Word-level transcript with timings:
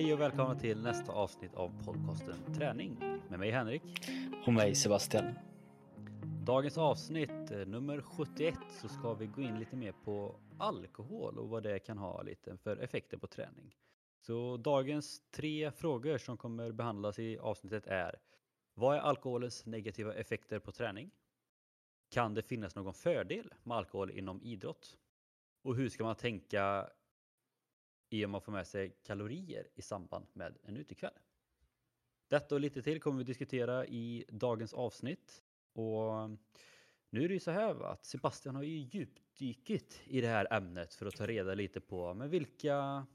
Hej 0.00 0.14
och 0.14 0.20
välkomna 0.20 0.54
till 0.54 0.82
nästa 0.82 1.12
avsnitt 1.12 1.54
av 1.54 1.84
podcasten 1.84 2.54
Träning 2.54 2.98
med 3.28 3.38
mig 3.38 3.50
Henrik. 3.50 3.82
Och 4.46 4.52
mig 4.52 4.74
Sebastian. 4.74 5.24
Dagens 6.46 6.78
avsnitt 6.78 7.50
eh, 7.50 7.66
nummer 7.66 8.00
71 8.00 8.54
så 8.80 8.88
ska 8.88 9.14
vi 9.14 9.26
gå 9.26 9.42
in 9.42 9.58
lite 9.58 9.76
mer 9.76 9.92
på 10.04 10.36
alkohol 10.58 11.38
och 11.38 11.48
vad 11.48 11.62
det 11.62 11.78
kan 11.78 11.98
ha 11.98 12.22
lite 12.22 12.56
för 12.56 12.76
effekter 12.76 13.16
på 13.16 13.26
träning. 13.26 13.74
Så 14.20 14.56
dagens 14.56 15.22
tre 15.30 15.70
frågor 15.70 16.18
som 16.18 16.36
kommer 16.36 16.72
behandlas 16.72 17.18
i 17.18 17.38
avsnittet 17.38 17.86
är 17.86 18.16
Vad 18.74 18.96
är 18.96 19.00
alkoholens 19.00 19.66
negativa 19.66 20.14
effekter 20.14 20.58
på 20.58 20.72
träning? 20.72 21.10
Kan 22.10 22.34
det 22.34 22.42
finnas 22.42 22.74
någon 22.74 22.94
fördel 22.94 23.52
med 23.62 23.76
alkohol 23.76 24.10
inom 24.10 24.42
idrott? 24.42 24.98
Och 25.62 25.76
hur 25.76 25.88
ska 25.88 26.04
man 26.04 26.16
tänka 26.16 26.90
i 28.10 28.24
om 28.24 28.30
man 28.30 28.40
får 28.40 28.52
med 28.52 28.66
sig 28.66 28.96
kalorier 29.02 29.68
i 29.74 29.82
samband 29.82 30.26
med 30.32 30.58
en 30.62 30.76
utekväll? 30.76 31.18
Detta 32.28 32.54
och 32.54 32.60
lite 32.60 32.82
till 32.82 33.00
kommer 33.00 33.18
vi 33.18 33.24
diskutera 33.24 33.86
i 33.86 34.24
dagens 34.28 34.74
avsnitt. 34.74 35.44
Och 35.72 36.30
nu 37.10 37.24
är 37.24 37.28
det 37.28 37.34
ju 37.34 37.40
så 37.40 37.50
här 37.50 37.84
att 37.84 38.04
Sebastian 38.04 38.56
har 38.56 38.62
ju 38.62 38.78
djupdykit 38.78 40.00
i 40.04 40.20
det 40.20 40.28
här 40.28 40.52
ämnet 40.52 40.94
för 40.94 41.06
att 41.06 41.16
ta 41.16 41.26
reda 41.26 41.54
lite 41.54 41.80
på 41.80 42.14
men 42.14 42.30
vilka, 42.30 43.06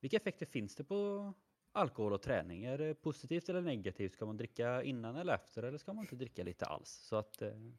vilka 0.00 0.16
effekter 0.16 0.46
finns 0.46 0.74
det 0.74 0.84
på 0.84 1.32
alkohol 1.72 2.12
och 2.12 2.22
träning? 2.22 2.64
Är 2.64 2.78
det 2.78 2.94
positivt 2.94 3.48
eller 3.48 3.60
negativt? 3.60 4.12
Ska 4.12 4.26
man 4.26 4.36
dricka 4.36 4.82
innan 4.82 5.16
eller 5.16 5.34
efter 5.34 5.62
eller 5.62 5.78
ska 5.78 5.92
man 5.92 6.04
inte 6.04 6.16
dricka 6.16 6.42
lite 6.42 6.66
alls? 6.66 6.90
Så 6.90 7.16
att, 7.16 7.42
eh, 7.42 7.70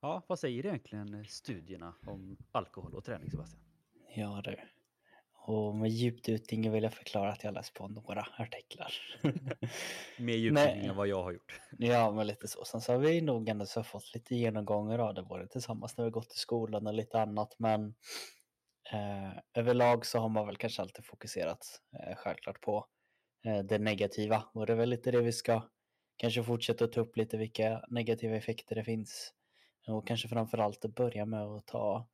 ja, 0.00 0.22
vad 0.26 0.38
säger 0.38 0.66
egentligen 0.66 1.24
studierna 1.24 1.94
om 2.06 2.36
alkohol 2.52 2.94
och 2.94 3.04
träning 3.04 3.30
Sebastian? 3.30 3.62
Ja 4.14 4.42
du. 4.44 4.56
Och 5.48 5.74
med 5.74 5.90
djupdykning 5.90 6.72
vill 6.72 6.82
jag 6.82 6.92
förklara 6.92 7.32
att 7.32 7.44
jag 7.44 7.54
läst 7.54 7.74
på 7.74 7.88
några 7.88 8.26
artiklar. 8.38 8.92
Mer 10.18 10.34
djupdykning 10.34 10.86
än 10.86 10.96
vad 10.96 11.08
jag 11.08 11.22
har 11.22 11.32
gjort. 11.32 11.60
Ja, 11.78 12.12
men 12.12 12.26
lite 12.26 12.48
så. 12.48 12.64
Sen 12.64 12.80
så 12.80 12.92
har 12.92 12.98
vi 12.98 13.20
nog 13.20 13.48
ändå 13.48 13.66
så 13.66 13.82
fått 13.82 14.14
lite 14.14 14.34
genomgångar 14.34 14.98
av 14.98 15.14
det, 15.14 15.22
både 15.22 15.48
tillsammans 15.48 15.96
när 15.96 16.04
vi 16.04 16.10
gått 16.10 16.32
i 16.32 16.36
skolan 16.36 16.86
och 16.86 16.94
lite 16.94 17.20
annat. 17.20 17.54
Men 17.58 17.94
eh, 18.92 19.38
överlag 19.54 20.06
så 20.06 20.18
har 20.18 20.28
man 20.28 20.46
väl 20.46 20.56
kanske 20.56 20.82
alltid 20.82 21.04
fokuserat 21.04 21.80
eh, 21.92 22.16
självklart 22.16 22.60
på 22.60 22.86
eh, 23.44 23.58
det 23.58 23.78
negativa. 23.78 24.44
Och 24.54 24.66
det 24.66 24.72
är 24.72 24.76
väl 24.76 24.88
lite 24.88 25.10
det 25.10 25.20
vi 25.20 25.32
ska 25.32 25.68
kanske 26.16 26.42
fortsätta 26.42 26.86
ta 26.86 27.00
upp 27.00 27.16
lite 27.16 27.36
vilka 27.36 27.84
negativa 27.90 28.36
effekter 28.36 28.74
det 28.74 28.84
finns. 28.84 29.32
Och 29.86 30.06
kanske 30.06 30.28
framförallt 30.28 30.84
att 30.84 30.94
börja 30.94 31.26
med 31.26 31.42
att 31.42 31.66
ta 31.66 32.08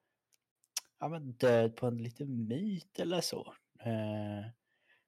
ja, 1.05 1.09
men 1.09 1.33
död 1.33 1.77
på 1.77 1.87
en 1.87 2.03
liten 2.03 2.49
myt 2.49 3.01
eller 3.01 3.21
så. 3.21 3.55
Eh, 3.81 4.47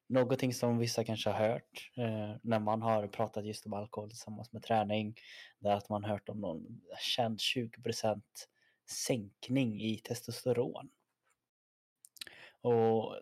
någonting 0.08 0.54
som 0.54 0.78
vissa 0.78 1.04
kanske 1.04 1.30
har 1.30 1.48
hört 1.48 1.90
eh, 1.96 2.36
när 2.42 2.58
man 2.58 2.82
har 2.82 3.06
pratat 3.06 3.44
just 3.44 3.66
om 3.66 3.72
alkohol 3.72 4.10
tillsammans 4.10 4.52
med 4.52 4.62
träning. 4.62 5.14
Det 5.58 5.68
är 5.68 5.76
att 5.76 5.88
man 5.88 6.04
hört 6.04 6.28
om 6.28 6.40
någon 6.40 6.80
känd 7.00 7.38
20% 7.38 8.22
sänkning 8.90 9.82
i 9.82 9.98
testosteron. 9.98 10.90
Och 12.60 13.16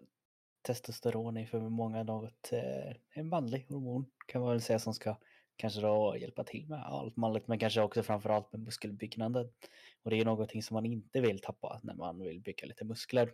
testosteron 0.63 1.37
är 1.37 1.47
för 1.47 1.61
många 1.61 2.03
något, 2.03 2.53
eh, 2.53 2.97
en 3.11 3.29
manlig 3.29 3.67
hormon 3.69 4.07
kan 4.27 4.41
man 4.41 4.51
väl 4.51 4.63
säga 4.63 4.79
som 4.79 4.95
ska 4.95 5.17
kanske 5.57 5.81
då 5.81 6.17
hjälpa 6.19 6.45
till 6.45 6.69
med 6.69 6.83
allt 6.83 7.17
manligt 7.17 7.49
men 7.49 7.59
kanske 7.59 7.83
också 7.83 8.03
framförallt 8.03 8.53
med 8.53 8.61
muskelbyggnaden. 8.61 9.49
Och 10.03 10.11
det 10.11 10.21
är 10.21 10.25
någonting 10.25 10.63
som 10.63 10.75
man 10.75 10.87
inte 10.87 11.21
vill 11.21 11.39
tappa 11.39 11.81
när 11.83 11.95
man 11.95 12.23
vill 12.23 12.41
bygga 12.41 12.67
lite 12.67 12.85
muskler. 12.85 13.33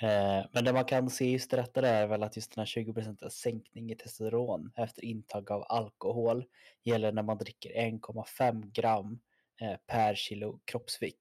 Eh, 0.00 0.46
men 0.52 0.64
det 0.64 0.72
man 0.72 0.84
kan 0.84 1.10
se 1.10 1.30
just 1.30 1.50
detta 1.50 1.88
är 1.88 2.06
väl 2.06 2.22
att 2.22 2.36
just 2.36 2.54
den 2.54 2.60
här 2.60 2.66
20% 2.66 3.28
sänkning 3.28 3.90
i 3.90 3.96
testosteron 3.96 4.72
efter 4.76 5.04
intag 5.04 5.50
av 5.50 5.64
alkohol 5.68 6.44
gäller 6.84 7.12
när 7.12 7.22
man 7.22 7.38
dricker 7.38 7.70
1,5 7.70 8.70
gram 8.72 9.20
eh, 9.60 9.76
per 9.86 10.14
kilo 10.14 10.60
kroppsvikt. 10.64 11.18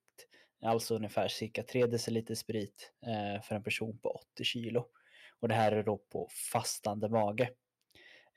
Alltså 0.62 0.96
ungefär 0.96 1.28
cirka 1.28 1.64
3 1.64 1.86
deciliter 1.86 2.36
sprit 2.36 2.92
eh, 3.06 3.42
för 3.42 3.56
en 3.56 3.64
person 3.64 3.98
på 3.98 4.10
80 4.10 4.44
kilo. 4.44 4.86
Och 5.40 5.48
det 5.48 5.56
här 5.56 5.72
är 5.72 5.84
då 5.84 5.98
på 5.98 6.30
fastande 6.52 7.10
mage. 7.10 7.50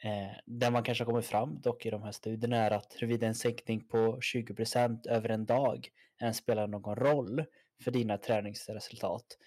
Eh, 0.03 0.37
det 0.47 0.71
man 0.71 0.83
kanske 0.83 1.05
har 1.05 1.11
kommit 1.11 1.27
fram 1.27 1.61
dock 1.61 1.87
i 1.87 1.91
de 1.91 2.03
här 2.03 2.13
studierna 2.13 2.57
är 2.57 2.71
att 2.71 2.93
huruvida 2.93 3.27
en 3.27 3.35
sänkning 3.35 3.81
på 3.81 4.21
20% 4.21 5.07
över 5.07 5.29
en 5.29 5.47
dag 5.47 5.89
ens 6.21 6.37
spelar 6.37 6.67
någon 6.67 6.97
roll 6.97 7.45
för 7.85 7.91
dina 7.91 8.19
träningsresultat. 8.19 9.39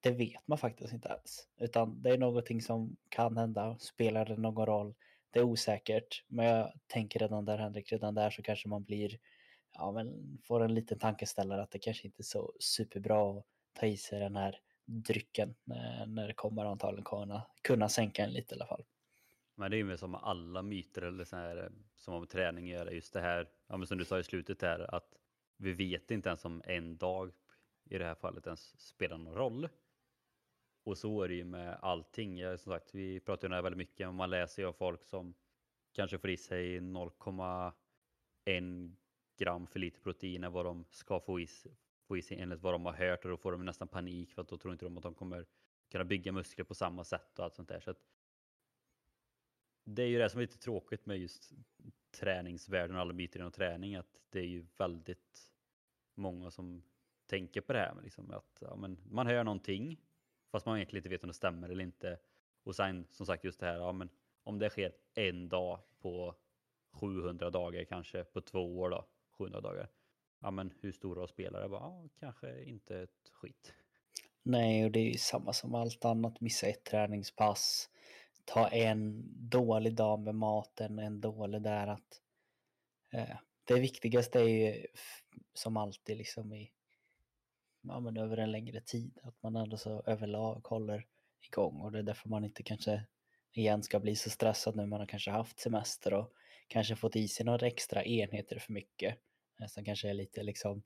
Det 0.00 0.10
vet 0.10 0.48
man 0.48 0.58
faktiskt 0.58 0.92
inte 0.92 1.08
ens. 1.08 1.48
Utan 1.60 2.02
det 2.02 2.10
är 2.10 2.18
någonting 2.18 2.62
som 2.62 2.96
kan 3.08 3.36
hända. 3.36 3.78
Spelar 3.78 4.24
det 4.24 4.36
någon 4.36 4.66
roll? 4.66 4.94
Det 5.30 5.38
är 5.38 5.44
osäkert. 5.44 6.24
Men 6.28 6.46
jag 6.46 6.72
tänker 6.86 7.20
redan 7.20 7.44
där 7.44 7.58
Henrik, 7.58 7.92
redan 7.92 8.14
där 8.14 8.30
så 8.30 8.42
kanske 8.42 8.68
man 8.68 8.84
blir, 8.84 9.18
ja 9.72 9.92
men 9.92 10.38
får 10.44 10.64
en 10.64 10.74
liten 10.74 10.98
tankeställare 10.98 11.62
att 11.62 11.70
det 11.70 11.78
kanske 11.78 12.06
inte 12.06 12.20
är 12.20 12.24
så 12.24 12.52
superbra 12.60 13.30
att 13.30 13.44
ta 13.72 13.86
i 13.86 13.96
sig 13.96 14.20
den 14.20 14.36
här 14.36 14.60
drycken 14.84 15.54
eh, 15.70 16.06
när 16.06 16.28
det 16.28 16.34
kommer 16.34 16.64
antagligen 16.64 17.04
kunna, 17.04 17.46
kunna 17.62 17.88
sänka 17.88 18.24
en 18.24 18.32
lite 18.32 18.54
i 18.54 18.58
alla 18.58 18.66
fall. 18.66 18.84
Men 19.54 19.70
det 19.70 19.76
är 19.76 19.78
ju 19.78 19.96
som 19.96 20.10
med 20.10 20.20
alla 20.22 20.62
myter 20.62 21.02
eller 21.02 21.24
så 21.24 21.36
här, 21.36 21.72
som 21.94 22.12
har 22.12 22.20
med 22.20 22.28
träning 22.28 22.64
att 22.64 22.78
göra. 22.78 22.92
Just 22.92 23.12
det 23.12 23.20
här, 23.20 23.48
ja, 23.66 23.76
men 23.76 23.86
som 23.86 23.98
du 23.98 24.04
sa 24.04 24.18
i 24.18 24.24
slutet 24.24 24.62
här, 24.62 24.94
att 24.94 25.14
vi 25.56 25.72
vet 25.72 26.10
inte 26.10 26.28
ens 26.28 26.44
om 26.44 26.62
en 26.64 26.96
dag 26.96 27.32
i 27.90 27.98
det 27.98 28.04
här 28.04 28.14
fallet 28.14 28.46
ens 28.46 28.80
spelar 28.80 29.18
någon 29.18 29.34
roll. 29.34 29.68
Och 30.84 30.98
så 30.98 31.22
är 31.22 31.28
det 31.28 31.34
ju 31.34 31.44
med 31.44 31.78
allting. 31.82 32.38
Ja, 32.38 32.58
som 32.58 32.72
sagt, 32.72 32.94
vi 32.94 33.20
pratar 33.20 33.42
ju 33.42 33.46
om 33.46 33.50
det 33.50 33.56
här 33.56 33.62
väldigt 33.62 33.78
mycket, 33.78 34.06
men 34.06 34.14
man 34.14 34.30
läser 34.30 34.62
ju 34.62 34.68
av 34.68 34.72
folk 34.72 35.04
som 35.04 35.34
kanske 35.92 36.18
får 36.18 36.30
i 36.30 36.36
sig 36.36 36.80
0,1 36.80 38.96
gram 39.38 39.66
för 39.66 39.78
lite 39.78 40.00
protein 40.00 40.52
vad 40.52 40.64
de 40.64 40.84
ska 40.90 41.20
få 41.20 41.40
i, 41.40 41.48
få 42.08 42.16
i 42.16 42.22
sig 42.22 42.40
enligt 42.40 42.60
vad 42.60 42.74
de 42.74 42.86
har 42.86 42.92
hört 42.92 43.24
och 43.24 43.30
då 43.30 43.36
får 43.36 43.52
de 43.52 43.64
nästan 43.64 43.88
panik 43.88 44.32
för 44.32 44.42
att 44.42 44.48
då 44.48 44.58
tror 44.58 44.72
inte 44.72 44.84
de 44.84 44.96
att 44.96 45.02
de 45.02 45.14
kommer 45.14 45.46
kunna 45.90 46.04
bygga 46.04 46.32
muskler 46.32 46.64
på 46.64 46.74
samma 46.74 47.04
sätt 47.04 47.38
och 47.38 47.44
allt 47.44 47.54
sånt 47.54 47.68
där. 47.68 47.80
Så 47.80 47.90
att 47.90 47.98
det 49.84 50.02
är 50.02 50.06
ju 50.06 50.18
det 50.18 50.30
som 50.30 50.40
är 50.40 50.42
lite 50.42 50.58
tråkigt 50.58 51.06
med 51.06 51.18
just 51.18 51.52
träningsvärlden 52.20 52.96
och 52.96 53.02
alla 53.02 53.12
myter 53.12 53.40
inom 53.40 53.52
träning 53.52 53.94
att 53.94 54.20
det 54.30 54.38
är 54.38 54.46
ju 54.46 54.66
väldigt 54.78 55.50
många 56.14 56.50
som 56.50 56.82
tänker 57.26 57.60
på 57.60 57.72
det 57.72 57.78
här 57.78 57.94
med 57.94 58.04
liksom 58.04 58.30
att 58.30 58.58
ja, 58.60 58.76
men 58.76 58.98
man 59.10 59.26
hör 59.26 59.44
någonting 59.44 60.00
fast 60.50 60.66
man 60.66 60.76
egentligen 60.76 61.00
inte 61.00 61.08
vet 61.08 61.22
om 61.22 61.28
det 61.28 61.34
stämmer 61.34 61.68
eller 61.68 61.84
inte. 61.84 62.18
Och 62.62 62.76
sen 62.76 63.06
som 63.10 63.26
sagt 63.26 63.44
just 63.44 63.60
det 63.60 63.66
här, 63.66 63.76
ja, 63.76 63.92
men 63.92 64.08
om 64.42 64.58
det 64.58 64.70
sker 64.70 64.92
en 65.14 65.48
dag 65.48 65.80
på 66.00 66.34
700 66.90 67.50
dagar 67.50 67.84
kanske 67.84 68.24
på 68.24 68.40
två 68.40 68.78
år 68.78 68.90
då, 68.90 69.06
700 69.30 69.60
dagar. 69.60 69.88
Ja 70.40 70.50
men 70.50 70.72
hur 70.80 70.92
stora 70.92 71.26
spelare? 71.26 71.68
Bara, 71.68 71.80
ja, 71.80 72.08
kanske 72.20 72.64
inte 72.64 72.98
ett 72.98 73.30
skit. 73.32 73.74
Nej, 74.42 74.84
och 74.84 74.90
det 74.90 75.00
är 75.00 75.12
ju 75.12 75.18
samma 75.18 75.52
som 75.52 75.74
allt 75.74 76.04
annat. 76.04 76.40
Missa 76.40 76.66
ett 76.66 76.84
träningspass, 76.84 77.90
ta 78.44 78.68
en 78.68 79.22
dålig 79.48 79.94
dag 79.94 80.20
med 80.20 80.34
maten, 80.34 80.98
en 80.98 81.20
dålig 81.20 81.62
där 81.62 81.86
att 81.86 82.20
eh, 83.12 83.36
det 83.64 83.80
viktigaste 83.80 84.40
är 84.40 84.48
ju 84.48 84.86
som 85.54 85.76
alltid 85.76 86.16
liksom 86.16 86.52
i 86.52 86.72
ja, 87.82 88.00
men 88.00 88.16
över 88.16 88.36
en 88.36 88.52
längre 88.52 88.80
tid 88.80 89.18
att 89.22 89.42
man 89.42 89.56
ändå 89.56 89.76
så 89.76 90.02
överlag 90.06 90.66
håller 90.66 91.06
igång 91.40 91.80
och 91.80 91.92
det 91.92 91.98
är 91.98 92.02
därför 92.02 92.28
man 92.28 92.44
inte 92.44 92.62
kanske 92.62 93.06
igen 93.52 93.82
ska 93.82 94.00
bli 94.00 94.16
så 94.16 94.30
stressad 94.30 94.76
nu 94.76 94.86
man 94.86 95.00
har 95.00 95.06
kanske 95.06 95.30
haft 95.30 95.60
semester 95.60 96.14
och 96.14 96.32
kanske 96.68 96.96
fått 96.96 97.16
i 97.16 97.28
sig 97.28 97.46
några 97.46 97.66
extra 97.66 98.04
enheter 98.04 98.58
för 98.58 98.72
mycket. 98.72 99.18
Eh, 99.60 99.66
som 99.66 99.84
kanske 99.84 100.10
är 100.10 100.14
lite 100.14 100.42
liksom 100.42 100.82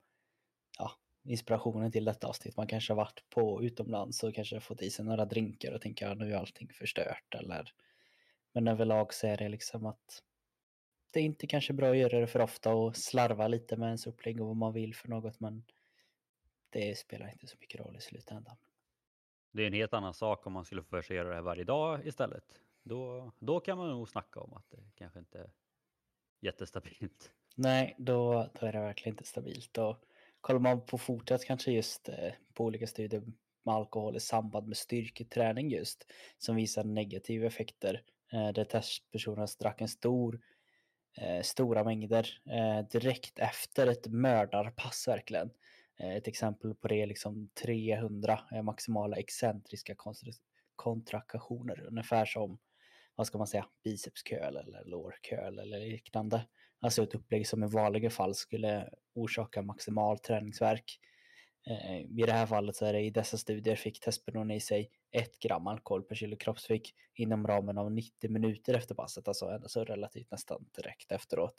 ja, 0.78 0.92
inspirationen 1.28 1.92
till 1.92 2.04
detta 2.04 2.26
avsnitt. 2.26 2.56
Man 2.56 2.66
kanske 2.66 2.92
har 2.92 2.96
varit 2.96 3.24
på 3.30 3.62
utomlands 3.62 4.22
och 4.22 4.34
kanske 4.34 4.60
fått 4.60 4.82
i 4.82 4.90
sig 4.90 5.04
några 5.04 5.24
drinkar 5.24 5.72
och 5.72 5.80
tänker 5.80 6.08
att 6.08 6.18
nu 6.18 6.32
är 6.32 6.36
allting 6.36 6.68
förstört 6.72 7.34
eller 7.34 7.72
men 8.52 8.68
överlag 8.68 9.14
så 9.14 9.26
är 9.26 9.36
det 9.36 9.48
liksom 9.48 9.86
att 9.86 10.22
det 11.10 11.20
är 11.20 11.24
inte 11.24 11.46
kanske 11.46 11.72
bra 11.72 11.90
att 11.90 11.96
göra 11.96 12.20
det 12.20 12.26
för 12.26 12.40
ofta 12.40 12.74
och 12.74 12.96
slarva 12.96 13.48
lite 13.48 13.76
med 13.76 13.86
ens 13.86 14.06
upplägg 14.06 14.40
och 14.40 14.46
vad 14.46 14.56
man 14.56 14.72
vill 14.72 14.94
för 14.94 15.08
något 15.08 15.40
men 15.40 15.64
det 16.70 16.98
spelar 16.98 17.32
inte 17.32 17.46
så 17.46 17.56
mycket 17.60 17.80
roll 17.80 17.96
i 17.96 18.00
slutändan. 18.00 18.56
Det 19.52 19.62
är 19.62 19.66
en 19.66 19.72
helt 19.72 19.94
annan 19.94 20.14
sak 20.14 20.46
om 20.46 20.52
man 20.52 20.64
skulle 20.64 20.82
få 20.82 21.02
göra 21.10 21.28
det 21.28 21.34
här 21.34 21.42
varje 21.42 21.64
dag 21.64 22.06
istället. 22.06 22.60
Då, 22.82 23.32
då 23.38 23.60
kan 23.60 23.78
man 23.78 23.90
nog 23.90 24.08
snacka 24.08 24.40
om 24.40 24.54
att 24.54 24.70
det 24.70 24.90
kanske 24.94 25.18
inte 25.18 25.38
är 25.38 25.50
jättestabilt. 26.40 27.32
Nej, 27.54 27.94
då, 27.98 28.50
då 28.60 28.66
är 28.66 28.72
det 28.72 28.80
verkligen 28.80 29.14
inte 29.14 29.24
stabilt. 29.24 29.78
Och 29.78 29.96
kollar 30.46 30.60
man 30.60 30.86
på 30.86 30.98
fortsatt 30.98 31.44
kanske 31.44 31.72
just 31.72 32.08
eh, 32.08 32.32
på 32.54 32.64
olika 32.64 32.86
studier 32.86 33.22
med 33.64 33.74
alkohol 33.74 34.16
i 34.16 34.20
samband 34.20 34.68
med 34.68 34.76
styrketräning 34.76 35.70
just 35.70 36.06
som 36.38 36.56
visar 36.56 36.84
negativa 36.84 37.46
effekter. 37.46 38.02
Eh, 38.32 38.52
där 38.52 38.64
testpersonerna 38.64 39.46
drack 39.60 39.80
en 39.80 39.88
stor 39.88 40.40
eh, 41.18 41.42
stora 41.42 41.84
mängder 41.84 42.28
direkt 42.92 43.38
efter 43.38 43.86
ett 43.86 44.06
mördarpass 44.06 45.08
verkligen. 45.08 45.50
ett 45.98 46.28
exempel 46.28 46.74
på 46.74 46.88
det 46.88 47.02
är 47.02 47.06
liksom 47.06 47.48
300 47.62 48.40
maximala 48.62 49.16
excentriska 49.16 49.94
kontraktioner, 50.76 51.86
ungefär 51.88 52.24
som 52.24 52.58
vad 53.14 53.26
ska 53.26 53.38
man 53.38 53.46
säga, 53.46 53.66
bicepsköl 53.84 54.56
eller 54.56 54.84
lårköl 54.84 55.58
eller 55.58 55.78
liknande. 55.78 56.46
Alltså 56.80 57.02
ett 57.02 57.14
upplägg 57.14 57.46
som 57.46 57.64
i 57.64 57.66
vanliga 57.66 58.10
fall 58.10 58.34
skulle 58.34 58.88
orsaka 59.14 59.62
maximal 59.62 60.18
träningsverk. 60.18 61.00
Eh, 61.66 62.00
I 62.00 62.22
det 62.26 62.32
här 62.32 62.46
fallet 62.46 62.76
så 62.76 62.86
är 62.86 62.92
det 62.92 63.00
i 63.00 63.10
dessa 63.10 63.38
studier 63.38 63.76
fick 63.76 64.00
testpersonen 64.00 64.50
i 64.50 64.60
sig 64.60 64.90
1 65.10 65.38
gram 65.38 65.66
alkohol 65.66 66.02
per 66.02 66.14
kilo 66.14 66.36
kroppsvikt 66.36 66.96
inom 67.14 67.46
ramen 67.46 67.78
av 67.78 67.92
90 67.92 68.30
minuter 68.30 68.74
efter 68.74 68.94
passet, 68.94 69.28
alltså, 69.28 69.46
alltså 69.46 69.84
relativt 69.84 70.30
nästan 70.30 70.66
direkt 70.76 71.12
efteråt. 71.12 71.54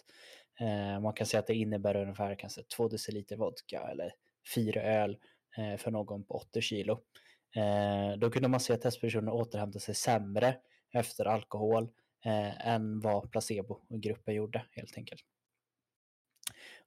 Eh, 0.60 1.00
man 1.00 1.14
kan 1.14 1.28
säga 1.28 1.40
att 1.40 1.48
det 1.48 1.56
innebär 1.56 1.96
ungefär 1.96 2.36
kanske 2.36 2.64
2 2.64 2.88
deciliter 2.88 3.38
vodka 3.38 3.82
eller 3.92 4.14
4 4.56 4.82
öl 4.82 5.18
eh, 5.58 5.78
för 5.78 5.92
någon 5.92 6.24
på 6.24 6.34
80 6.34 6.62
kilo. 6.62 7.02
Eh, 7.56 8.18
då 8.18 8.30
kunde 8.30 8.48
man 8.48 8.60
se 8.60 8.74
att 8.74 8.82
testpersonen 8.82 9.30
återhämtade 9.30 9.80
sig 9.80 9.96
sämre 9.96 10.58
efter 10.94 11.26
alkohol 11.26 11.90
Eh, 12.28 12.68
än 12.68 13.00
vad 13.00 13.32
placebo-gruppen 13.32 14.36
gjorde 14.36 14.66
helt 14.72 14.98
enkelt. 14.98 15.22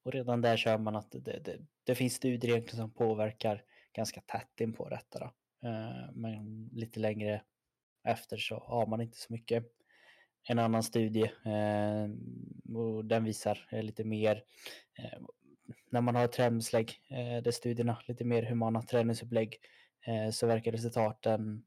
Och 0.02 0.12
redan 0.12 0.40
där 0.40 0.56
kör 0.56 0.78
man 0.78 0.96
att 0.96 1.10
det, 1.10 1.18
det, 1.18 1.58
det 1.84 1.94
finns 1.94 2.14
studier 2.14 2.50
egentligen 2.50 2.84
som 2.84 2.94
påverkar 2.94 3.64
ganska 3.92 4.20
tätt 4.20 4.60
in 4.60 4.72
på 4.72 4.88
detta. 4.88 5.18
Då. 5.18 5.32
Eh, 5.68 6.12
men 6.12 6.70
lite 6.72 7.00
längre 7.00 7.42
efter 8.04 8.36
så 8.36 8.58
har 8.58 8.86
man 8.86 9.00
inte 9.00 9.18
så 9.18 9.32
mycket. 9.32 9.64
En 10.48 10.58
annan 10.58 10.82
studie, 10.82 11.30
eh, 11.44 12.08
och 12.76 13.04
den 13.04 13.24
visar 13.24 13.68
eh, 13.70 13.82
lite 13.82 14.04
mer 14.04 14.44
eh, 14.98 15.20
när 15.90 16.00
man 16.00 16.14
har 16.14 16.26
träningslägg, 16.26 17.00
eh, 17.08 17.42
där 17.42 17.50
studierna 17.50 18.02
lite 18.06 18.24
mer 18.24 18.42
humana 18.42 18.82
träningsupplägg, 18.82 19.56
så 20.32 20.46
verkar 20.46 20.72
resultaten 20.72 21.62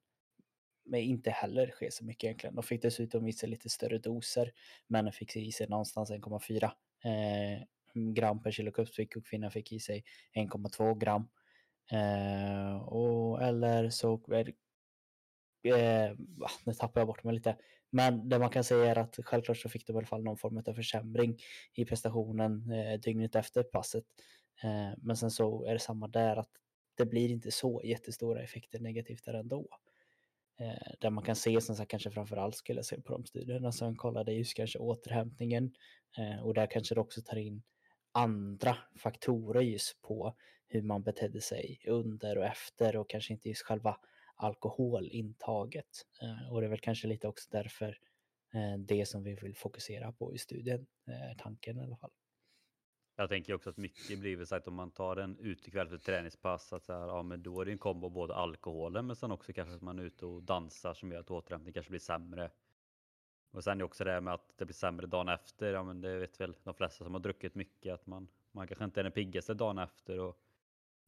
men 0.85 0.99
inte 0.99 1.29
heller 1.29 1.71
ske 1.71 1.91
så 1.91 2.05
mycket 2.05 2.23
egentligen. 2.23 2.55
De 2.55 2.63
fick 2.63 2.81
dessutom 2.81 3.27
i 3.27 3.33
sig 3.33 3.49
lite 3.49 3.69
större 3.69 3.97
doser. 3.97 4.53
Männen 4.87 5.13
fick 5.13 5.35
i 5.35 5.51
sig 5.51 5.67
någonstans 5.67 6.11
1,4 6.11 6.63
eh, 6.63 7.63
mm, 7.95 8.13
gram 8.13 8.43
per 8.43 8.51
kilo 8.51 8.71
kroppsvikt 8.71 9.15
och 9.15 9.25
kvinnan 9.25 9.51
fick 9.51 9.71
i 9.71 9.79
sig 9.79 10.03
1,2 10.35 10.97
gram. 10.97 11.27
Eh, 11.91 12.75
och, 12.75 13.41
eller 13.41 13.89
så, 13.89 14.13
eh, 14.33 16.15
nu 16.65 16.73
tappar 16.73 17.01
jag 17.01 17.07
bort 17.07 17.23
mig 17.23 17.33
lite, 17.33 17.57
men 17.89 18.29
det 18.29 18.39
man 18.39 18.49
kan 18.49 18.63
säga 18.63 18.91
är 18.91 18.97
att 18.97 19.19
självklart 19.23 19.57
så 19.57 19.69
fick 19.69 19.87
de 19.87 19.93
i 19.93 19.97
alla 19.97 20.07
fall 20.07 20.23
någon 20.23 20.37
form 20.37 20.63
av 20.67 20.73
försämring 20.73 21.37
i 21.73 21.85
prestationen 21.85 22.71
eh, 22.71 22.99
dygnet 22.99 23.35
efter 23.35 23.63
passet. 23.63 24.03
Eh, 24.63 24.97
men 24.97 25.17
sen 25.17 25.31
så 25.31 25.65
är 25.65 25.73
det 25.73 25.79
samma 25.79 26.07
där 26.07 26.35
att 26.35 26.49
det 26.97 27.05
blir 27.05 27.29
inte 27.29 27.51
så 27.51 27.81
jättestora 27.83 28.43
effekter 28.43 28.79
negativt 28.79 29.25
där 29.25 29.33
ändå. 29.33 29.67
Eh, 30.63 30.93
där 30.99 31.09
man 31.09 31.23
kan 31.23 31.35
se, 31.35 31.61
som 31.61 31.75
sagt, 31.75 31.91
kanske 31.91 32.11
framförallt 32.11 32.55
skulle 32.55 32.77
jag 32.77 32.85
se 32.85 33.01
på 33.01 33.13
de 33.13 33.25
studierna 33.25 33.71
som 33.71 33.95
kollade 33.95 34.33
just 34.33 34.53
kanske 34.53 34.79
återhämtningen 34.79 35.73
eh, 36.17 36.45
och 36.45 36.53
där 36.53 36.67
kanske 36.67 36.95
det 36.95 37.01
också 37.01 37.21
tar 37.21 37.37
in 37.37 37.63
andra 38.11 38.77
faktorer 38.95 39.61
just 39.61 40.01
på 40.01 40.35
hur 40.67 40.81
man 40.81 41.03
betedde 41.03 41.41
sig 41.41 41.79
under 41.87 42.37
och 42.37 42.45
efter 42.45 42.95
och 42.95 43.09
kanske 43.09 43.33
inte 43.33 43.49
just 43.49 43.61
själva 43.61 43.97
alkoholintaget. 44.35 46.05
Eh, 46.21 46.53
och 46.53 46.61
det 46.61 46.67
är 46.67 46.69
väl 46.69 46.79
kanske 46.79 47.07
lite 47.07 47.27
också 47.27 47.49
därför 47.51 47.97
eh, 48.53 48.79
det 48.79 49.05
som 49.05 49.23
vi 49.23 49.35
vill 49.35 49.55
fokusera 49.55 50.11
på 50.11 50.33
i 50.33 50.37
studien, 50.37 50.85
eh, 51.07 51.37
tanken 51.37 51.77
i 51.77 51.81
alla 51.81 51.97
fall. 51.97 52.11
Jag 53.15 53.29
tänker 53.29 53.53
också 53.53 53.69
att 53.69 53.77
mycket 53.77 54.19
blir 54.19 54.37
väl 54.37 54.47
sagt 54.47 54.67
om 54.67 54.73
man 54.73 54.91
tar 54.91 55.15
en 55.15 55.37
utekväll 55.39 55.87
för 55.87 55.97
träningspass, 55.97 56.73
att 56.73 56.83
så 56.83 56.93
här, 56.93 57.07
ja, 57.07 57.23
men 57.23 57.43
då 57.43 57.61
är 57.61 57.65
det 57.65 57.71
en 57.71 57.77
kombo 57.77 58.09
både 58.09 58.35
alkoholen 58.35 59.07
men 59.07 59.15
sen 59.15 59.31
också 59.31 59.53
kanske 59.53 59.75
att 59.75 59.81
man 59.81 59.99
är 59.99 60.03
ute 60.03 60.25
och 60.25 60.43
dansar 60.43 60.93
som 60.93 61.11
gör 61.11 61.19
att 61.19 61.31
återhämtningen 61.31 61.73
kanske 61.73 61.89
blir 61.89 61.99
sämre. 61.99 62.51
Och 63.51 63.63
sen 63.63 63.79
är 63.81 63.83
också 63.83 64.03
det 64.03 64.11
här 64.11 64.21
med 64.21 64.33
att 64.33 64.57
det 64.57 64.65
blir 64.65 64.73
sämre 64.75 65.07
dagen 65.07 65.29
efter. 65.29 65.73
Ja, 65.73 65.83
men 65.83 66.01
det 66.01 66.19
vet 66.19 66.41
väl 66.41 66.55
de 66.63 66.73
flesta 66.73 67.03
som 67.03 67.13
har 67.13 67.21
druckit 67.21 67.55
mycket 67.55 67.93
att 67.93 68.07
man, 68.07 68.27
man 68.51 68.67
kanske 68.67 68.85
inte 68.85 69.01
är 69.01 69.03
den 69.03 69.11
piggaste 69.11 69.53
dagen 69.53 69.77
efter. 69.77 70.19
Och 70.19 70.39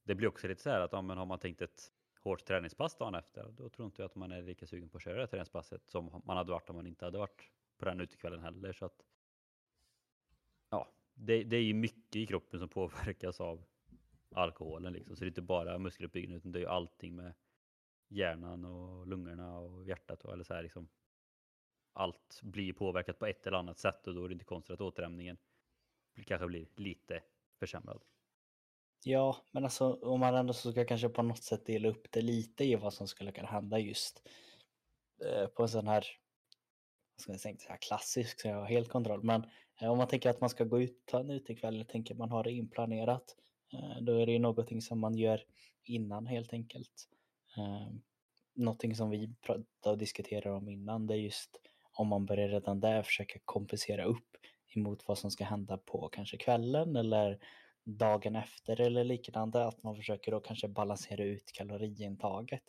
det 0.04 0.16
blir 0.16 0.28
också 0.28 0.48
lite 0.48 0.62
så 0.62 0.70
här 0.70 0.82
att 0.82 0.92
ja, 0.92 1.02
men 1.02 1.18
har 1.18 1.26
man 1.26 1.40
tänkt 1.40 1.62
ett 1.62 1.92
hårt 2.20 2.46
träningspass 2.46 2.98
dagen 2.98 3.16
efter, 3.16 3.54
då 3.58 3.70
tror 3.70 3.86
inte 3.86 4.02
jag 4.02 4.06
att 4.06 4.16
man 4.16 4.32
är 4.32 4.42
lika 4.42 4.68
sugen 4.68 4.90
på 4.90 4.98
att 4.98 5.04
köra 5.04 5.22
det 5.22 5.28
träningspasset 5.28 5.90
som 5.90 6.22
man 6.26 6.38
hade 6.38 6.52
varit 6.52 6.70
om 6.70 6.76
man 6.76 6.88
inte 6.88 7.06
hade 7.06 7.18
varit 7.18 7.52
på 7.78 7.86
den 7.86 8.02
utekvällen 8.02 8.40
heller. 8.40 8.74
Så 8.74 8.86
att, 8.86 9.06
ja, 10.70 10.88
det, 11.16 11.44
det 11.44 11.58
är 11.58 11.62
ju 11.62 11.74
mycket 11.74 12.16
i 12.16 12.26
kroppen 12.26 12.60
som 12.60 12.70
påverkas 12.70 13.42
av 13.42 13.66
alkoholen. 14.32 14.94
Liksom. 14.94 15.16
Så 15.16 15.20
det 15.20 15.26
är 15.26 15.30
inte 15.30 15.42
bara 15.42 15.78
muskeluppbyggnaden 15.78 16.38
utan 16.38 16.52
det 16.52 16.60
är 16.60 16.62
ju 16.62 16.68
allting 16.68 17.16
med 17.16 17.34
hjärnan 18.08 18.66
och 18.66 19.08
lungorna 19.08 19.60
och 19.60 19.86
hjärtat. 19.86 20.26
Och, 20.26 20.34
eller 20.34 20.44
så 20.44 20.54
här, 20.54 20.64
liksom, 20.64 20.88
allt 21.94 22.40
blir 22.44 22.74
påverkat 22.74 23.20
på 23.20 23.26
ett 23.26 23.48
eller 23.48 23.58
annat 23.58 23.80
sätt 23.80 24.08
och 24.08 24.16
då 24.16 24.24
är 24.24 24.30
det 24.30 24.34
inte 24.34 24.46
konstigt 24.46 24.74
att 24.74 24.82
återhämtningen 24.82 25.38
kanske 26.26 26.48
blir 26.48 26.68
lite 26.76 27.24
försämrad. 27.60 28.04
Ja, 29.04 29.46
men 29.52 29.64
alltså 29.64 29.94
om 29.94 30.20
man 30.20 30.36
ändå 30.36 30.54
ska 30.54 30.86
kanske 30.86 31.10
på 31.10 31.24
något 31.24 31.44
sätt 31.44 31.66
dela 31.66 31.88
upp 31.88 32.12
det 32.12 32.22
lite 32.22 32.64
i 32.64 32.76
vad 32.76 32.94
som 32.94 33.08
skulle 33.08 33.32
kunna 33.32 33.48
hända 33.48 33.80
just 33.80 34.28
eh, 35.26 35.48
på 35.48 35.64
en 35.64 35.70
sån 35.70 35.88
här, 35.88 36.06
ska 37.18 37.32
jag 37.32 37.42
säga, 37.42 37.78
klassisk 37.78 38.42
så 38.42 38.48
jag 38.48 38.56
har 38.56 38.66
helt 38.66 38.90
kontroll. 38.90 39.24
Men 39.24 39.46
eh, 39.82 39.92
om 39.92 39.98
man 39.98 40.08
tänker 40.08 40.30
att 40.30 40.42
man 40.42 40.50
ska 40.50 40.64
gå 40.64 40.82
ut 40.82 41.06
ta 41.06 41.20
en 41.20 41.30
utekväll 41.30 41.76
eller 41.76 41.86
tänker 41.86 42.16
man 42.16 42.32
har 42.32 42.44
det 42.44 42.52
inplanerat, 42.52 43.36
eh, 43.74 44.02
då 44.02 44.16
är 44.18 44.26
det 44.26 44.32
ju 44.32 44.40
någonting 44.40 44.82
som 44.82 45.00
man 45.00 45.16
gör 45.16 45.44
innan 45.84 46.28
helt 46.28 46.54
enkelt. 46.54 47.10
Eh, 47.58 47.88
någonting 48.56 48.96
som 48.96 49.10
vi 49.10 49.36
pratade 49.42 49.66
och 49.84 49.98
diskuterade 49.98 50.56
om 50.56 50.70
innan, 50.70 51.08
det 51.08 51.14
är 51.14 51.18
just 51.18 51.60
om 51.94 52.08
man 52.08 52.26
börjar 52.26 52.48
redan 52.48 52.80
där 52.80 53.04
försöka 53.04 53.40
kompensera 53.46 54.04
upp 54.04 54.38
emot 54.76 55.08
vad 55.08 55.18
som 55.18 55.32
ska 55.32 55.44
hända 55.44 55.78
på 55.78 56.10
kanske 56.12 56.38
kvällen 56.38 56.96
eller 56.96 57.40
dagen 57.84 58.36
efter 58.36 58.82
eller 58.82 59.04
liknande. 59.04 59.66
Att 59.66 59.84
man 59.84 59.96
försöker 59.96 60.32
då 60.32 60.40
kanske 60.40 60.68
balansera 60.68 61.24
ut 61.24 61.52
kaloriintaget. 61.52 62.64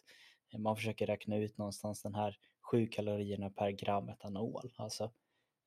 Man 0.58 0.76
försöker 0.76 1.06
räkna 1.06 1.36
ut 1.36 1.58
någonstans 1.58 2.02
den 2.02 2.14
här 2.14 2.38
7 2.70 2.86
kalorierna 2.86 3.50
per 3.50 3.70
gram 3.70 4.08
etanol. 4.08 4.72
Alltså, 4.76 5.12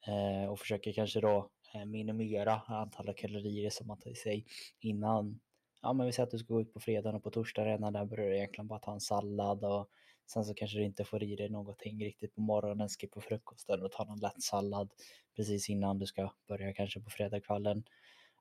eh, 0.07 0.51
och 0.51 0.60
försöker 0.60 0.94
kanske 0.94 1.22
då 1.22 1.50
eh, 1.74 1.86
minimera 1.86 2.62
antalet 2.68 3.18
kalorier 3.18 3.69
som 3.69 3.88
man 3.88 3.98
tar 3.98 4.12
i 4.12 4.16
sig 4.16 4.46
innan. 4.80 5.40
Ja, 5.81 5.94
men 5.94 6.06
vi 6.06 6.12
säger 6.12 6.27
att 6.27 6.32
du 6.32 6.38
ska 6.38 6.53
gå 6.53 6.62
ut 6.62 6.74
på 6.74 6.79
fredagen 6.79 7.15
och 7.15 7.24
på 7.24 7.32
torsdag 7.32 7.65
redan 7.65 7.94
där 7.94 8.06
börjar 8.06 8.29
du 8.29 8.36
egentligen 8.36 8.68
bara 8.68 8.79
ta 8.79 8.94
en 8.94 9.01
sallad 9.01 9.63
och 9.63 9.89
Sen 10.34 10.46
så 10.46 10.53
kanske 10.53 10.77
du 10.77 10.84
inte 10.84 11.03
får 11.03 11.24
i 11.24 11.36
dig 11.36 11.50
någonting 11.50 12.03
riktigt 12.03 12.36
på 12.36 12.41
morgonen, 12.41 12.89
skippa 12.89 13.22
frukosten 13.22 13.84
och 13.84 13.91
ta 13.91 14.03
någon 14.03 14.20
lätt 14.20 14.41
sallad 14.41 14.89
precis 15.36 15.70
innan 15.70 16.00
du 16.00 16.06
ska 16.06 16.32
börja 16.48 16.74
kanske 16.74 17.00
på 17.01 17.10
fredagskvällen. 17.10 17.84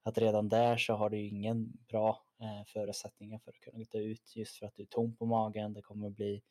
Att 0.02 0.18
redan 0.18 0.48
där 0.48 0.76
så 0.76 0.94
har 0.94 1.10
du 1.10 1.18
ingen 1.18 1.72
bra 1.88 2.22
eh, 2.40 2.66
förutsättningar 2.66 3.38
för 3.38 3.50
att 3.50 3.60
kunna 3.60 3.84
gå 3.92 3.98
ut 3.98 4.36
just 4.36 4.56
för 4.56 4.66
att 4.66 4.74
du 4.76 4.82
är 4.82 4.86
tom 4.86 5.16
på 5.16 5.26
magen. 5.26 5.72
Det 5.72 5.82
kommer 5.82 6.10
bli 6.10 6.42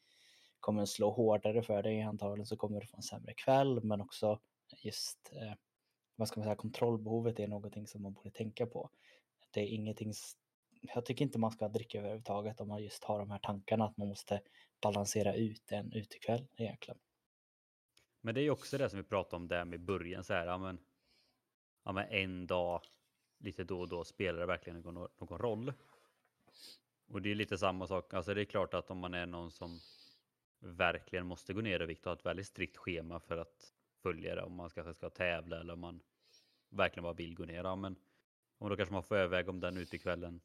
kommer 0.67 0.85
slå 0.85 1.09
hårdare 1.09 1.63
för 1.63 1.83
dig 1.83 2.01
antagligen 2.01 2.45
så 2.45 2.57
kommer 2.57 2.81
du 2.81 2.87
få 2.87 2.97
en 2.97 3.03
sämre 3.03 3.33
kväll 3.33 3.83
men 3.83 4.01
också 4.01 4.39
just 4.83 5.31
eh, 5.35 5.53
vad 6.15 6.27
ska 6.27 6.39
man 6.39 6.45
säga 6.45 6.55
kontrollbehovet 6.55 7.39
är 7.39 7.47
någonting 7.47 7.87
som 7.87 8.01
man 8.01 8.13
borde 8.13 8.31
tänka 8.31 8.65
på. 8.65 8.89
Det 9.51 9.61
är 9.61 9.65
ingenting 9.65 10.13
jag 10.81 11.05
tycker 11.05 11.25
inte 11.25 11.39
man 11.39 11.51
ska 11.51 11.67
dricka 11.67 11.99
överhuvudtaget 11.99 12.61
om 12.61 12.67
man 12.67 12.83
just 12.83 13.03
har 13.03 13.19
de 13.19 13.31
här 13.31 13.39
tankarna 13.39 13.85
att 13.85 13.97
man 13.97 14.07
måste 14.07 14.41
balansera 14.81 15.35
ut 15.35 15.71
en 15.71 15.93
utekväll 15.93 16.47
egentligen. 16.57 16.99
Men 18.21 18.35
det 18.35 18.41
är 18.41 18.43
ju 18.43 18.51
också 18.51 18.77
det 18.77 18.89
som 18.89 18.97
vi 18.99 19.03
pratade 19.03 19.35
om 19.35 19.47
där 19.47 19.65
med 19.65 19.79
början 19.79 20.23
så 20.23 20.33
här, 20.33 20.47
ja 20.47 20.57
men, 20.57 20.79
ja 21.83 21.91
men 21.91 22.07
en 22.09 22.47
dag 22.47 22.81
lite 23.39 23.63
då 23.63 23.79
och 23.79 23.89
då 23.89 24.03
spelar 24.03 24.39
det 24.39 24.45
verkligen 24.45 24.81
någon, 24.81 25.07
någon 25.17 25.39
roll. 25.39 25.73
Och 27.09 27.21
det 27.21 27.31
är 27.31 27.35
lite 27.35 27.57
samma 27.57 27.87
sak, 27.87 28.13
alltså 28.13 28.33
det 28.33 28.41
är 28.41 28.45
klart 28.45 28.73
att 28.73 28.91
om 28.91 28.99
man 28.99 29.13
är 29.13 29.25
någon 29.25 29.51
som 29.51 29.79
verkligen 30.59 31.25
måste 31.25 31.53
gå 31.53 31.61
ner 31.61 31.81
i 31.81 31.85
vikt 31.85 32.05
och 32.05 32.09
ha 32.09 32.15
ett 32.15 32.25
väldigt 32.25 32.47
strikt 32.47 32.77
schema 32.77 33.19
för 33.19 33.37
att 33.37 33.73
följa 34.03 34.35
det, 34.35 34.41
om 34.41 34.53
man 34.53 34.69
kanske 34.69 34.93
ska 34.93 35.09
tävla 35.09 35.59
eller 35.59 35.73
om 35.73 35.79
man 35.79 36.01
verkligen 36.69 37.03
bara 37.03 37.13
vill 37.13 37.35
gå 37.35 37.45
ner, 37.45 37.63
ja 37.63 37.75
men 37.75 37.95
och 38.57 38.69
då 38.69 38.75
kanske 38.75 38.93
man 38.93 39.03
får 39.03 39.15
överväga 39.15 39.49
om 39.49 39.59
den 39.59 39.77
utekvällen 39.77 40.41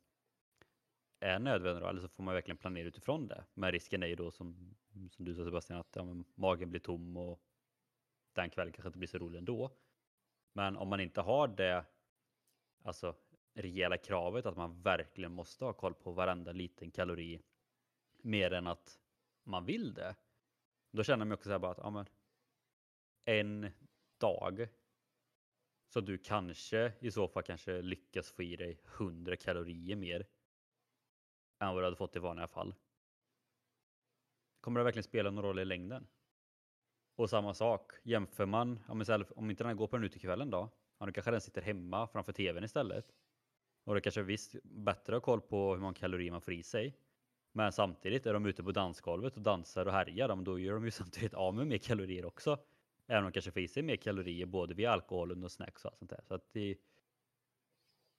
är 1.21 1.38
nödvändig 1.38 1.83
då, 1.83 1.88
eller 1.88 2.00
så 2.00 2.09
får 2.09 2.23
man 2.23 2.35
verkligen 2.35 2.57
planera 2.57 2.88
utifrån 2.88 3.28
det. 3.28 3.45
Men 3.54 3.73
risken 3.73 4.02
är 4.02 4.07
ju 4.07 4.14
då 4.14 4.31
som, 4.31 4.75
som 5.11 5.25
du 5.25 5.35
sa 5.35 5.45
Sebastian 5.45 5.81
att 5.81 5.97
ja, 5.97 6.04
magen 6.35 6.71
blir 6.71 6.81
tom 6.81 7.16
och 7.16 7.42
den 8.33 8.50
kvällen 8.50 8.73
kanske 8.73 8.88
inte 8.88 8.99
blir 8.99 9.09
så 9.09 9.19
rolig 9.19 9.38
ändå. 9.38 9.71
Men 10.52 10.76
om 10.76 10.88
man 10.88 11.00
inte 11.00 11.21
har 11.21 11.49
det 11.49 11.85
alltså 12.83 13.14
rejäla 13.54 13.97
kravet 13.97 14.47
att 14.47 14.57
man 14.57 14.83
verkligen 14.83 15.33
måste 15.33 15.64
ha 15.64 15.73
koll 15.73 15.95
på 15.95 16.12
varenda 16.12 16.52
liten 16.52 16.90
kalori 16.90 17.42
mer 18.23 18.52
än 18.52 18.66
att 18.66 18.99
man 19.44 19.64
vill 19.64 19.94
det. 19.94 20.16
Då 20.90 21.04
känner 21.04 21.25
man 21.25 21.32
också 21.32 21.44
så 21.44 21.50
här 21.50 21.58
bara 21.58 21.72
att 21.72 21.78
ja, 21.78 21.90
men, 21.90 22.06
en 23.25 23.70
dag 24.18 24.68
så 25.88 26.00
du 26.00 26.18
kanske 26.18 26.92
i 27.00 27.11
så 27.11 27.28
fall 27.28 27.42
kanske 27.42 27.82
lyckas 27.82 28.30
få 28.30 28.42
i 28.42 28.56
dig 28.56 28.80
100 28.99 29.37
kalorier 29.37 29.96
mer 29.96 30.26
än 31.58 31.75
vad 31.75 31.82
du 31.82 31.84
hade 31.84 31.96
fått 31.96 32.16
i 32.16 32.18
vanliga 32.18 32.46
fall. 32.46 32.75
Kommer 34.61 34.80
det 34.80 34.84
verkligen 34.84 35.04
spela 35.04 35.30
någon 35.30 35.44
roll 35.44 35.58
i 35.58 35.64
längden? 35.64 36.06
Och 37.16 37.30
samma 37.30 37.54
sak, 37.54 37.92
jämför 38.02 38.46
man, 38.46 38.80
om 38.88 39.00
inte 39.50 39.64
den 39.64 39.66
här 39.66 39.75
går 39.75 39.87
på 39.87 39.96
den 39.96 40.04
utekvällen 40.04 40.50
då, 40.50 40.70
ja, 40.99 41.06
då 41.06 41.12
kanske 41.12 41.30
den 41.30 41.40
sitter 41.40 41.62
hemma 41.62 42.06
framför 42.06 42.32
tvn 42.32 42.64
istället. 42.64 43.14
Och 43.84 43.94
det 43.94 44.00
kanske 44.00 44.22
visst 44.22 44.56
bättre 44.62 45.16
att 45.16 45.22
ha 45.22 45.25
koll 45.25 45.40
på 45.40 45.75
hur 45.75 45.80
många 45.80 45.94
kalorier 45.94 46.32
man 46.32 46.40
får 46.40 46.54
i 46.54 46.62
sig. 46.62 46.96
Men 47.52 47.73
samtidigt 47.73 48.26
är 48.26 48.35
de 48.35 48.47
ute 48.47 48.62
på 48.62 48.73
dansgolvet 48.73 49.37
och 49.37 49.42
dansar 49.42 49.87
och 49.87 49.92
härjar, 49.92 50.37
då 50.37 50.59
gör 50.59 50.75
de 50.75 50.85
ju 50.85 50.90
samtidigt 50.90 51.35
av 51.35 51.54
med 51.54 51.66
mer 51.66 51.78
kalorier 51.78 52.25
också. 52.25 52.59
Även 53.06 53.25
om 53.25 53.30
de 53.30 53.32
kanske 53.32 53.50
får 53.50 53.62
i 53.62 53.68
sig 53.68 53.82
mer 53.82 53.97
kalorier 53.97 54.47
både 54.47 54.75
via 54.75 54.92
alkoholen 54.92 55.44
och 55.44 55.52
snacks 55.52 55.85
och 55.85 55.90
allt 55.90 55.99
sånt 55.99 56.11
där. 56.11 56.21
Så 56.28 56.35
att 56.35 56.52
det, 56.52 56.78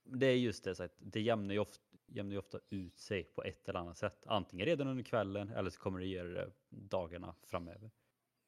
det 0.04 0.26
är 0.26 0.36
just 0.36 0.64
det, 0.64 0.76
så 0.76 0.84
att 0.84 0.96
det 0.98 1.22
jämnar 1.22 1.54
ju, 1.54 1.60
ofta, 1.60 1.80
jämnar 2.08 2.32
ju 2.34 2.40
ofta 2.40 2.60
ut 2.70 3.00
sig 3.00 3.24
på 3.24 3.44
ett 3.44 3.70
eller 3.70 3.80
annat 3.80 3.98
sätt. 3.98 4.24
Antingen 4.26 4.66
redan 4.66 4.88
under 4.88 5.04
kvällen 5.04 5.50
eller 5.50 5.70
så 5.70 5.80
kommer 5.80 6.00
det 6.00 6.06
göra 6.06 6.28
det 6.28 6.52
dagarna 6.70 7.36
framöver. 7.44 7.92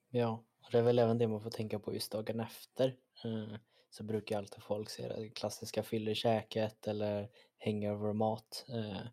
Ja, 0.09 0.43
och 0.65 0.71
det 0.71 0.77
är 0.77 0.83
väl 0.83 0.99
även 0.99 1.17
det 1.17 1.27
man 1.27 1.41
får 1.41 1.49
tänka 1.49 1.79
på 1.79 1.93
just 1.93 2.11
dagen 2.11 2.39
efter. 2.39 2.95
Eh, 3.23 3.57
så 3.89 4.03
brukar 4.03 4.37
alltid 4.37 4.63
folk 4.63 4.89
se 4.89 5.07
det 5.07 5.29
klassiska 5.29 5.83
fyllerkäket 5.83 6.87
eller 6.87 7.29
hangover-mat. 7.65 8.65
Eh, 8.69 9.07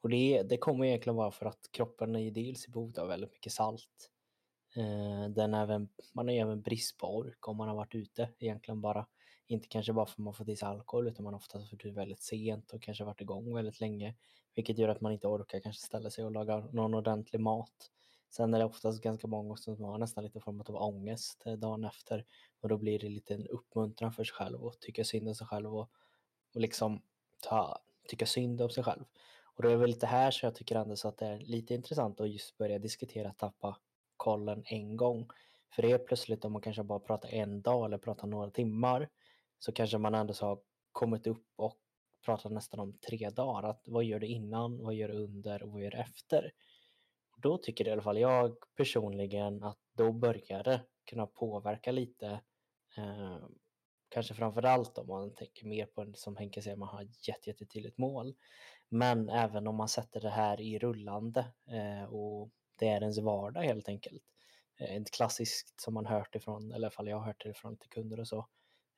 och 0.00 0.08
det, 0.08 0.42
det 0.42 0.56
kommer 0.56 0.84
egentligen 0.84 1.16
vara 1.16 1.30
för 1.30 1.46
att 1.46 1.68
kroppen 1.70 2.16
är 2.16 2.30
dels 2.30 2.68
i 2.68 2.70
behov 2.70 2.92
av 2.98 3.08
väldigt 3.08 3.32
mycket 3.32 3.52
salt. 3.52 4.10
Eh, 4.76 5.30
den 5.30 5.54
även, 5.54 5.88
man 6.12 6.28
har 6.28 6.34
även 6.34 6.62
brist 6.62 6.98
på 6.98 7.16
ork 7.16 7.48
om 7.48 7.56
man 7.56 7.68
har 7.68 7.74
varit 7.74 7.94
ute 7.94 8.28
egentligen 8.38 8.80
bara. 8.80 9.06
Inte 9.46 9.68
kanske 9.68 9.92
bara 9.92 10.06
för 10.06 10.12
att 10.12 10.18
man 10.18 10.34
fått 10.34 10.48
i 10.48 10.56
sig 10.56 10.68
alkohol 10.68 11.08
utan 11.08 11.24
man 11.24 11.34
har 11.34 11.38
oftast 11.38 11.70
fått 11.70 11.84
ute 11.84 11.94
väldigt 11.94 12.22
sent 12.22 12.72
och 12.72 12.82
kanske 12.82 13.04
varit 13.04 13.20
igång 13.20 13.54
väldigt 13.54 13.80
länge. 13.80 14.14
Vilket 14.54 14.78
gör 14.78 14.88
att 14.88 15.00
man 15.00 15.12
inte 15.12 15.26
orkar 15.26 15.60
kanske 15.60 15.86
ställa 15.86 16.10
sig 16.10 16.24
och 16.24 16.32
laga 16.32 16.58
någon 16.72 16.94
ordentlig 16.94 17.40
mat. 17.40 17.90
Sen 18.30 18.54
är 18.54 18.58
det 18.58 18.64
oftast 18.64 19.02
ganska 19.02 19.26
många 19.26 19.56
som 19.56 19.84
har 19.84 19.98
nästan 19.98 20.24
lite 20.24 20.40
form 20.40 20.60
av 20.60 20.76
ångest 20.76 21.42
eh, 21.46 21.52
dagen 21.52 21.84
efter 21.84 22.24
och 22.60 22.68
då 22.68 22.78
blir 22.78 22.98
det 22.98 23.08
lite 23.08 23.34
en 23.34 23.46
uppmuntran 23.46 24.12
för 24.12 24.24
sig 24.24 24.34
själv 24.34 24.64
och 24.64 24.80
tycka 24.80 25.04
synd 25.04 25.28
om 25.28 25.34
sig 25.34 25.46
själv 25.46 25.76
och, 25.76 25.90
och 26.54 26.60
liksom 26.60 27.02
ta, 27.42 27.78
tycka 28.08 28.26
synd 28.26 28.60
om 28.60 28.70
sig 28.70 28.84
själv. 28.84 29.04
Och 29.58 29.64
det 29.64 29.72
är 29.72 29.76
väl 29.76 29.90
lite 29.90 30.06
här 30.06 30.30
så 30.30 30.46
jag 30.46 30.54
tycker 30.54 30.76
ändå 30.76 30.96
så 30.96 31.08
att 31.08 31.18
det 31.18 31.26
är 31.26 31.38
lite 31.38 31.74
intressant 31.74 32.20
att 32.20 32.30
just 32.30 32.58
börja 32.58 32.78
diskutera 32.78 33.32
tappa 33.32 33.76
kollen 34.16 34.62
en 34.66 34.96
gång. 34.96 35.28
För 35.74 35.82
det 35.82 35.92
är 35.92 35.98
plötsligt 35.98 36.44
om 36.44 36.52
man 36.52 36.62
kanske 36.62 36.82
bara 36.82 36.98
pratar 36.98 37.28
en 37.28 37.62
dag 37.62 37.84
eller 37.84 37.98
pratar 37.98 38.26
några 38.28 38.50
timmar 38.50 39.08
så 39.58 39.72
kanske 39.72 39.98
man 39.98 40.14
ändå 40.14 40.34
så 40.34 40.46
har 40.46 40.58
kommit 40.92 41.26
upp 41.26 41.46
och 41.56 41.78
pratat 42.24 42.52
nästan 42.52 42.80
om 42.80 42.92
tre 42.92 43.30
dagar. 43.30 43.68
Att 43.68 43.82
vad 43.86 44.04
gör 44.04 44.20
du 44.20 44.26
innan, 44.26 44.82
vad 44.82 44.94
gör 44.94 45.08
du 45.08 45.14
under 45.14 45.62
och 45.62 45.70
vad 45.70 45.82
gör 45.82 45.90
du 45.90 45.98
efter? 45.98 46.52
Då 47.36 47.58
tycker 47.58 47.88
i 47.88 47.90
alla 47.90 48.02
fall 48.02 48.18
jag 48.18 48.56
personligen 48.76 49.62
att 49.62 49.78
då 49.96 50.12
börjar 50.12 50.62
det 50.64 50.80
kunna 51.04 51.26
påverka 51.26 51.92
lite. 51.92 52.40
Eh, 52.96 53.38
kanske 54.18 54.34
framför 54.34 54.62
allt 54.62 54.98
om 54.98 55.06
man 55.06 55.34
tänker 55.34 55.66
mer 55.66 55.86
på 55.86 56.02
en, 56.02 56.14
som 56.14 56.36
Henke 56.36 56.62
säger, 56.62 56.76
man 56.76 56.88
har 56.88 57.08
jättetydligt 57.46 57.98
mål. 57.98 58.34
Men 58.88 59.28
även 59.28 59.66
om 59.66 59.76
man 59.76 59.88
sätter 59.88 60.20
det 60.20 60.30
här 60.30 60.60
i 60.60 60.78
rullande 60.78 61.40
eh, 61.70 62.14
och 62.14 62.50
det 62.78 62.88
är 62.88 63.00
ens 63.00 63.18
vardag 63.18 63.62
helt 63.62 63.88
enkelt. 63.88 64.22
Eh, 64.76 64.96
ett 64.96 65.10
klassiskt 65.10 65.80
som 65.80 65.94
man 65.94 66.06
hört 66.06 66.34
ifrån, 66.34 66.62
eller 66.62 66.72
i 66.72 66.74
alla 66.74 66.90
fall 66.90 67.08
jag 67.08 67.16
har 67.16 67.26
hört 67.26 67.44
det 67.44 67.50
ifrån 67.50 67.76
till 67.76 67.90
kunder 67.90 68.20
och 68.20 68.28
så. 68.28 68.38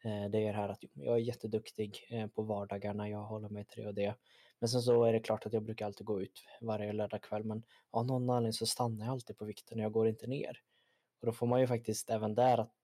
Eh, 0.05 0.31
det 0.31 0.39
är 0.39 0.53
det 0.53 0.59
här 0.59 0.69
att 0.69 0.85
jag 0.93 1.15
är 1.15 1.19
jätteduktig 1.19 2.07
eh, 2.11 2.27
på 2.27 2.43
vardagarna, 2.43 3.09
jag 3.09 3.23
håller 3.23 3.49
mig 3.49 3.65
till 3.65 3.83
det 3.83 3.89
och 3.89 3.95
det. 3.95 4.15
Men 4.59 4.69
sen 4.69 4.83
så 4.83 5.05
är 5.05 5.13
det 5.13 5.21
klart 5.21 5.47
att 5.47 5.53
jag 5.53 5.63
brukar 5.63 5.87
alltid 5.87 6.07
gå 6.07 6.23
ut 6.23 6.43
varje 6.61 6.93
lördagkväll 6.93 7.45
men 7.45 7.63
av 7.91 8.07
någon 8.07 8.31
anledning 8.31 8.53
så 8.53 8.67
stannar 8.67 9.07
jag 9.07 9.13
alltid 9.13 9.37
på 9.39 9.45
vikten 9.45 9.79
och 9.79 9.85
jag 9.85 9.93
går 9.93 10.09
inte 10.09 10.27
ner. 10.27 10.61
Och 11.21 11.27
då 11.27 11.33
får 11.33 11.47
man 11.47 11.61
ju 11.61 11.67
faktiskt 11.67 12.11
även 12.11 12.35
där 12.35 12.59
att 12.59 12.75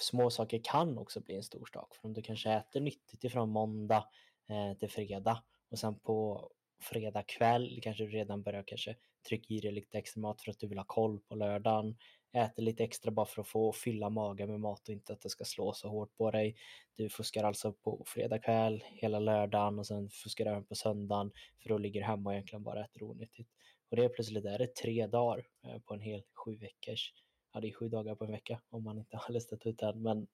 små 0.00 0.30
saker 0.30 0.60
kan 0.64 0.98
också 0.98 1.20
bli 1.20 1.36
en 1.36 1.42
stor 1.42 1.68
sak. 1.72 1.94
För 1.94 2.08
om 2.08 2.12
du 2.12 2.22
kanske 2.22 2.52
äter 2.52 2.80
nyttigt 2.80 3.24
ifrån 3.24 3.50
måndag 3.50 4.04
eh, 4.48 4.78
till 4.78 4.90
fredag 4.90 5.42
och 5.70 5.78
sen 5.78 5.98
på 5.98 6.50
fredag 6.80 7.22
kväll 7.22 7.80
kanske 7.82 8.04
du 8.04 8.10
redan 8.10 8.42
börjar 8.42 8.64
kanske 8.66 8.96
trycka 9.28 9.54
i 9.54 9.60
dig 9.60 9.72
lite 9.72 9.98
extra 9.98 10.20
mat 10.20 10.42
för 10.42 10.50
att 10.50 10.58
du 10.58 10.66
vill 10.66 10.78
ha 10.78 10.84
koll 10.84 11.20
på 11.20 11.34
lördagen. 11.34 11.96
Äter 12.32 12.62
lite 12.62 12.84
extra 12.84 13.10
bara 13.10 13.26
för 13.26 13.40
att 13.40 13.48
få 13.48 13.72
fylla 13.72 14.10
magen 14.10 14.50
med 14.50 14.60
mat 14.60 14.88
och 14.88 14.92
inte 14.92 15.12
att 15.12 15.20
det 15.20 15.28
ska 15.28 15.44
slå 15.44 15.72
så 15.72 15.88
hårt 15.88 16.16
på 16.16 16.30
dig. 16.30 16.56
Du 16.96 17.08
fuskar 17.08 17.44
alltså 17.44 17.72
på 17.72 18.04
fredag 18.06 18.38
kväll 18.38 18.84
hela 18.86 19.18
lördagen 19.18 19.78
och 19.78 19.86
sen 19.86 20.10
fuskar 20.10 20.44
du 20.44 20.50
även 20.50 20.64
på 20.64 20.74
söndagen 20.74 21.32
för 21.62 21.68
då 21.68 21.78
ligger 21.78 22.00
du 22.00 22.06
hemma 22.06 22.30
och 22.30 22.34
egentligen 22.34 22.62
bara 22.62 22.84
äter 22.84 23.02
onyttigt. 23.02 23.50
Och 23.90 23.96
det 23.96 24.04
är 24.04 24.08
plötsligt 24.08 24.44
där 24.44 24.58
det 24.58 24.74
tre 24.74 25.06
dagar 25.06 25.46
eh, 25.64 25.78
på 25.78 25.94
en 25.94 26.00
hel 26.00 26.22
sju 26.34 26.56
veckors, 26.56 27.12
ja 27.52 27.60
det 27.60 27.68
är 27.68 27.72
sju 27.72 27.88
dagar 27.88 28.14
på 28.14 28.24
en 28.24 28.32
vecka 28.32 28.60
om 28.68 28.84
man 28.84 28.98
inte 28.98 29.16
har 29.26 29.32
listat 29.32 29.66
ut 29.66 29.78
det 29.78 29.94
men 29.94 30.26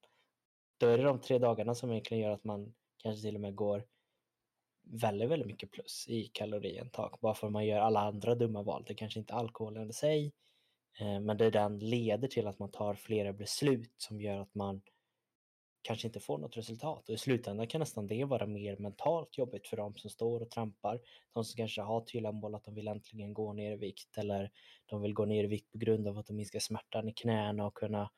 då 0.78 0.86
är 0.86 0.98
det 0.98 1.04
de 1.04 1.20
tre 1.20 1.38
dagarna 1.38 1.74
som 1.74 1.90
egentligen 1.90 2.22
gör 2.22 2.30
att 2.30 2.44
man 2.44 2.74
kanske 3.02 3.22
till 3.22 3.34
och 3.34 3.40
med 3.40 3.54
går 3.54 3.84
väldigt, 4.84 5.30
väldigt 5.30 5.48
mycket 5.48 5.70
plus 5.70 6.06
i 6.08 6.24
kaloriintag 6.24 7.18
bara 7.20 7.34
för 7.34 7.46
att 7.46 7.52
man 7.52 7.66
gör 7.66 7.80
alla 7.80 8.00
andra 8.00 8.34
dumma 8.34 8.62
val. 8.62 8.84
Det 8.86 8.94
kanske 8.94 9.20
inte 9.20 9.32
är 9.32 9.38
alkoholen 9.38 9.90
i 9.90 9.92
sig, 9.92 10.32
eh, 11.00 11.20
men 11.20 11.36
det 11.36 11.50
den 11.50 11.78
leder 11.78 12.28
till 12.28 12.46
att 12.46 12.58
man 12.58 12.70
tar 12.70 12.94
flera 12.94 13.32
beslut 13.32 13.94
som 13.96 14.20
gör 14.20 14.40
att 14.40 14.54
man 14.54 14.82
kanske 15.84 16.06
inte 16.06 16.20
får 16.20 16.38
något 16.38 16.56
resultat. 16.56 17.08
Och 17.08 17.14
i 17.14 17.18
slutändan 17.18 17.66
kan 17.66 17.78
nästan 17.78 18.06
det 18.06 18.24
vara 18.24 18.46
mer 18.46 18.76
mentalt 18.76 19.38
jobbigt 19.38 19.68
för 19.68 19.76
de 19.76 19.94
som 19.94 20.10
står 20.10 20.40
och 20.40 20.50
trampar. 20.50 21.00
De 21.34 21.44
som 21.44 21.56
kanske 21.56 21.82
har 21.82 22.00
tydliga 22.00 22.32
mål 22.32 22.54
att 22.54 22.64
de 22.64 22.74
vill 22.74 22.88
äntligen 22.88 23.34
gå 23.34 23.52
ner 23.52 23.72
i 23.72 23.76
vikt 23.76 24.18
eller 24.18 24.50
de 24.86 25.02
vill 25.02 25.14
gå 25.14 25.24
ner 25.24 25.44
i 25.44 25.46
vikt 25.46 25.72
på 25.72 25.78
grund 25.78 26.08
av 26.08 26.18
att 26.18 26.26
de 26.26 26.36
minskar 26.36 26.58
smärtan 26.58 27.08
i 27.08 27.12
knäna 27.12 27.66
och 27.66 27.74
kunna 27.74 28.10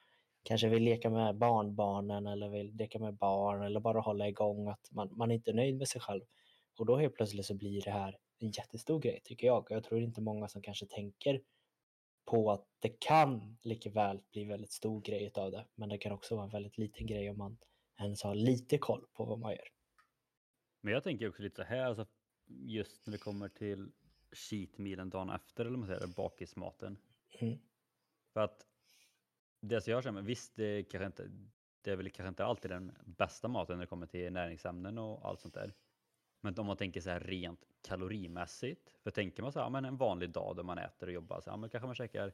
kanske 0.43 0.69
vill 0.69 0.83
leka 0.83 1.11
med 1.11 1.37
barnbarnen 1.37 2.27
eller 2.27 2.49
vill 2.49 2.77
leka 2.77 2.99
med 2.99 3.15
barn 3.15 3.63
eller 3.63 3.81
bara 3.81 4.01
hålla 4.01 4.29
igång 4.29 4.69
att 4.69 4.89
man, 4.91 5.11
man 5.17 5.31
är 5.31 5.35
inte 5.35 5.51
är 5.51 5.55
nöjd 5.55 5.77
med 5.77 5.89
sig 5.89 6.01
själv. 6.01 6.23
Och 6.79 6.87
då 6.87 6.97
helt 6.97 7.15
plötsligt 7.15 7.47
så 7.47 7.55
blir 7.55 7.83
det 7.83 7.91
här 7.91 8.19
en 8.39 8.51
jättestor 8.51 9.01
grej 9.01 9.21
tycker 9.25 9.47
jag. 9.47 9.67
Jag 9.71 9.85
tror 9.85 10.03
inte 10.03 10.21
många 10.21 10.49
som 10.49 10.63
kanske 10.63 10.87
tänker 10.87 11.41
på 12.27 12.51
att 12.51 12.67
det 12.79 12.89
kan 12.89 13.59
lika 13.63 13.91
väl 13.91 14.21
bli 14.33 14.45
väldigt 14.45 14.73
stor 14.73 15.01
grej 15.01 15.33
av 15.35 15.51
det. 15.51 15.67
Men 15.75 15.89
det 15.89 15.99
kan 15.99 16.13
också 16.13 16.35
vara 16.35 16.45
en 16.45 16.51
väldigt 16.51 16.79
liten 16.79 17.07
grej 17.07 17.31
om 17.31 17.39
man 17.39 17.59
ens 18.01 18.23
har 18.23 18.35
lite 18.35 18.79
koll 18.79 19.07
på 19.13 19.25
vad 19.25 19.39
man 19.39 19.53
gör. 19.53 19.69
Men 20.81 20.93
jag 20.93 21.05
tänker 21.05 21.29
också 21.29 21.43
lite 21.43 21.57
så 21.57 21.63
här, 21.63 21.85
alltså 21.85 22.07
just 22.47 23.07
när 23.07 23.13
det 23.13 23.19
kommer 23.19 23.49
till 23.49 23.93
cheat 24.33 24.79
mealen 24.79 25.11
dagen 25.11 25.31
efter, 25.31 25.65
eller 25.65 25.79
man 25.79 25.89
säger 25.89 26.07
bakismaten. 26.07 26.99
Mm. 27.41 27.59
För 28.33 28.41
att 28.41 28.67
det 29.61 29.81
som 29.81 29.93
jag 29.93 30.05
känner, 30.05 30.23
visst 30.23 30.57
det, 30.57 30.83
kanske 30.83 31.07
inte, 31.07 31.31
det 31.83 31.91
är 31.91 31.97
väl 31.97 32.11
kanske 32.11 32.29
inte 32.29 32.45
alltid 32.45 32.71
den 32.71 32.93
bästa 33.05 33.49
maten 33.49 33.77
när 33.77 33.85
det 33.85 33.89
kommer 33.89 34.07
till 34.07 34.33
näringsämnen 34.33 34.99
och 34.99 35.29
allt 35.29 35.41
sånt 35.41 35.55
där. 35.55 35.75
Men 36.47 36.59
om 36.59 36.67
man 36.67 36.77
tänker 36.77 37.01
så 37.01 37.11
här 37.11 37.21
rent 37.21 37.65
kalorimässigt, 37.83 38.91
för 39.03 39.11
tänker 39.11 39.43
man 39.43 39.53
så 39.53 39.61
här, 39.61 39.71
men 39.71 39.85
en 39.85 39.97
vanlig 39.97 40.31
dag 40.31 40.57
då 40.57 40.63
man 40.63 40.79
äter 40.79 41.07
och 41.07 41.13
jobbar, 41.13 41.41
så 41.41 41.51
här, 41.51 41.57
men 41.57 41.71
kanske 41.71 41.87
man 41.87 41.95
käkar 41.95 42.33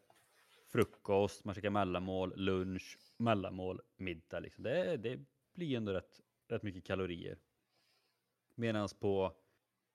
frukost, 0.66 1.44
man 1.44 1.54
käkar 1.54 1.70
mellanmål, 1.70 2.32
lunch, 2.36 2.98
mellanmål, 3.16 3.80
middag. 3.96 4.40
Liksom. 4.40 4.64
Det, 4.64 4.96
det 4.96 5.20
blir 5.54 5.76
ändå 5.76 5.92
rätt, 5.92 6.20
rätt 6.48 6.62
mycket 6.62 6.84
kalorier. 6.84 7.38
Medan 8.54 8.88
på 9.00 9.36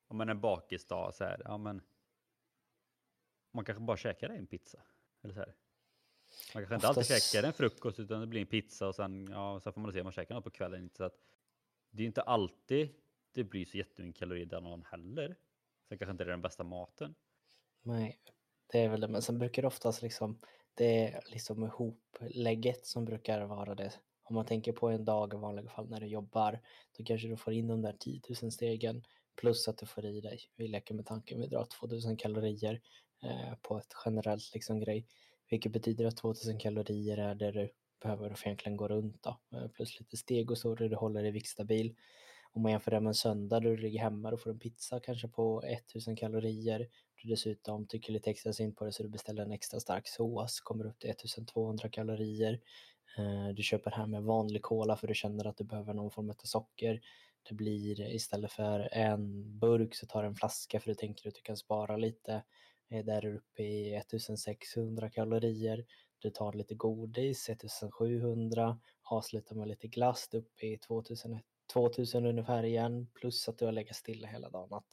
om 0.08 0.18
man 0.18 0.30
är 0.30 0.36
bakisdag 0.36 1.14
så 1.14 1.24
här, 1.24 1.42
ja 1.46 1.58
men 1.58 1.82
man 3.52 3.66
kanske 3.66 3.84
bara 3.84 3.98
käkar 3.98 4.30
en 4.30 4.48
pizza. 4.48 4.82
Eller 5.22 5.34
så 5.34 5.40
här. 5.40 5.56
Man 6.54 6.64
kanske 6.64 6.76
inte 6.76 6.88
Oftast... 6.88 7.12
alltid 7.12 7.24
käkar 7.24 7.48
en 7.48 7.54
frukost 7.54 8.00
utan 8.00 8.22
det 8.22 8.28
blir 8.28 8.42
en 8.42 8.48
pizza 8.48 8.88
och 8.88 8.96
sen, 8.96 9.28
ja, 9.32 9.60
sen 9.60 9.74
får 9.74 9.82
man 9.82 9.94
se 9.94 10.00
om 10.00 10.06
man 10.06 10.14
käkar 10.14 10.36
något 10.36 10.44
på 10.44 10.50
kvällen. 10.50 10.90
Så 10.94 11.04
att 11.04 11.18
det 11.90 12.04
är 12.04 12.08
inte 12.08 12.22
alltid 12.22 12.96
det 13.32 13.44
blir 13.44 13.66
så 13.66 13.78
jättemycket 13.78 14.20
kalorier 14.20 14.46
den 14.46 14.64
någon 14.64 14.86
heller. 14.86 15.36
Sen 15.90 15.98
kanske 15.98 16.12
inte 16.12 16.24
det 16.24 16.30
är 16.30 16.32
den 16.32 16.42
bästa 16.42 16.64
maten. 16.64 17.16
Nej, 17.82 18.20
det 18.72 18.80
är 18.80 18.90
väl 18.90 19.02
det. 19.02 19.08
Men 19.08 19.22
sen 19.22 19.40
brukar 19.40 19.62
det 19.62 19.68
oftast 19.68 20.02
liksom, 20.02 20.40
det 20.74 21.08
är 21.08 21.22
liksom 21.28 21.64
ihoplägget 21.64 22.86
som 22.86 23.06
brukar 23.06 23.46
vara 23.46 23.76
det. 23.76 23.92
Om 24.24 24.36
man 24.36 24.46
tänker 24.46 24.72
på 24.72 24.90
en 24.90 25.06
dag 25.06 25.34
i 25.34 25.38
vanliga 25.38 25.70
fall 25.70 25.90
när 25.90 26.00
du 26.00 26.08
jobbar, 26.08 26.62
då 26.98 27.04
kanske 27.04 27.28
du 27.28 27.38
får 27.38 27.54
in 27.54 27.68
de 27.68 27.82
där 27.82 27.96
10 28.00 28.22
000 28.42 28.52
stegen 28.52 29.04
plus 29.36 29.68
att 29.68 29.78
du 29.78 29.86
får 29.86 30.06
i 30.06 30.22
dig, 30.22 30.40
vi 30.56 30.68
leker 30.68 30.94
med 30.94 31.06
tanken, 31.06 31.42
vi 31.42 31.48
drar 31.48 31.66
2000 31.66 32.18
kalorier 32.18 32.82
eh, 33.24 33.56
på 33.62 33.78
ett 33.78 33.94
generellt 34.06 34.54
liksom 34.54 34.80
grej, 34.80 35.08
vilket 35.50 35.72
betyder 35.72 36.06
att 36.06 36.18
2000 36.18 36.60
kalorier 36.60 37.18
är 37.18 37.36
det 37.36 37.52
du 37.52 37.70
behöver 38.02 38.34
för 38.34 38.48
egentligen 38.48 38.78
gå 38.78 38.88
runt 38.88 39.24
då, 39.24 39.40
eh, 39.58 39.68
plus 39.68 40.00
lite 40.00 40.18
steg 40.18 40.52
och 40.52 40.58
så, 40.58 40.76
där 40.76 40.90
du 40.90 40.96
håller 40.96 41.24
dig 41.24 41.32
viktstabil. 41.32 41.96
Om 42.58 42.64
man 42.64 42.72
jämför 42.72 42.92
det 42.92 43.00
med 43.00 43.08
en 43.08 43.14
söndag 43.14 43.60
då 43.60 43.70
du 43.70 43.78
ligger 43.78 44.00
hemma 44.00 44.32
och 44.32 44.42
får 44.42 44.50
en 44.50 44.60
pizza 44.60 45.00
kanske 45.00 45.28
på 45.28 45.62
1000 45.62 46.16
kalorier. 46.16 46.88
Du 47.16 47.30
dessutom 47.30 47.88
tycker 47.88 48.14
lite 48.14 48.30
extra 48.30 48.54
synd 48.54 48.76
på 48.76 48.86
det 48.86 48.92
så 48.92 49.04
du 49.04 49.10
beställer 49.10 49.44
en 49.44 49.52
extra 49.52 49.80
stark 49.80 50.08
sås, 50.08 50.60
kommer 50.60 50.86
upp 50.86 51.00
till 51.00 51.10
1200 51.10 51.90
kalorier. 51.90 52.60
Eh, 53.18 53.56
du 53.56 53.64
köper 53.64 53.92
hem 53.92 54.14
en 54.14 54.26
vanlig 54.26 54.62
cola 54.62 54.96
för 54.96 55.08
du 55.08 55.14
känner 55.14 55.48
att 55.48 55.58
du 55.58 55.64
behöver 55.64 55.94
någon 55.94 56.12
form 56.12 56.30
av 56.30 56.36
socker. 56.44 57.02
Det 57.50 57.56
blir 57.56 58.02
istället 58.16 58.52
för 58.52 58.80
en 58.92 59.60
burk 59.60 59.96
så 59.96 60.06
tar 60.06 60.22
du 60.22 60.28
en 60.28 60.36
flaska 60.36 60.80
för 60.80 60.90
du 60.90 60.96
tänker 60.96 61.28
att 61.28 61.36
du 61.36 61.42
kan 61.42 61.58
spara 61.58 61.98
lite. 61.98 62.44
Eh, 62.90 63.06
där 63.06 63.18
är 63.18 63.22
du 63.22 63.38
uppe 63.38 63.64
i 63.64 63.96
1600 63.96 65.10
kalorier. 65.10 65.86
du 66.20 66.30
tar 66.30 66.54
lite 66.54 66.76
godis, 66.76 67.50
1700, 67.50 68.80
avslutar 69.04 69.56
med 69.56 69.68
lite 69.68 69.88
glass 69.88 70.30
uppe 70.34 70.66
i 70.66 70.78
2100 70.78 71.57
2000 71.68 72.26
ungefär 72.26 72.64
igen, 72.64 73.08
plus 73.14 73.50
att 73.50 73.58
du 73.58 73.66
har 73.66 73.72
legat 73.72 73.96
stilla 73.96 74.28
hela 74.28 74.50
dagen. 74.50 74.74
Att 74.74 74.88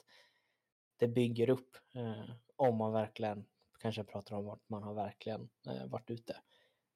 det 0.97 1.07
bygger 1.07 1.49
upp 1.49 1.77
eh, 1.95 2.35
om 2.55 2.77
man 2.77 2.93
verkligen 2.93 3.45
kanske 3.79 4.03
pratar 4.03 4.35
om 4.35 4.45
vart 4.45 4.69
man 4.69 4.83
har 4.83 4.93
verkligen 4.93 5.49
eh, 5.67 5.87
varit 5.87 6.09
ute. 6.11 6.37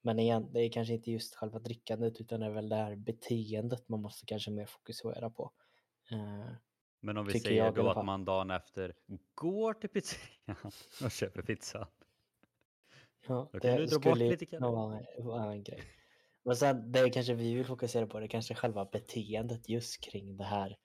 Men 0.02 0.18
igen, 0.18 0.52
det 0.52 0.60
är 0.60 0.72
kanske 0.72 0.94
inte 0.94 1.10
just 1.10 1.34
själva 1.34 1.58
drickandet 1.58 2.20
utan 2.20 2.40
det 2.40 2.46
är 2.46 2.50
väl 2.50 2.68
det 2.68 2.76
här 2.76 2.96
beteendet 2.96 3.88
man 3.88 4.02
måste 4.02 4.26
kanske 4.26 4.50
mer 4.50 4.66
fokusera 4.66 5.30
på. 5.30 5.52
Eh, 6.10 6.52
Men 7.00 7.16
om 7.16 7.26
vi 7.26 7.40
säger 7.40 7.72
då 7.72 7.90
att 7.90 8.06
man 8.06 8.24
dagen 8.24 8.50
efter 8.50 8.94
går 9.34 9.74
till 9.74 9.88
pizzerian 9.88 10.56
och 11.04 11.10
köper 11.10 11.42
pizza. 11.42 11.88
Ja, 13.26 13.48
Då 13.52 13.60
kan 13.60 13.70
det 13.70 13.76
du 13.76 13.86
dra 13.86 13.98
bort 13.98 14.18
lite 14.18 14.58
vara 14.58 15.00
vara 15.18 15.52
en 15.52 15.62
grej. 15.62 15.82
Men 16.44 16.56
sen 16.56 16.92
det 16.92 17.10
kanske 17.10 17.34
vi 17.34 17.54
vill 17.54 17.66
fokusera 17.66 18.06
på, 18.06 18.18
det 18.18 18.26
är 18.26 18.28
kanske 18.28 18.54
själva 18.54 18.84
beteendet 18.84 19.68
just 19.68 20.00
kring 20.00 20.36
det 20.36 20.44
här 20.44 20.76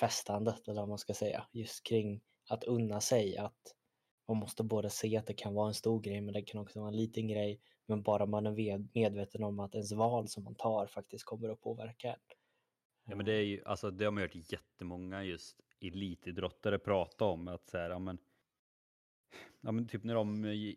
festandet 0.00 0.68
eller 0.68 0.80
vad 0.80 0.88
man 0.88 0.98
ska 0.98 1.14
säga. 1.14 1.46
Just 1.52 1.86
kring 1.86 2.20
att 2.48 2.64
unna 2.64 3.00
sig 3.00 3.36
att 3.36 3.74
man 4.28 4.36
måste 4.36 4.64
både 4.64 4.90
se 4.90 5.16
att 5.16 5.26
det 5.26 5.34
kan 5.34 5.54
vara 5.54 5.68
en 5.68 5.74
stor 5.74 6.00
grej 6.00 6.20
men 6.20 6.34
det 6.34 6.42
kan 6.42 6.60
också 6.60 6.80
vara 6.80 6.88
en 6.88 6.96
liten 6.96 7.28
grej. 7.28 7.60
Men 7.86 8.02
bara 8.02 8.26
man 8.26 8.46
är 8.46 8.88
medveten 8.94 9.44
om 9.44 9.60
att 9.60 9.74
ens 9.74 9.92
val 9.92 10.28
som 10.28 10.44
man 10.44 10.54
tar 10.54 10.86
faktiskt 10.86 11.24
kommer 11.24 11.48
att 11.48 11.60
påverka 11.60 12.08
en. 12.08 12.20
Ja, 13.08 13.16
men 13.16 13.26
det 13.26 13.32
är 13.32 13.42
ju, 13.42 13.64
alltså 13.64 13.90
det 13.90 14.04
har 14.04 14.12
man 14.12 14.22
hört 14.22 14.52
jättemånga 14.52 15.24
just 15.24 15.60
elitidrottare 15.80 16.78
prata 16.78 17.24
om 17.24 17.48
att 17.48 17.68
så 17.68 17.78
här, 17.78 17.90
ja 17.90 17.98
men, 17.98 18.18
ja 19.60 19.72
men 19.72 19.88
typ 19.88 20.04
när 20.04 20.14
de 20.14 20.44
eh, 20.44 20.74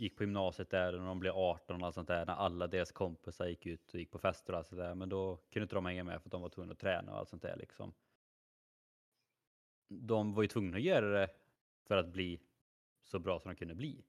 gick 0.00 0.16
på 0.16 0.22
gymnasiet 0.22 0.70
där 0.70 0.92
när 0.92 1.06
de 1.06 1.20
blev 1.20 1.32
18 1.36 1.80
och 1.80 1.86
allt 1.86 1.94
sånt 1.94 2.08
där, 2.08 2.26
när 2.26 2.34
alla 2.34 2.66
deras 2.66 2.92
kompisar 2.92 3.46
gick 3.46 3.66
ut 3.66 3.94
och 3.94 4.00
gick 4.00 4.10
på 4.10 4.18
fester 4.18 4.52
och 4.52 4.58
allt 4.58 4.66
sånt 4.66 4.80
där, 4.80 4.94
men 4.94 5.08
då 5.08 5.36
kunde 5.36 5.62
inte 5.62 5.74
de 5.74 5.86
hänga 5.86 6.04
med 6.04 6.22
för 6.22 6.28
att 6.28 6.32
de 6.32 6.42
var 6.42 6.48
tvungna 6.48 6.72
att 6.72 6.78
träna 6.78 7.12
och 7.12 7.18
allt 7.18 7.28
sånt 7.28 7.42
där 7.42 7.56
liksom. 7.56 7.92
De 9.88 10.34
var 10.34 10.42
ju 10.42 10.48
tvungna 10.48 10.76
att 10.76 10.82
göra 10.82 11.20
det 11.20 11.30
för 11.86 11.96
att 11.96 12.08
bli 12.08 12.40
så 13.04 13.18
bra 13.18 13.40
som 13.40 13.48
de 13.50 13.56
kunde 13.56 13.74
bli. 13.74 14.04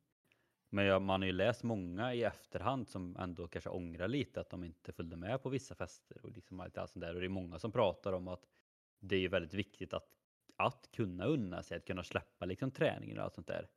Men 0.70 0.86
jag, 0.86 1.02
man 1.02 1.22
har 1.22 1.26
ju 1.28 1.34
läst 1.34 1.64
många 1.64 2.14
i 2.14 2.24
efterhand 2.24 2.90
som 2.90 3.16
ändå 3.20 3.48
kanske 3.48 3.70
ångrar 3.70 4.08
lite 4.08 4.42
att 4.42 4.50
de 4.50 4.64
inte 4.64 4.92
följde 4.92 5.16
med 5.16 5.44
på 5.44 5.50
vissa 5.50 5.76
fester 5.76 6.26
och 6.26 6.32
liksom 6.32 6.60
allt 6.60 6.78
allt 6.78 6.92
sånt 6.92 7.06
där. 7.06 7.14
Och 7.14 7.20
det 7.20 7.28
är 7.28 7.30
många 7.30 7.60
som 7.60 7.72
pratar 7.72 8.14
om 8.14 8.28
att 8.28 8.48
det 9.00 9.16
är 9.16 9.30
väldigt 9.30 9.54
viktigt 9.54 9.94
att, 9.94 10.08
att 10.56 10.92
kunna 10.92 11.26
unna 11.26 11.64
sig, 11.64 11.78
att 11.78 11.86
kunna 11.86 12.04
släppa 12.04 12.46
liksom 12.46 12.72
träningen 12.72 13.18
och 13.18 13.24
allt 13.24 13.34
sånt 13.34 13.48
där. 13.48 13.70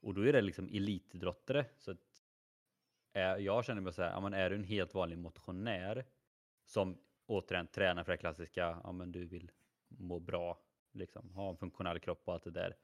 Och 0.00 0.14
då 0.14 0.26
är 0.26 0.32
det 0.32 0.40
liksom 0.40 0.68
elitidrottare. 0.68 1.64
Så 1.78 1.90
att, 1.90 2.22
är, 3.12 3.36
jag 3.36 3.64
känner 3.64 3.80
mig 3.80 3.92
så 3.92 4.02
här, 4.02 4.10
ja, 4.10 4.20
men 4.20 4.34
är 4.34 4.50
du 4.50 4.56
en 4.56 4.64
helt 4.64 4.94
vanlig 4.94 5.18
motionär 5.18 6.04
som 6.64 6.98
återigen 7.26 7.66
tränar 7.66 8.04
för 8.04 8.12
det 8.12 8.18
klassiska, 8.18 8.80
ja 8.84 8.92
men 8.92 9.12
du 9.12 9.26
vill 9.26 9.50
må 9.88 10.20
bra, 10.20 10.58
liksom, 10.92 11.30
ha 11.30 11.50
en 11.50 11.56
funktionell 11.56 11.98
kropp 11.98 12.22
och 12.24 12.34
allt 12.34 12.44
det 12.44 12.50
där 12.50 12.76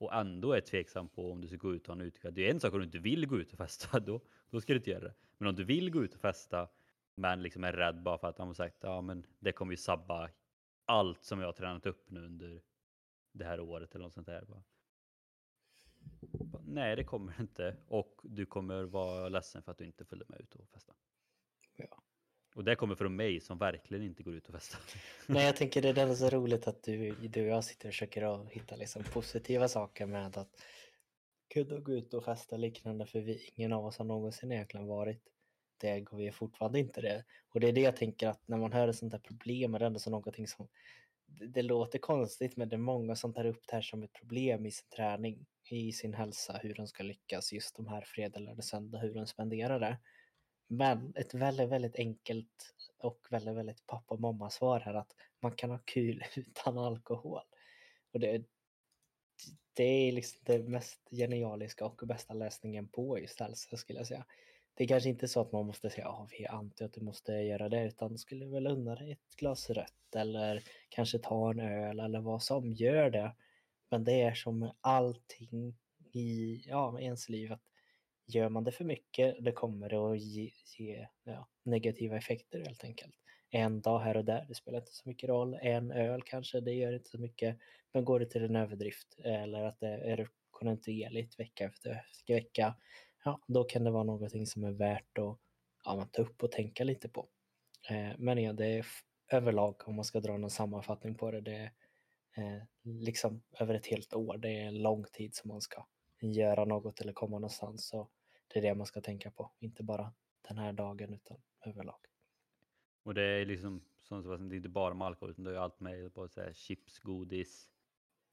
och 0.00 0.14
ändå 0.14 0.52
är 0.52 0.60
tveksam 0.60 1.08
på 1.08 1.32
om 1.32 1.40
du 1.40 1.48
ska 1.48 1.56
gå 1.56 1.74
ut 1.74 1.82
och 1.82 1.94
ha 1.94 2.00
en 2.00 2.06
utekväll. 2.06 2.34
Det 2.34 2.46
är 2.46 2.50
en 2.50 2.60
sak 2.60 2.72
om 2.72 2.78
du 2.78 2.84
inte 2.84 2.98
vill 2.98 3.26
gå 3.26 3.38
ut 3.38 3.52
och 3.52 3.58
festa, 3.58 4.00
då, 4.06 4.20
då 4.50 4.60
ska 4.60 4.72
du 4.72 4.76
inte 4.76 4.90
göra 4.90 5.04
det. 5.04 5.14
Men 5.38 5.48
om 5.48 5.54
du 5.54 5.64
vill 5.64 5.90
gå 5.90 6.04
ut 6.04 6.14
och 6.14 6.20
festa 6.20 6.68
men 7.14 7.42
liksom 7.42 7.64
är 7.64 7.72
rädd 7.72 8.02
bara 8.02 8.18
för 8.18 8.28
att 8.28 8.36
de 8.36 8.46
har 8.46 8.54
sagt 8.54 8.76
ja 8.80 9.00
men 9.00 9.26
det 9.38 9.52
kommer 9.52 9.72
ju 9.72 9.76
sabba 9.76 10.30
allt 10.84 11.24
som 11.24 11.40
jag 11.40 11.48
har 11.48 11.52
tränat 11.52 11.86
upp 11.86 12.10
nu 12.10 12.26
under 12.26 12.62
det 13.32 13.44
här 13.44 13.60
året 13.60 13.94
eller 13.94 14.04
något 14.04 14.14
sånt 14.14 14.26
där. 14.26 14.44
Bara. 14.44 14.62
Nej, 16.64 16.96
det 16.96 17.04
kommer 17.04 17.34
det 17.36 17.42
inte 17.42 17.76
och 17.88 18.20
du 18.22 18.46
kommer 18.46 18.82
vara 18.82 19.28
ledsen 19.28 19.62
för 19.62 19.72
att 19.72 19.78
du 19.78 19.84
inte 19.84 20.04
följde 20.04 20.26
med 20.28 20.40
ut 20.40 20.54
och 20.54 20.68
festa. 20.68 20.92
Ja. 21.76 22.02
Och 22.54 22.64
det 22.64 22.76
kommer 22.76 22.94
från 22.94 23.16
mig 23.16 23.40
som 23.40 23.58
verkligen 23.58 24.04
inte 24.04 24.22
går 24.22 24.34
ut 24.34 24.48
och 24.48 24.54
festar. 24.54 24.80
Nej, 25.26 25.44
jag 25.44 25.56
tänker 25.56 25.82
det 25.82 26.00
är 26.00 26.14
så 26.14 26.30
roligt 26.30 26.66
att 26.66 26.82
du, 26.82 27.10
du 27.10 27.42
och 27.42 27.48
jag 27.48 27.64
sitter 27.64 27.88
och 27.88 27.94
försöker 27.94 28.22
att 28.22 28.50
hitta 28.50 28.76
liksom 28.76 29.04
positiva 29.04 29.68
saker 29.68 30.06
med 30.06 30.36
att 30.36 30.62
kunna 31.54 31.78
gå 31.78 31.92
ut 31.92 32.14
och 32.14 32.24
festa 32.24 32.56
liknande 32.56 33.06
för 33.06 33.20
vi, 33.20 33.50
ingen 33.54 33.72
av 33.72 33.86
oss 33.86 33.98
har 33.98 34.04
någonsin 34.04 34.52
egentligen 34.52 34.86
varit 34.86 35.22
det 35.80 36.06
och 36.08 36.20
vi 36.20 36.26
är 36.26 36.32
fortfarande 36.32 36.78
inte 36.78 37.00
det. 37.00 37.24
Och 37.48 37.60
det 37.60 37.68
är 37.68 37.72
det 37.72 37.80
jag 37.80 37.96
tänker 37.96 38.28
att 38.28 38.48
när 38.48 38.56
man 38.56 38.72
hör 38.72 38.88
ett 38.88 38.96
sånt 38.96 39.12
här 39.12 39.20
problem 39.20 39.74
är 39.74 39.78
det 39.78 39.86
ändå 39.86 39.98
så 39.98 40.10
någonting 40.10 40.48
som 40.48 40.68
det, 41.26 41.46
det 41.46 41.62
låter 41.62 41.98
konstigt 41.98 42.56
men 42.56 42.68
det 42.68 42.76
är 42.76 42.78
många 42.78 43.16
som 43.16 43.34
tar 43.34 43.46
upp 43.46 43.62
det 43.66 43.74
här 43.74 43.82
som 43.82 44.02
ett 44.02 44.12
problem 44.12 44.66
i 44.66 44.70
sin 44.70 44.88
träning, 44.88 45.46
i 45.72 45.92
sin 45.92 46.14
hälsa, 46.14 46.60
hur 46.62 46.74
den 46.74 46.88
ska 46.88 47.02
lyckas 47.02 47.52
just 47.52 47.76
de 47.76 47.88
här 47.88 48.00
fredag, 48.06 48.40
lördag, 48.40 48.64
söndag, 48.64 48.98
hur 48.98 49.14
den 49.14 49.26
spenderar 49.26 49.80
det. 49.80 49.98
Men 50.68 51.12
ett 51.16 51.34
väldigt, 51.34 51.68
väldigt 51.68 51.96
enkelt 51.96 52.74
och 52.98 53.26
väldigt, 53.30 53.54
väldigt 53.54 53.86
pappa 53.86 54.14
och 54.14 54.20
mamma 54.20 54.50
svar 54.50 54.80
här 54.80 54.94
att 54.94 55.14
man 55.40 55.52
kan 55.52 55.70
ha 55.70 55.78
kul 55.78 56.24
utan 56.36 56.78
alkohol. 56.78 57.42
Och 58.12 58.20
det, 58.20 58.44
det 59.72 59.84
är 59.84 60.12
liksom 60.12 60.40
det 60.44 60.58
mest 60.58 61.08
genialiska 61.10 61.84
och 61.86 62.02
bästa 62.06 62.34
läsningen 62.34 62.88
på 62.88 63.18
just 63.18 63.40
hälsa 63.40 63.76
skulle 63.76 63.98
jag 63.98 64.06
säga. 64.06 64.24
Det 64.74 64.84
är 64.84 64.88
kanske 64.88 65.08
inte 65.08 65.28
så 65.28 65.40
att 65.40 65.52
man 65.52 65.66
måste 65.66 65.90
säga 65.90 66.08
att 66.08 66.32
vi 66.32 66.44
är 66.44 66.50
anti 66.50 66.84
att 66.84 66.92
du 66.92 67.00
måste 67.00 67.32
göra 67.32 67.68
det 67.68 67.84
utan 67.84 68.18
skulle 68.18 68.46
väl 68.46 68.66
unna 68.66 68.94
dig 68.94 69.12
ett 69.12 69.36
glas 69.36 69.70
rött 69.70 70.14
eller 70.16 70.62
kanske 70.88 71.18
ta 71.18 71.50
en 71.50 71.60
öl 71.60 72.00
eller 72.00 72.20
vad 72.20 72.42
som 72.42 72.72
gör 72.72 73.10
det. 73.10 73.34
Men 73.90 74.04
det 74.04 74.22
är 74.22 74.34
som 74.34 74.58
med 74.58 74.72
allting 74.80 75.78
i 76.12 76.62
ja, 76.66 77.00
ens 77.00 77.28
liv 77.28 77.52
att 77.52 77.62
gör 78.26 78.48
man 78.48 78.64
det 78.64 78.72
för 78.72 78.84
mycket 78.84 79.44
det 79.44 79.52
kommer 79.52 79.88
det 79.88 79.96
att 79.96 80.20
ge, 80.20 80.50
ge 80.78 81.08
ja, 81.24 81.48
negativa 81.62 82.16
effekter 82.16 82.64
helt 82.64 82.84
enkelt. 82.84 83.14
En 83.50 83.80
dag 83.80 83.98
här 83.98 84.16
och 84.16 84.24
där, 84.24 84.44
det 84.48 84.54
spelar 84.54 84.78
inte 84.78 84.92
så 84.92 85.08
mycket 85.08 85.28
roll. 85.28 85.58
En 85.62 85.90
öl 85.92 86.22
kanske, 86.22 86.60
det 86.60 86.72
gör 86.72 86.92
inte 86.92 87.10
så 87.10 87.18
mycket. 87.18 87.58
Men 87.92 88.04
går 88.04 88.20
det 88.20 88.26
till 88.26 88.44
en 88.44 88.56
överdrift 88.56 89.18
eller 89.24 89.62
att 89.64 89.80
det 89.80 89.88
är 89.88 90.28
kontinuerligt 90.50 91.40
vecka 91.40 91.64
efter 91.64 92.02
vecka, 92.28 92.74
ja, 93.24 93.40
då 93.46 93.64
kan 93.64 93.84
det 93.84 93.90
vara 93.90 94.04
någonting 94.04 94.46
som 94.46 94.64
är 94.64 94.72
värt 94.72 95.18
att 95.18 95.38
ja, 95.84 96.08
ta 96.12 96.22
upp 96.22 96.42
och 96.42 96.52
tänka 96.52 96.84
lite 96.84 97.08
på. 97.08 97.28
Eh, 97.88 98.10
men 98.18 98.38
ja, 98.38 98.52
det 98.52 98.66
är 98.66 98.86
överlag, 99.28 99.88
om 99.88 99.94
man 99.96 100.04
ska 100.04 100.20
dra 100.20 100.36
någon 100.36 100.50
sammanfattning 100.50 101.14
på 101.14 101.30
det, 101.30 101.40
det 101.40 101.54
är 101.54 101.72
liksom 102.82 103.42
över 103.60 103.74
ett 103.74 103.86
helt 103.86 104.14
år. 104.14 104.38
Det 104.38 104.48
är 104.48 104.66
en 104.66 104.82
lång 104.82 105.04
tid 105.04 105.34
som 105.34 105.48
man 105.48 105.60
ska 105.60 105.86
göra 106.20 106.64
något 106.64 107.00
eller 107.00 107.12
komma 107.12 107.36
någonstans. 107.36 107.88
Så 107.88 108.08
det 108.48 108.58
är 108.58 108.62
det 108.62 108.74
man 108.74 108.86
ska 108.86 109.00
tänka 109.00 109.30
på, 109.30 109.50
inte 109.58 109.82
bara 109.82 110.12
den 110.48 110.58
här 110.58 110.72
dagen 110.72 111.14
utan 111.14 111.36
överlag. 111.66 112.00
Och 113.02 113.14
det 113.14 113.22
är 113.22 113.46
liksom 113.46 113.82
som 114.10 114.22
Sebastian, 114.22 114.48
det 114.48 114.54
är 114.54 114.56
inte 114.56 114.68
bara 114.68 114.94
med 114.94 115.06
alkohol 115.06 115.30
utan 115.30 115.44
det 115.44 115.50
är 115.50 115.56
allt 115.56 115.80
med 115.80 116.12
både 116.12 116.28
så 116.28 116.40
här 116.40 116.52
chips, 116.52 116.98
godis 116.98 117.70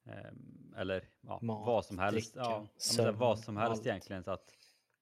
ehm, 0.03 0.73
eller 0.77 1.09
ja, 1.21 1.39
Mat, 1.41 1.67
vad 1.67 1.85
som 1.85 1.99
helst. 1.99 2.33
dricka, 2.33 2.49
ja, 2.49 2.67
här, 2.97 3.11
vad 3.11 3.37
sömn, 3.37 3.45
som 3.45 3.57
helst 3.57 3.79
allt. 3.79 3.87
egentligen. 3.87 4.23
Så 4.23 4.31
att, 4.31 4.53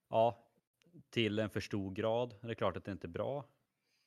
ja, 0.08 0.46
till 1.10 1.38
en 1.38 1.50
för 1.50 1.60
stor 1.60 1.90
grad. 1.90 2.34
Det 2.42 2.50
är 2.50 2.54
klart 2.54 2.76
att 2.76 2.84
det 2.84 2.92
inte 2.92 3.06
är 3.06 3.08
bra 3.08 3.44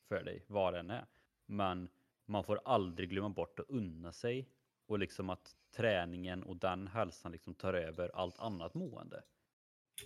för 0.08 0.24
dig, 0.24 0.44
vad 0.48 0.74
det 0.74 0.80
än 0.80 0.90
är. 0.90 1.06
Men 1.46 1.88
man 2.24 2.44
får 2.44 2.60
aldrig 2.64 3.10
glömma 3.10 3.28
bort 3.28 3.60
att 3.60 3.68
unna 3.68 4.12
sig 4.12 4.48
och 4.90 4.98
liksom 4.98 5.30
att 5.30 5.56
träningen 5.76 6.42
och 6.42 6.56
den 6.56 6.86
hälsan 6.86 7.32
liksom 7.32 7.54
tar 7.54 7.74
över 7.74 8.10
allt 8.14 8.38
annat 8.38 8.74
mående. 8.74 9.22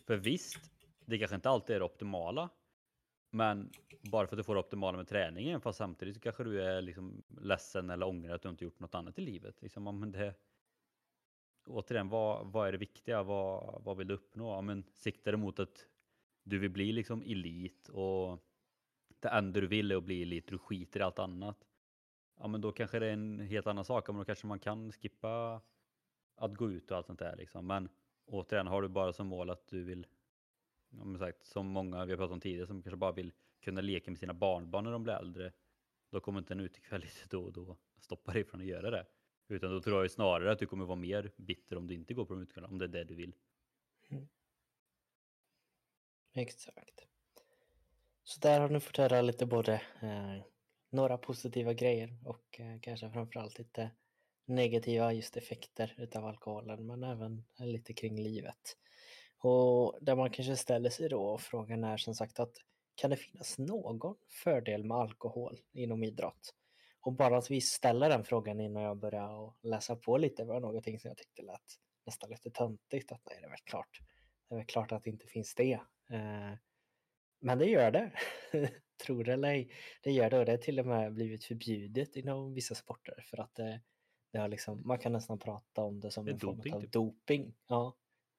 För 0.07 0.16
visst, 0.16 0.70
det 1.07 1.18
kanske 1.18 1.35
inte 1.35 1.49
alltid 1.49 1.77
är 1.77 1.81
det 1.81 1.87
optimala, 1.87 2.49
men 3.31 3.70
bara 4.11 4.27
för 4.27 4.37
att 4.37 4.38
du 4.38 4.44
får 4.44 4.55
det 4.55 4.61
optimala 4.61 4.97
med 4.97 5.09
träningen, 5.09 5.61
fast 5.61 5.79
samtidigt 5.79 6.14
så 6.14 6.20
kanske 6.20 6.44
du 6.44 6.62
är 6.62 6.83
liksom 6.83 7.23
ledsen 7.40 7.90
eller 7.90 8.07
ångrar 8.07 8.35
att 8.35 8.42
du 8.42 8.49
inte 8.49 8.64
gjort 8.64 8.81
något 8.81 8.94
annat 8.94 9.18
i 9.18 9.23
livet. 9.23 9.62
Liksom, 9.62 10.01
men 10.01 10.12
det, 10.12 10.35
återigen, 11.66 12.09
vad, 12.09 12.47
vad 12.47 12.68
är 12.68 12.73
det 12.73 12.79
viktiga? 12.79 13.23
Vad, 13.23 13.83
vad 13.85 13.97
vill 13.97 14.07
du 14.07 14.14
uppnå? 14.14 14.55
Ja, 14.55 14.61
men 14.61 14.85
siktar 14.92 15.33
du 15.33 15.38
mot 15.38 15.59
att 15.59 15.87
du 16.42 16.59
vill 16.59 16.70
bli 16.70 16.92
liksom 16.92 17.23
elit 17.23 17.88
och 17.88 18.44
det 19.20 19.29
enda 19.29 19.61
du 19.61 19.66
vill 19.66 19.92
är 19.92 19.97
att 19.97 20.05
bli 20.05 20.23
elit, 20.23 20.49
du 20.49 20.59
skiter 20.59 21.01
i 21.01 21.03
allt 21.03 21.18
annat. 21.18 21.63
Ja, 22.37 22.49
men 22.49 22.61
då 22.61 22.73
kanske 22.73 22.99
det 22.99 23.07
är 23.07 23.12
en 23.12 23.40
helt 23.40 23.66
annan 23.66 23.85
sak. 23.85 24.09
Men 24.09 24.16
då 24.16 24.25
kanske 24.25 24.47
man 24.47 24.59
kan 24.59 24.92
skippa 24.92 25.61
att 26.37 26.55
gå 26.55 26.70
ut 26.70 26.90
och 26.90 26.97
allt 26.97 27.07
sånt 27.07 27.18
där. 27.18 27.37
Liksom. 27.37 27.66
Men 27.66 27.88
återigen, 28.27 28.66
har 28.66 28.83
du 28.83 28.88
bara 28.88 29.12
som 29.12 29.27
mål 29.27 29.51
att 29.51 29.68
du 29.68 29.85
vill 29.85 30.07
ja, 30.90 31.18
sagt, 31.18 31.47
som 31.47 31.66
många 31.66 32.05
vi 32.05 32.12
har 32.12 32.16
pratat 32.16 32.33
om 32.33 32.40
tidigare 32.40 32.66
som 32.66 32.83
kanske 32.83 32.97
bara 32.97 33.12
vill 33.12 33.33
kunna 33.61 33.81
leka 33.81 34.11
med 34.11 34.18
sina 34.18 34.35
barnbarn 34.35 34.85
när 34.85 34.92
de 34.92 35.03
blir 35.03 35.14
äldre. 35.14 35.53
Då 36.11 36.20
kommer 36.20 36.38
inte 36.38 36.55
en 36.55 36.61
utekväll 36.61 37.01
lite 37.01 37.27
då 37.31 37.44
och 37.44 37.53
då 37.53 37.77
stoppa 37.99 38.33
dig 38.33 38.44
från 38.44 38.61
att 38.61 38.66
göra 38.66 38.90
det. 38.90 39.07
Utan 39.49 39.70
då 39.70 39.81
tror 39.81 40.03
jag 40.03 40.11
snarare 40.11 40.53
att 40.53 40.59
du 40.59 40.66
kommer 40.66 40.85
vara 40.85 40.97
mer 40.97 41.33
bitter 41.37 41.77
om 41.77 41.87
du 41.87 41.94
inte 41.94 42.14
går 42.14 42.25
på 42.25 42.35
de 42.35 42.42
utekvällarna, 42.42 42.73
om 42.73 42.79
det 42.79 42.85
är 42.85 42.88
det 42.88 43.05
du 43.05 43.14
vill. 43.14 43.35
Mm. 44.09 44.29
Exakt. 46.33 47.07
Så 48.23 48.40
där 48.40 48.61
har 48.61 48.68
ni 48.68 48.81
fått 48.81 48.97
höra 48.97 49.23
lite 49.23 49.47
både 49.47 49.73
eh, 50.01 50.42
några 50.94 51.18
positiva 51.18 51.72
grejer 51.72 52.16
och 52.24 52.61
eh, 52.61 52.80
kanske 52.80 53.11
framförallt 53.11 53.59
lite 53.59 53.90
negativa 54.46 55.12
just 55.12 55.37
effekter 55.37 55.94
utav 55.98 56.24
alkoholen 56.26 56.87
men 56.87 57.02
även 57.02 57.44
lite 57.59 57.92
kring 57.92 58.22
livet. 58.22 58.76
Och 59.38 59.98
där 60.00 60.16
man 60.16 60.30
kanske 60.30 60.57
ställer 60.57 60.90
sig 60.90 61.09
då 61.09 61.38
frågan 61.38 61.85
är 61.85 61.96
som 61.96 62.14
sagt 62.14 62.40
att 62.40 62.57
kan 62.94 63.11
det 63.11 63.16
finnas 63.16 63.59
någon 63.59 64.16
fördel 64.44 64.85
med 64.85 64.96
alkohol 64.96 65.61
inom 65.72 66.02
idrott? 66.02 66.54
Och 67.00 67.12
bara 67.12 67.38
att 67.38 67.50
vi 67.50 67.61
ställer 67.61 68.09
den 68.09 68.24
frågan 68.24 68.61
innan 68.61 68.83
jag 68.83 68.96
börjar 68.96 69.52
läsa 69.62 69.96
på 69.96 70.18
lite 70.18 70.44
var 70.44 70.61
någonting 70.61 71.00
som 71.00 71.09
jag 71.09 71.16
tyckte 71.16 71.42
lät 71.42 71.78
nästan 72.07 72.30
lite 72.30 72.50
töntigt. 72.50 73.12
Att 73.12 73.20
nej, 73.26 73.38
det 73.40 73.46
är 73.46 73.50
väl 73.50 73.59
klart. 73.64 74.00
Det 74.48 74.54
är 74.54 74.57
väl 74.57 74.66
klart 74.66 74.92
att 74.92 75.04
det 75.04 75.11
inte 75.11 75.26
finns 75.26 75.54
det. 75.54 75.80
Eh, 76.11 76.52
men 77.44 77.59
det 77.59 77.66
gör 77.66 77.90
det. 77.90 78.12
Tror 79.07 79.24
det 79.24 79.33
eller 79.33 79.48
ej. 79.48 79.70
Det 80.02 80.11
gör 80.12 80.30
det 80.30 80.38
och 80.38 80.44
det 80.44 80.52
har 80.52 80.57
till 80.57 80.80
och 80.80 80.87
med 80.87 81.14
blivit 81.14 81.44
förbjudet 81.44 82.16
inom 82.16 82.54
vissa 82.54 82.74
sporter 82.74 83.24
för 83.30 83.40
att 83.40 83.54
det, 83.54 83.80
det 84.33 84.38
har 84.38 84.48
liksom, 84.48 84.83
man 84.87 84.98
kan 84.98 85.12
nästan 85.12 85.38
prata 85.38 85.83
om 85.83 86.00
det 86.00 86.11
som 86.11 86.24
Det 86.24 86.33
en 86.33 86.38
form 86.40 86.57
doping, 86.57 86.74
av 86.74 86.80
typ. 86.80 86.92
doping. 86.92 87.54
Ja, 87.68 87.96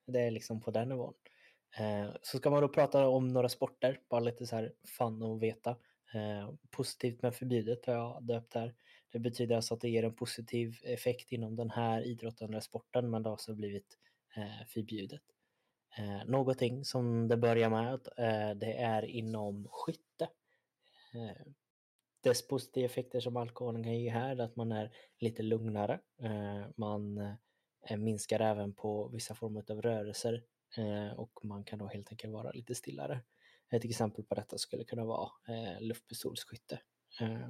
det 0.07 0.19
är 0.19 0.31
liksom 0.31 0.61
på 0.61 0.71
den 0.71 0.89
nivån. 0.89 1.13
Eh, 1.79 2.09
så 2.21 2.37
ska 2.37 2.49
man 2.49 2.61
då 2.61 2.69
prata 2.69 3.07
om 3.07 3.27
några 3.27 3.49
sporter, 3.49 3.99
bara 4.09 4.19
lite 4.19 4.47
så 4.47 4.55
här 4.55 4.73
fun 4.97 5.23
att 5.23 5.41
veta. 5.41 5.69
Eh, 6.13 6.51
positivt 6.71 7.21
men 7.21 7.31
förbjudet 7.33 7.85
har 7.85 7.93
jag 7.93 8.23
döpt 8.23 8.53
här. 8.53 8.75
Det 9.09 9.19
betyder 9.19 9.55
alltså 9.55 9.73
att 9.73 9.81
det 9.81 9.89
ger 9.89 10.03
en 10.03 10.15
positiv 10.15 10.75
effekt 10.83 11.31
inom 11.31 11.55
den 11.55 11.69
här 11.69 12.01
idrotten 12.07 12.49
eller 12.49 12.59
sporten 12.59 13.09
men 13.09 13.23
det 13.23 13.29
har 13.29 13.33
också 13.33 13.55
blivit 13.55 13.97
eh, 14.35 14.67
förbjudet. 14.67 15.21
Eh, 15.97 16.25
någonting 16.25 16.85
som 16.85 17.27
det 17.27 17.37
börjar 17.37 17.69
med 17.69 18.07
eh, 18.17 18.57
det 18.57 18.73
är 18.73 19.05
inom 19.05 19.67
skytte. 19.71 20.29
Eh, 21.13 21.45
dess 22.23 22.47
positiva 22.47 22.85
effekter 22.85 23.19
som 23.19 23.37
alkoholen 23.37 23.83
kan 23.83 23.99
ge 23.99 24.09
här 24.09 24.35
är 24.35 24.43
att 24.43 24.55
man 24.55 24.71
är 24.71 24.91
lite 25.19 25.43
lugnare. 25.43 25.99
Eh, 26.21 26.65
man 26.75 27.17
eh, 27.89 27.97
minskar 27.97 28.39
även 28.39 28.73
på 28.73 29.07
vissa 29.07 29.35
former 29.35 29.71
av 29.71 29.81
rörelser 29.81 30.43
eh, 30.77 31.19
och 31.19 31.39
man 31.43 31.63
kan 31.63 31.79
då 31.79 31.87
helt 31.87 32.11
enkelt 32.11 32.33
vara 32.33 32.51
lite 32.51 32.75
stillare. 32.75 33.13
Eh, 33.71 33.77
Ett 33.77 33.85
exempel 33.85 34.23
på 34.25 34.35
detta 34.35 34.57
skulle 34.57 34.83
kunna 34.83 35.05
vara 35.05 35.29
eh, 35.47 35.81
luftpistolsskytte. 35.81 36.79
Eh, 37.21 37.49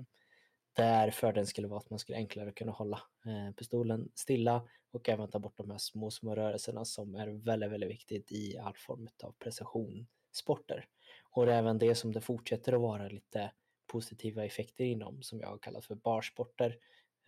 där 0.76 1.12
fördelen 1.12 1.48
skulle 1.48 1.68
vara 1.68 1.80
att 1.80 1.90
man 1.90 2.00
skulle 2.00 2.18
enklare 2.18 2.52
kunna 2.52 2.72
hålla 2.72 3.02
eh, 3.26 3.54
pistolen 3.56 4.10
stilla 4.16 4.68
och 4.92 5.10
även 5.10 5.30
ta 5.30 5.40
bort 5.40 5.58
de 5.58 5.72
här 5.72 5.78
små, 5.78 6.12
små 6.12 6.36
rörelserna 6.36 6.86
som 6.86 7.16
är 7.16 7.28
väldigt, 7.28 7.72
väldigt 7.72 7.90
viktigt 7.90 8.32
i 8.32 8.58
all 8.58 8.76
form 8.76 9.08
av 9.24 9.36
precisionssporter. 9.40 10.88
Och 11.24 11.46
det 11.46 11.54
är 11.54 11.58
även 11.58 11.78
det 11.78 11.96
som 11.96 12.12
det 12.12 12.22
fortsätter 12.22 12.74
att 12.74 12.82
vara 12.82 13.08
lite 13.08 13.52
positiva 13.88 14.46
effekter 14.46 14.84
inom 14.84 15.22
som 15.22 15.40
jag 15.40 15.48
har 15.48 15.58
kallat 15.58 15.86
för 15.86 15.96
barsporter. 15.96 16.78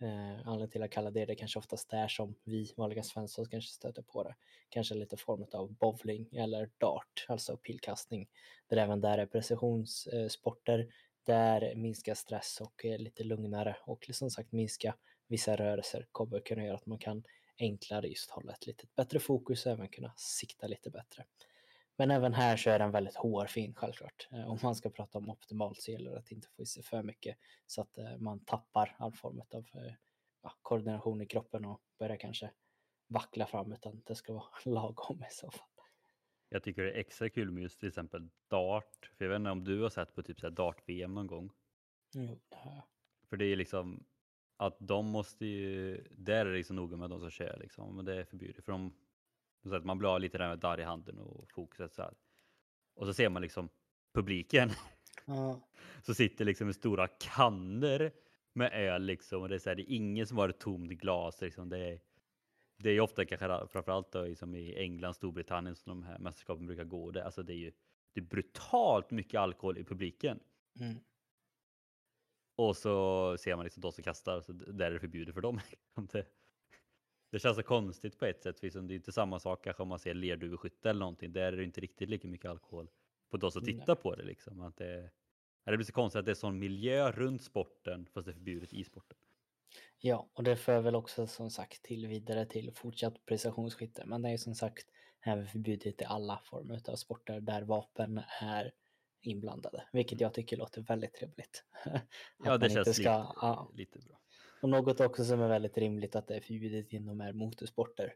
Eh, 0.00 0.38
anledningen 0.48 0.70
till 0.70 0.82
att 0.82 0.90
kalla 0.90 1.10
det 1.10 1.24
det 1.24 1.34
kanske 1.34 1.58
oftast 1.58 1.92
är 1.92 2.08
som 2.08 2.34
vi 2.44 2.72
vanliga 2.76 3.02
svenskar 3.02 3.44
kanske 3.44 3.70
stöter 3.70 4.02
på 4.02 4.22
det. 4.22 4.34
Kanske 4.68 4.94
lite 4.94 5.16
form 5.16 5.46
av 5.52 5.72
bowling 5.72 6.28
eller 6.32 6.70
dart, 6.78 7.26
alltså 7.28 7.56
pilkastning. 7.56 8.28
Där 8.68 8.76
även 8.76 9.00
där 9.00 9.18
är 9.18 9.26
precisionssporter 9.26 10.78
eh, 10.78 10.86
där 11.28 11.74
minska 11.74 12.14
stress 12.14 12.60
och 12.60 12.84
är 12.84 12.98
lite 12.98 13.24
lugnare 13.24 13.76
och 13.86 14.10
som 14.12 14.30
sagt 14.30 14.52
minska 14.52 14.94
vissa 15.26 15.56
rörelser 15.56 16.06
kommer 16.12 16.40
kunna 16.40 16.64
göra 16.64 16.76
att 16.76 16.86
man 16.86 16.98
kan 16.98 17.24
enklare 17.58 18.08
just 18.08 18.30
hålla 18.30 18.52
ett 18.52 18.66
lite 18.66 18.86
bättre 18.96 19.18
fokus 19.20 19.66
och 19.66 19.72
även 19.72 19.88
kunna 19.88 20.12
sikta 20.16 20.66
lite 20.66 20.90
bättre. 20.90 21.24
Men 21.96 22.10
även 22.10 22.34
här 22.34 22.56
så 22.56 22.70
är 22.70 22.78
den 22.78 22.90
väldigt 22.90 23.16
hårfin 23.16 23.74
självklart. 23.74 24.28
Eh, 24.32 24.50
om 24.50 24.58
man 24.62 24.74
ska 24.74 24.90
prata 24.90 25.18
om 25.18 25.30
optimalt 25.30 25.82
så 25.82 25.90
gäller 25.90 26.10
det 26.10 26.18
att 26.18 26.30
inte 26.30 26.48
få 26.48 26.62
i 26.62 26.66
sig 26.66 26.82
för 26.82 27.02
mycket 27.02 27.36
så 27.66 27.82
att 27.82 27.98
eh, 27.98 28.16
man 28.18 28.44
tappar 28.44 28.96
all 28.98 29.12
form 29.12 29.40
av 29.50 29.66
ja, 30.42 30.52
koordination 30.62 31.22
i 31.22 31.26
kroppen 31.26 31.64
och 31.64 31.80
börjar 31.98 32.16
kanske 32.16 32.50
vackla 33.06 33.46
fram 33.46 33.72
utan 33.72 34.02
det 34.06 34.14
ska 34.14 34.32
vara 34.32 34.48
lagom 34.64 35.24
i 35.30 35.32
så 35.32 35.50
fall. 35.50 35.77
Jag 36.48 36.62
tycker 36.62 36.82
det 36.82 36.90
är 36.90 37.00
extra 37.00 37.28
kul 37.28 37.50
med 37.50 37.62
just 37.62 37.78
till 37.78 37.88
exempel 37.88 38.28
dart. 38.48 39.10
För 39.16 39.24
jag 39.24 39.30
vet 39.30 39.36
inte 39.36 39.50
om 39.50 39.64
du 39.64 39.82
har 39.82 39.90
sett 39.90 40.14
på 40.14 40.22
typ 40.22 40.40
dart-VM 40.40 41.14
någon 41.14 41.26
gång. 41.26 41.50
Jag. 42.50 42.82
För 43.28 43.36
det 43.36 43.44
är 43.44 43.56
liksom 43.56 44.04
att 44.56 44.76
de 44.78 45.06
måste 45.06 45.46
ju, 45.46 46.04
där 46.10 46.46
är 46.46 46.50
det 46.50 46.56
liksom 46.56 46.76
noga 46.76 46.96
med 46.96 47.10
de 47.10 47.20
som 47.20 47.30
kör 47.30 47.58
liksom. 47.60 47.96
Men 47.96 48.04
det 48.04 48.14
är 48.14 48.24
förbjudet 48.24 48.64
för 48.64 48.72
de, 48.72 48.92
så 49.62 49.74
att 49.74 49.84
man 49.84 49.98
blir 49.98 50.18
lite 50.18 50.38
där 50.38 50.48
med 50.48 50.58
darr 50.58 50.80
i 50.80 50.82
handen 50.82 51.18
och 51.18 51.50
fokuset 51.50 51.94
så 51.94 52.02
här. 52.02 52.14
Och 52.94 53.06
så 53.06 53.14
ser 53.14 53.28
man 53.28 53.42
liksom 53.42 53.68
publiken 54.14 54.70
Ja, 55.26 55.60
så 56.02 56.14
sitter 56.14 56.44
liksom 56.44 56.66
med 56.66 56.76
stora 56.76 57.08
kannor 57.08 58.10
med 58.52 58.72
öl 58.72 59.02
liksom 59.02 59.42
och 59.42 59.48
det 59.48 59.54
är 59.54 59.58
så 59.58 59.70
här, 59.70 59.76
det 59.76 59.92
är 59.92 59.94
ingen 59.94 60.26
som 60.26 60.38
har 60.38 60.48
ett 60.48 60.60
tomt 60.60 60.90
glas 60.90 61.40
liksom. 61.40 61.68
Det 61.68 61.78
är, 61.78 62.00
det 62.78 62.88
är 62.88 62.92
ju 62.92 63.00
ofta 63.00 63.24
kanske 63.24 63.66
framförallt 63.68 64.12
då 64.12 64.24
liksom 64.24 64.54
i 64.54 64.76
England, 64.76 65.14
Storbritannien 65.14 65.76
som 65.76 65.90
de 65.90 66.02
här 66.02 66.18
mästerskapen 66.18 66.66
brukar 66.66 66.84
gå. 66.84 67.10
Det, 67.10 67.24
alltså 67.24 67.42
det 67.42 67.52
är 67.52 67.56
ju 67.56 67.72
det 68.12 68.20
är 68.20 68.24
brutalt 68.24 69.10
mycket 69.10 69.40
alkohol 69.40 69.78
i 69.78 69.84
publiken. 69.84 70.40
mm. 70.80 70.96
Och 72.56 72.76
så 72.76 73.36
ser 73.38 73.56
man 73.56 73.64
liksom 73.64 73.80
de 73.80 73.92
som 73.92 74.04
kastar, 74.04 74.40
så 74.40 74.52
där 74.52 74.86
är 74.86 74.90
det 74.90 75.00
förbjudet 75.00 75.34
för 75.34 75.40
dem. 75.40 75.60
det, 76.12 76.26
det 77.30 77.38
känns 77.38 77.56
så 77.56 77.62
konstigt 77.62 78.18
på 78.18 78.24
ett 78.24 78.42
sätt, 78.42 78.62
liksom 78.62 78.86
det 78.86 78.94
är 78.94 78.96
inte 78.96 79.12
samma 79.12 79.40
sak 79.40 79.64
kanske 79.64 79.82
om 79.82 79.88
man 79.88 79.98
ser 79.98 80.14
lerduveskytte 80.14 80.90
eller 80.90 81.00
någonting. 81.00 81.32
Där 81.32 81.52
är 81.52 81.56
det 81.56 81.64
inte 81.64 81.80
riktigt 81.80 82.08
lika 82.08 82.28
mycket 82.28 82.50
alkohol 82.50 82.90
på 83.30 83.36
de 83.36 83.50
som 83.50 83.64
tittar 83.64 83.94
på 83.94 84.14
det. 84.14 84.22
Liksom. 84.22 84.60
Att 84.60 84.76
det, 84.76 85.10
det 85.64 85.76
blir 85.76 85.86
så 85.86 85.92
konstigt 85.92 86.18
att 86.18 86.24
det 86.24 86.32
är 86.32 86.34
sån 86.34 86.58
miljö 86.58 87.10
runt 87.12 87.42
sporten 87.42 88.06
fast 88.06 88.24
det 88.24 88.30
är 88.30 88.34
förbjudet 88.34 88.72
i 88.72 88.84
sporten. 88.84 89.18
Ja, 90.00 90.28
och 90.32 90.44
det 90.44 90.56
för 90.56 90.80
väl 90.80 90.94
också 90.94 91.26
som 91.26 91.50
sagt 91.50 91.82
till 91.82 92.06
vidare 92.06 92.46
till 92.46 92.72
fortsatt 92.74 93.26
prestationsskytte. 93.26 94.04
Men 94.06 94.22
det 94.22 94.28
är 94.28 94.32
ju 94.32 94.38
som 94.38 94.54
sagt 94.54 94.86
även 95.26 95.46
förbjudet 95.48 96.02
i 96.02 96.04
alla 96.04 96.42
former 96.44 96.90
av 96.90 96.96
sporter 96.96 97.40
där 97.40 97.62
vapen 97.62 98.22
är 98.40 98.72
inblandade, 99.20 99.84
vilket 99.92 100.20
jag 100.20 100.34
tycker 100.34 100.56
låter 100.56 100.82
väldigt 100.82 101.14
trevligt. 101.14 101.64
Ja, 102.44 102.58
det 102.58 102.70
känns 102.70 102.98
lite, 102.98 103.02
ja. 103.02 103.70
lite 103.74 103.98
bra. 103.98 104.20
Och 104.62 104.68
något 104.68 105.00
också 105.00 105.24
som 105.24 105.40
är 105.40 105.48
väldigt 105.48 105.78
rimligt 105.78 106.16
att 106.16 106.26
det 106.26 106.36
är 106.36 106.40
förbjudet 106.40 106.92
inom 106.92 107.20
är 107.20 107.32
motorsporter. 107.32 108.14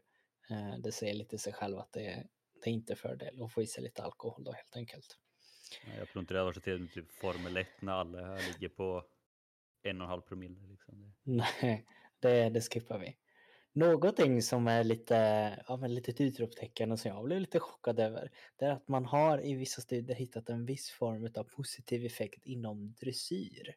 Eh, 0.49 0.77
Det 0.79 0.91
säger 0.91 1.13
lite 1.13 1.37
sig 1.37 1.53
själv 1.53 1.79
att 1.79 1.91
det 1.91 2.07
är, 2.07 2.27
det 2.63 2.69
är 2.69 2.73
inte 2.73 2.95
fördel 2.95 3.41
att 3.41 3.53
få 3.53 3.61
i 3.61 3.67
sig 3.67 3.83
lite 3.83 4.03
alkohol 4.03 4.43
då 4.43 4.51
helt 4.51 4.75
enkelt. 4.75 5.17
Jag 5.97 6.09
tror 6.09 6.21
inte 6.21 6.33
det 6.33 6.39
hade 6.39 6.45
varit 6.45 6.55
så 6.55 6.61
trevligt 6.61 6.95
med 6.95 7.05
typ 7.05 7.13
Formel 7.13 7.57
1 7.57 7.67
när 7.79 7.93
alla 7.93 8.25
här 8.25 8.53
ligger 8.53 8.69
på 8.69 9.03
en 9.83 10.01
och 10.01 10.05
en 10.05 10.09
halv 10.09 10.21
promille. 10.21 10.67
Liksom. 10.67 11.01
Det- 11.01 11.13
Nej, 11.61 11.85
det, 12.19 12.49
det 12.49 12.61
skippar 12.61 12.99
vi. 12.99 13.17
Någonting 13.75 14.41
som 14.41 14.67
är 14.67 14.83
lite, 14.83 15.15
ja, 15.67 15.77
men 15.77 15.93
lite 15.93 16.11
ett 16.11 16.21
utropstecken 16.21 16.91
och 16.91 16.99
som 16.99 17.11
jag 17.11 17.23
blev 17.25 17.39
lite 17.39 17.59
chockad 17.59 17.99
över, 17.99 18.31
det 18.55 18.65
är 18.65 18.71
att 18.71 18.87
man 18.87 19.05
har 19.05 19.45
i 19.45 19.53
vissa 19.53 19.81
studier 19.81 20.15
hittat 20.17 20.49
en 20.49 20.65
viss 20.65 20.89
form 20.89 21.29
av 21.37 21.43
positiv 21.43 22.05
effekt 22.05 22.45
inom 22.45 22.93
dressyr. 22.99 23.75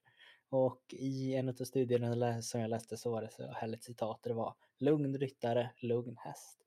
Och 0.49 0.83
i 0.93 1.35
en 1.35 1.49
av 1.49 1.53
studierna 1.53 2.43
som 2.43 2.61
jag 2.61 2.71
läste 2.71 2.97
så 2.97 3.11
var 3.11 3.23
det 3.23 3.31
så 3.31 3.47
härligt 3.53 3.85
citat, 3.85 4.21
det 4.23 4.33
var 4.35 4.55
lugn 4.79 5.19
ryttare, 5.19 5.71
lugn 5.77 6.17
häst. 6.19 6.59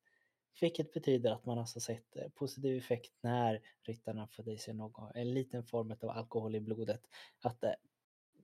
Vilket 0.62 0.93
betyder 0.93 1.32
att 1.32 1.45
man 1.45 1.60
alltså 1.60 1.80
sett 1.80 2.15
eh, 2.15 2.30
positiv 2.30 2.78
effekt 2.78 3.13
när 3.21 3.62
ryttarna 3.84 4.28
får 4.28 4.49
i 4.49 4.58
sig 4.58 4.73
någon, 4.73 5.12
en 5.15 5.34
liten 5.34 5.63
form 5.63 5.91
av 6.02 6.10
alkohol 6.10 6.56
i 6.56 6.60
blodet. 6.60 7.02
Att 7.43 7.63
eh, 7.63 7.71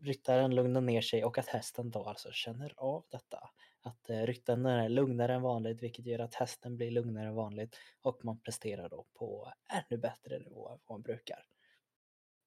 ryttaren 0.02 0.56
lugnar 0.56 0.82
ner 0.82 1.02
sig 1.02 1.26
och 1.26 1.38
att 1.38 1.48
hästen 1.48 1.92
då 1.92 2.04
alltså 2.04 2.32
känner 2.32 2.74
av 2.78 3.06
detta. 3.12 3.50
Att 3.82 4.10
eh, 4.10 4.22
ryttaren 4.22 4.66
är 4.66 4.90
lugnare 4.90 5.34
än 5.34 5.42
vanligt 5.42 5.84
vilket 5.84 6.06
gör 6.06 6.20
att 6.20 6.36
hästen 6.36 6.78
blir 6.78 6.92
lugnare 6.92 7.28
än 7.28 7.36
vanligt 7.36 7.80
och 8.02 8.26
man 8.26 8.40
presterar 8.40 8.90
då 8.90 9.06
på 9.14 9.54
ännu 9.70 10.02
bättre 10.02 10.40
nivå 10.40 10.70
än 10.70 10.80
vad 10.86 10.96
man 10.96 11.02
brukar. 11.02 11.46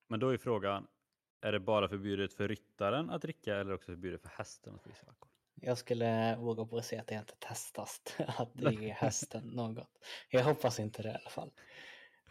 Men 0.07 0.19
då 0.19 0.29
är 0.29 0.37
frågan, 0.37 0.87
är 1.41 1.51
det 1.51 1.59
bara 1.59 1.89
förbjudet 1.89 2.33
för 2.33 2.47
ryttaren 2.47 3.09
att 3.09 3.21
dricka 3.21 3.55
eller 3.55 3.73
också 3.73 3.91
förbjudet 3.91 4.21
för 4.21 4.29
hästen 4.29 4.75
att 4.75 4.83
sig 4.83 5.07
alkohol? 5.07 5.29
Jag 5.61 5.77
skulle 5.77 6.35
våga 6.35 6.65
på 6.65 6.77
att 6.77 6.85
säga 6.85 7.01
att 7.01 7.07
det 7.07 7.15
inte 7.15 7.35
testas 7.39 8.01
att 8.27 8.61
ge 8.61 8.91
hästen 8.91 9.43
något. 9.43 9.89
Jag 10.29 10.43
hoppas 10.43 10.79
inte 10.79 11.01
det 11.01 11.09
i 11.09 11.13
alla 11.13 11.29
fall. 11.29 11.51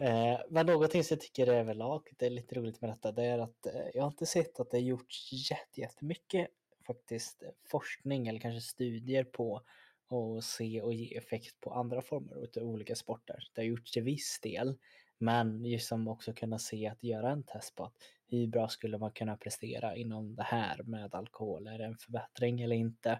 Eh, 0.01 0.41
Men 0.51 0.67
någonting 0.67 1.05
som 1.05 1.15
jag 1.15 1.21
tycker 1.21 1.47
är 1.47 1.61
överlag, 1.61 2.09
det 2.17 2.27
är 2.27 2.31
lite 2.31 2.55
roligt 2.55 2.81
med 2.81 2.91
detta, 2.91 3.13
det 3.13 3.25
är 3.25 3.39
att 3.39 3.67
eh, 3.67 3.87
jag 3.95 4.03
har 4.03 4.09
inte 4.11 4.27
sett 4.27 4.61
att 4.61 4.71
det 4.71 4.79
gjorts 4.79 5.33
jättemycket 5.79 6.49
faktiskt 6.87 7.43
forskning 7.71 8.29
eller 8.29 8.41
kanske 8.41 8.61
studier 8.61 9.25
på 9.25 9.63
att 10.11 10.45
se 10.45 10.83
och 10.83 10.95
ge 10.95 11.17
effekt 11.17 11.61
på 11.61 11.73
andra 11.73 12.03
former 12.03 12.49
av 12.57 12.63
olika 12.63 12.95
sporter. 12.95 13.49
Det 13.55 13.61
har 13.61 13.67
gjorts 13.67 13.93
till 13.93 14.03
viss 14.03 14.41
del, 14.43 14.79
men 15.19 15.65
just 15.65 15.89
som 15.89 16.09
också 16.09 16.33
kunna 16.33 16.59
se 16.59 16.87
att 16.87 17.03
göra 17.03 17.31
en 17.31 17.43
test 17.43 17.75
på 17.75 17.85
att 17.85 17.95
hur 18.27 18.47
bra 18.47 18.69
skulle 18.69 18.99
man 18.99 19.11
kunna 19.11 19.37
prestera 19.37 19.97
inom 19.97 20.35
det 20.35 20.43
här 20.43 20.83
med 20.83 21.15
alkohol? 21.15 21.67
Är 21.67 21.79
det 21.79 21.85
en 21.85 21.99
förbättring 21.99 22.61
eller 22.61 22.77
inte? 22.77 23.11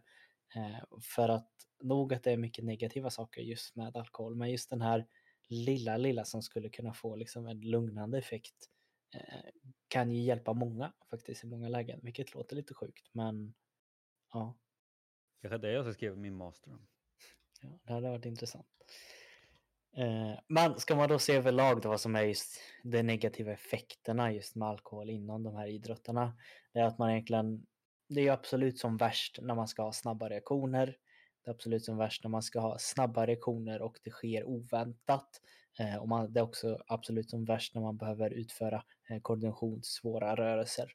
Eh, 0.55 0.99
för 1.03 1.29
att 1.29 1.51
nog 1.83 2.15
att 2.15 2.23
det 2.23 2.33
är 2.33 2.37
mycket 2.37 2.65
negativa 2.65 3.11
saker 3.11 3.41
just 3.41 3.77
med 3.77 3.97
alkohol, 3.97 4.35
men 4.35 4.51
just 4.51 4.71
den 4.71 4.83
här 4.83 5.07
lilla, 5.49 5.97
lilla 5.97 6.25
som 6.25 6.43
skulle 6.43 6.69
kunna 6.69 6.95
få 6.95 7.17
liksom 7.17 7.47
en 7.47 7.61
lugnande 7.61 8.19
effekt 8.19 8.71
eh, 9.15 9.51
kan 9.89 10.11
ju 10.11 10.23
hjälpa 10.23 10.53
många 10.53 10.93
faktiskt 11.11 11.45
i 11.45 11.47
många 11.47 11.69
lägen, 11.69 12.01
vilket 12.03 12.35
låter 12.35 12.57
lite 12.57 12.75
sjukt, 12.75 13.11
men 13.13 13.55
ja, 14.33 14.59
Kanske 15.41 15.59
det 15.59 15.73
jag 15.73 15.85
ska 15.85 15.93
skriva 15.93 16.17
min 16.17 16.37
master 16.37 16.73
om. 16.73 16.87
ja 17.63 17.79
det 17.83 17.93
hade 17.93 18.11
varit 18.11 18.27
intressant. 18.27 18.67
Eh, 19.97 20.41
men 20.49 20.81
ska 20.81 20.97
man 20.97 21.09
då 21.09 21.19
se 21.19 21.37
överlag 21.37 21.81
då 21.83 21.89
vad 21.89 22.01
som 22.01 22.17
är 22.17 22.23
just 22.23 22.61
de 22.83 23.03
negativa 23.03 23.53
effekterna 23.53 24.33
just 24.33 24.57
med 24.57 24.69
alkohol 24.69 25.11
inom 25.11 25.43
de 25.43 25.57
här 25.57 25.67
idrotterna. 25.67 26.39
Det 26.73 26.79
är 26.81 26.85
att 26.85 26.99
man 26.99 27.11
egentligen, 27.11 27.67
det 28.09 28.29
är 28.29 28.33
absolut 28.33 28.79
som 28.79 28.97
värst 28.97 29.39
när 29.43 29.55
man 29.55 29.69
ska 29.69 29.83
ha 29.83 29.93
snabba 29.93 30.29
reaktioner. 30.29 30.97
Det 31.49 31.53
är 31.53 31.55
absolut 31.55 31.85
som 31.85 31.97
värst 31.97 32.25
när 32.25 32.31
man 32.31 32.43
ska 32.43 32.61
ha 32.61 32.79
snabba 32.79 33.27
reaktioner 33.27 33.83
och 33.83 33.99
det 34.05 34.11
sker 34.11 34.45
oväntat. 34.45 35.41
Eh, 35.79 35.97
och 35.97 36.09
man, 36.09 36.33
det 36.33 36.41
är 36.41 36.45
också 36.45 36.83
absolut 36.87 37.31
som 37.31 37.45
värst 37.45 37.75
när 37.75 37.83
man 37.83 37.97
behöver 37.97 38.31
utföra 38.31 38.85
eh, 39.09 39.21
koordinationssvåra 39.21 40.37
rörelser. 40.37 40.93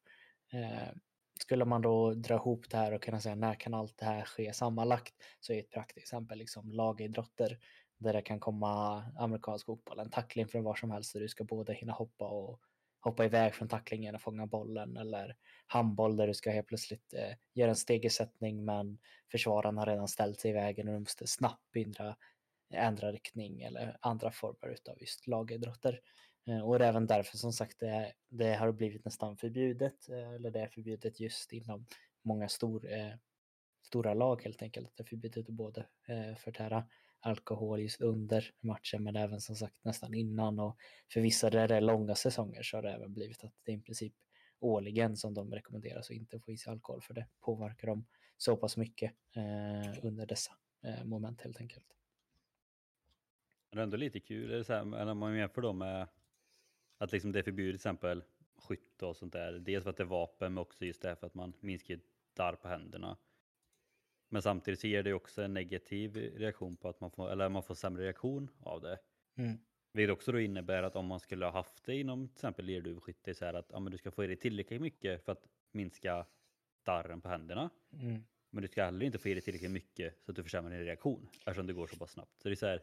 Eh, 0.52 0.94
skulle 1.39 1.66
man 1.66 1.82
då 1.82 2.13
dra 2.13 2.36
ihop 2.36 2.70
det 2.70 2.78
här 2.78 2.92
och 2.92 3.02
kunna 3.02 3.20
säga 3.20 3.36
när 3.36 3.54
kan 3.54 3.74
allt 3.74 3.98
det 3.98 4.06
här 4.06 4.26
ske 4.26 4.54
sammanlagt 4.54 5.13
så 5.39 5.54
är 5.54 5.60
ett 5.60 5.72
praktexempel 5.72 6.38
liksom 6.38 6.72
lagidrotter 6.72 7.60
där 7.98 8.13
det 8.13 8.22
kan 8.22 8.39
komma 8.39 9.04
amerikansk 9.18 9.66
fotboll, 9.66 10.00
en 10.00 10.10
tackling 10.10 10.48
från 10.48 10.63
var 10.63 10.76
som 10.76 10.92
helst 10.92 11.13
där 11.13 11.20
du 11.20 11.28
ska 11.28 11.44
både 11.44 11.74
hinna 11.74 11.94
hoppa 11.94 12.28
och 12.28 12.60
hoppa 13.04 13.26
iväg 13.26 13.54
från 13.54 13.68
tacklingen 13.68 14.16
och 14.16 14.22
fånga 14.22 14.48
bollen 14.48 14.98
eller 14.98 15.36
handboll 15.68 16.18
där 16.18 16.28
du 16.28 16.34
ska 16.34 16.52
helt 16.52 16.68
plötsligt 16.68 17.13
eh, 17.13 17.36
göra 17.54 17.70
en 17.70 17.76
stegersättning 17.76 18.66
men 18.66 18.98
försvararna 19.32 19.82
har 19.82 19.86
redan 19.86 20.08
ställt 20.08 20.39
sig 20.39 20.52
i 20.52 20.54
vägen 20.54 20.88
och 20.88 20.94
du 20.94 21.00
måste 21.00 21.28
snabbt 21.28 21.76
ändra, 21.76 22.16
ändra 22.74 23.08
eh, 23.08 23.12
riktning 23.12 23.62
eller 23.62 23.98
andra 24.00 24.32
former 24.32 24.78
av 24.89 25.02
just 25.02 25.28
lagidrotter. 25.28 26.00
Eh, 26.48 26.68
och 26.68 26.80
det 26.80 26.86
är 26.86 26.89
även 26.89 27.08
därför 27.08 27.38
som 27.38 27.54
sagt 27.54 27.80
det, 27.80 28.13
det 28.30 28.54
har 28.54 28.72
blivit 28.72 29.06
nästan 29.06 29.38
förbjudet 29.38 30.10
eh, 30.10 30.34
eller 30.34 30.52
det 30.52 30.60
är 30.60 30.68
förbjudet 30.68 31.20
just 31.20 31.54
inom 31.54 31.86
många 32.22 32.50
stor, 32.50 32.92
eh, 32.94 33.13
stora 33.86 34.13
lag 34.13 34.44
helt 34.44 34.62
enkelt. 34.62 34.92
Det 34.96 35.04
är 35.04 35.08
förbjudet 35.08 35.50
att 35.50 35.56
både 35.56 35.86
eh, 36.08 36.36
förtära 36.36 36.88
alkohol 37.24 37.82
just 37.82 38.02
under 38.02 38.52
matchen 38.60 39.04
men 39.04 39.16
även 39.16 39.42
som 39.42 39.56
sagt 39.56 39.84
nästan 39.84 40.14
innan 40.14 40.60
och 40.60 40.78
för 41.14 41.22
vissa 41.22 41.50
där 41.50 41.68
det 41.68 41.76
är 41.76 41.82
långa 41.82 42.16
säsonger 42.16 42.64
så 42.64 42.78
har 42.78 42.82
det 42.82 42.92
även 42.92 43.14
blivit 43.14 43.44
att 43.44 43.54
det 43.64 43.72
är 43.72 43.76
i 43.76 43.82
princip 43.82 44.14
årligen 44.60 45.18
som 45.18 45.34
de 45.34 45.52
rekommenderas 45.52 46.10
att 46.10 46.16
inte 46.16 46.40
få 46.40 46.52
i 46.52 46.58
sig 46.58 46.72
alkohol 46.72 47.02
för 47.02 47.14
det 47.14 47.28
påverkar 47.40 47.88
dem 47.88 48.06
så 48.38 48.58
pass 48.58 48.78
mycket 48.78 49.14
eh, 49.36 50.06
under 50.06 50.26
dessa 50.26 50.52
eh, 50.84 51.06
moment 51.06 51.42
helt 51.42 51.60
enkelt. 51.60 51.86
Det 53.72 53.80
är 53.80 53.84
ändå 53.84 53.98
lite 53.98 54.20
kul, 54.20 54.52
är 54.52 54.58
det 54.58 54.64
så 54.64 54.74
här, 54.74 54.86
när 54.86 55.14
man 55.14 55.38
jämför 55.38 55.62
då 55.62 55.74
med 55.74 56.08
att 56.98 57.12
liksom 57.12 57.32
det 57.32 57.40
är 57.40 57.44
förbjudet 57.44 57.72
till 57.72 57.76
exempel 57.76 58.24
skytte 58.58 59.06
och 59.06 59.18
sånt 59.18 59.34
där. 59.34 59.54
Dels 59.54 59.84
för 59.84 59.90
att 59.90 59.98
det 59.98 60.04
är 60.04 60.08
vapen 60.08 60.54
men 60.54 60.62
också 60.62 60.86
just 60.86 61.02
det 61.02 61.08
här 61.08 61.16
för 61.16 61.28
att 61.28 61.34
man 61.34 61.54
minskar 61.60 62.00
darr 62.34 62.56
på 62.56 62.68
händerna. 62.68 63.18
Men 64.34 64.41
samtidigt 64.41 64.80
så 64.80 64.88
ger 64.88 65.04
det 65.04 65.13
också 65.13 65.41
en 65.41 65.54
negativ 65.54 66.15
reaktion 66.15 66.76
på 66.76 66.89
att 66.89 67.02
man 67.02 67.12
får, 67.12 67.32
eller 67.32 67.50
man 67.50 67.63
får 67.63 67.76
sämre 67.76 68.04
reaktion 68.04 68.50
av 68.60 68.82
det. 68.82 69.00
Mm. 69.38 69.58
Vilket 69.93 70.13
också 70.13 70.32
då 70.32 70.39
innebär 70.39 70.84
att 70.84 70.96
om 70.96 71.06
man 71.06 71.19
skulle 71.19 71.46
ha 71.46 71.52
haft 71.52 71.84
det 71.84 71.96
inom 71.96 72.28
till 72.28 72.36
exempel 72.36 72.65
lerduvskytte 72.65 73.34
så 73.34 73.46
här 73.46 73.54
att 73.54 73.65
ja, 73.69 73.80
men 73.80 73.91
du 73.91 73.98
ska 73.98 74.12
få 74.12 74.24
i 74.24 74.28
dig 74.28 74.36
tillräckligt 74.36 74.82
mycket 74.82 75.26
för 75.26 75.32
att 75.32 75.48
minska 75.72 76.26
darren 76.84 77.22
på 77.22 77.30
händerna. 77.30 77.69
Mm. 77.91 78.24
Men 78.50 78.62
du 78.62 78.67
ska 78.67 78.84
heller 78.84 79.06
inte 79.06 79.17
få 79.17 79.30
i 79.30 79.34
dig 79.34 79.41
tillräckligt 79.41 79.72
mycket 79.72 80.19
så 80.26 80.32
att 80.32 80.36
du 80.36 80.43
försämrar 80.43 80.72
din 80.72 80.86
reaktion 80.86 81.30
eftersom 81.34 81.67
det 81.67 81.74
går 81.74 81.88
så 81.88 81.98
pass 81.98 82.12
snabbt. 82.12 82.41
Så 82.41 82.50
det 82.50 82.54
är 82.54 82.56
så 82.56 82.65
här, 82.65 82.82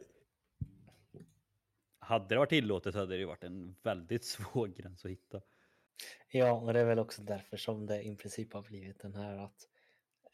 hade 1.99 2.27
det 2.27 2.37
varit 2.37 2.49
tillåtet 2.49 2.93
så 2.93 2.99
hade 2.99 3.17
det 3.17 3.25
varit 3.25 3.43
en 3.43 3.75
väldigt 3.83 4.23
svår 4.25 4.67
gräns 4.67 5.05
att 5.05 5.11
hitta. 5.11 5.41
Ja, 6.29 6.51
och 6.51 6.73
det 6.73 6.79
är 6.79 6.85
väl 6.85 6.99
också 6.99 7.21
därför 7.21 7.57
som 7.57 7.85
det 7.85 8.03
i 8.03 8.15
princip 8.15 8.53
har 8.53 8.61
blivit 8.61 8.99
den 8.99 9.15
här 9.15 9.37
att 9.37 9.67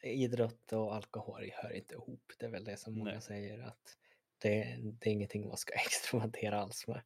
idrott 0.02 0.72
och 0.72 0.94
alkohol 0.94 1.50
hör 1.54 1.72
inte 1.72 1.94
ihop. 1.94 2.32
Det 2.38 2.46
är 2.46 2.50
väl 2.50 2.64
det 2.64 2.76
som 2.76 2.98
många 2.98 3.10
Nej. 3.10 3.20
säger 3.20 3.58
att 3.58 3.98
det, 4.38 4.78
det 5.00 5.10
är 5.10 5.12
ingenting 5.12 5.48
man 5.48 5.56
ska 5.56 5.74
experimentera 5.86 6.60
alls 6.60 6.86
med. 6.86 7.02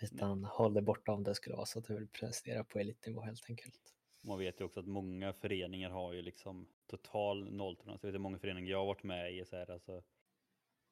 Utan 0.00 0.44
håll 0.44 0.74
det 0.74 0.82
borta 0.82 1.12
om 1.12 1.24
det 1.24 1.34
skulle 1.34 1.56
vara 1.56 1.66
så 1.66 1.78
att 1.78 1.84
du 1.84 1.94
vill 1.94 2.08
prestera 2.08 2.64
på 2.64 2.78
elitnivå 2.78 3.20
helt 3.20 3.50
enkelt. 3.50 3.80
Man 4.20 4.38
vet 4.38 4.60
ju 4.60 4.64
också 4.64 4.80
att 4.80 4.86
många 4.86 5.32
föreningar 5.32 5.90
har 5.90 6.12
ju 6.12 6.22
liksom 6.22 6.68
total 6.86 7.52
nolltolerans. 7.52 8.02
Jag 8.02 8.08
vet 8.08 8.14
att 8.14 8.20
många 8.20 8.38
föreningar 8.38 8.70
jag 8.70 8.78
har 8.78 8.86
varit 8.86 9.02
med 9.02 9.34
i 9.34 9.44
så 9.44 9.56
här, 9.56 9.70
alltså, 9.70 10.02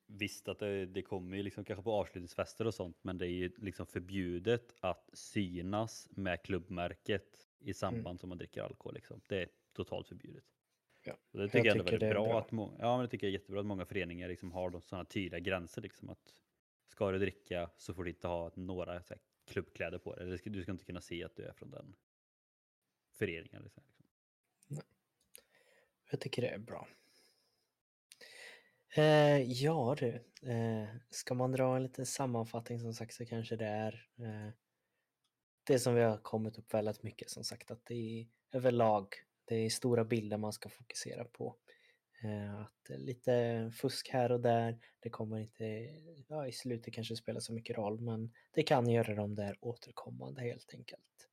Visst 0.07 0.49
att 0.49 0.59
det, 0.59 0.87
det 0.87 1.03
kommer 1.03 1.37
ju 1.37 1.43
liksom 1.43 1.65
kanske 1.65 1.83
på 1.83 1.93
avslutningsfester 1.93 2.67
och 2.67 2.75
sånt, 2.75 2.99
men 3.03 3.19
det 3.19 3.27
är 3.27 3.31
ju 3.31 3.53
liksom 3.57 3.87
förbjudet 3.87 4.75
att 4.81 5.11
synas 5.13 6.09
med 6.11 6.43
klubbmärket 6.43 7.49
i 7.59 7.75
samband 7.75 8.21
som 8.21 8.29
man 8.29 8.39
dricker 8.39 8.63
alkohol. 8.63 8.95
Liksom. 8.95 9.21
Det 9.29 9.43
är 9.43 9.49
totalt 9.73 10.09
förbjudet. 10.09 10.45
Ja, 11.07 11.17
Och 11.33 11.39
det 11.39 11.49
tycker 11.49 11.65
jag, 11.69 11.73
tycker 11.73 11.85
väldigt 11.85 12.01
det 12.01 12.07
är 12.07 12.15
bra, 12.15 12.25
bra. 12.25 12.39
att 12.39 12.53
må- 12.53 12.77
ja, 12.79 12.97
men 12.97 13.05
det 13.07 13.11
tycker 13.11 13.27
jag 13.27 13.35
är 13.35 13.39
jättebra 13.39 13.61
att 13.61 13.67
många 13.67 13.85
föreningar 13.87 14.29
liksom 14.29 14.53
har 14.53 14.81
sådana 14.81 15.05
tydliga 15.05 15.41
gränser. 15.41 15.83
Liksom, 15.83 16.09
att 16.11 16.35
ska 16.87 17.11
du 17.11 17.19
dricka 17.19 17.71
så 17.77 17.95
får 17.95 18.05
du 18.05 18.11
inte 18.11 18.29
ha 18.29 18.53
några 18.55 18.93
här, 18.93 19.19
klubbkläder 19.47 19.99
på 19.99 20.15
dig. 20.17 20.39
Du 20.45 20.63
ska 20.63 20.73
inte 20.73 20.85
kunna 20.85 21.01
se 21.01 21.25
att 21.25 21.37
du 21.37 21.43
är 21.43 21.53
från 21.53 21.71
den 21.71 21.97
föreningen. 23.13 23.63
Liksom. 23.63 23.83
Jag 26.11 26.21
tycker 26.21 26.43
det 26.43 26.49
är 26.49 26.59
bra. 26.59 26.89
Eh, 28.97 29.43
ja 29.53 29.97
du, 29.99 30.09
eh, 30.51 30.89
ska 31.11 31.35
man 31.35 31.53
dra 31.53 31.77
en 31.77 31.83
liten 31.83 32.07
sammanfattning 32.07 32.81
som 32.81 32.95
sagt 32.95 33.15
så 33.15 33.27
kanske 33.27 33.57
det 33.57 33.67
är 33.67 34.09
eh, 34.19 34.51
det 35.65 35.79
som 35.79 35.95
vi 35.95 36.03
har 36.03 36.19
kommit 36.19 36.59
upp 36.59 36.75
väldigt 36.75 37.03
mycket 37.03 37.31
som 37.31 37.45
sagt 37.45 37.71
att 37.71 37.87
det 37.87 37.95
är 37.95 38.27
överlag 38.53 39.09
det 39.45 39.55
är 39.55 39.71
stora 39.71 40.05
bilder 40.05 40.37
man 40.37 40.53
ska 40.53 40.69
fokusera 40.69 41.25
på. 41.25 41.57
Eh, 42.25 42.61
att 42.61 42.89
lite 42.89 43.71
fusk 43.75 44.09
här 44.09 44.33
och 44.33 44.41
där, 44.41 44.79
det 45.01 45.11
kommer 45.11 45.39
inte 45.39 45.65
ja, 46.29 46.47
i 46.47 46.53
slutet 46.53 46.95
kanske 46.95 47.17
spela 47.17 47.41
så 47.41 47.53
mycket 47.53 47.77
roll 47.77 48.01
men 48.01 48.33
det 48.53 48.63
kan 48.63 48.89
göra 48.89 49.15
dem 49.15 49.35
där 49.35 49.57
återkommande 49.61 50.43
helt 50.43 50.75
enkelt. 50.75 51.29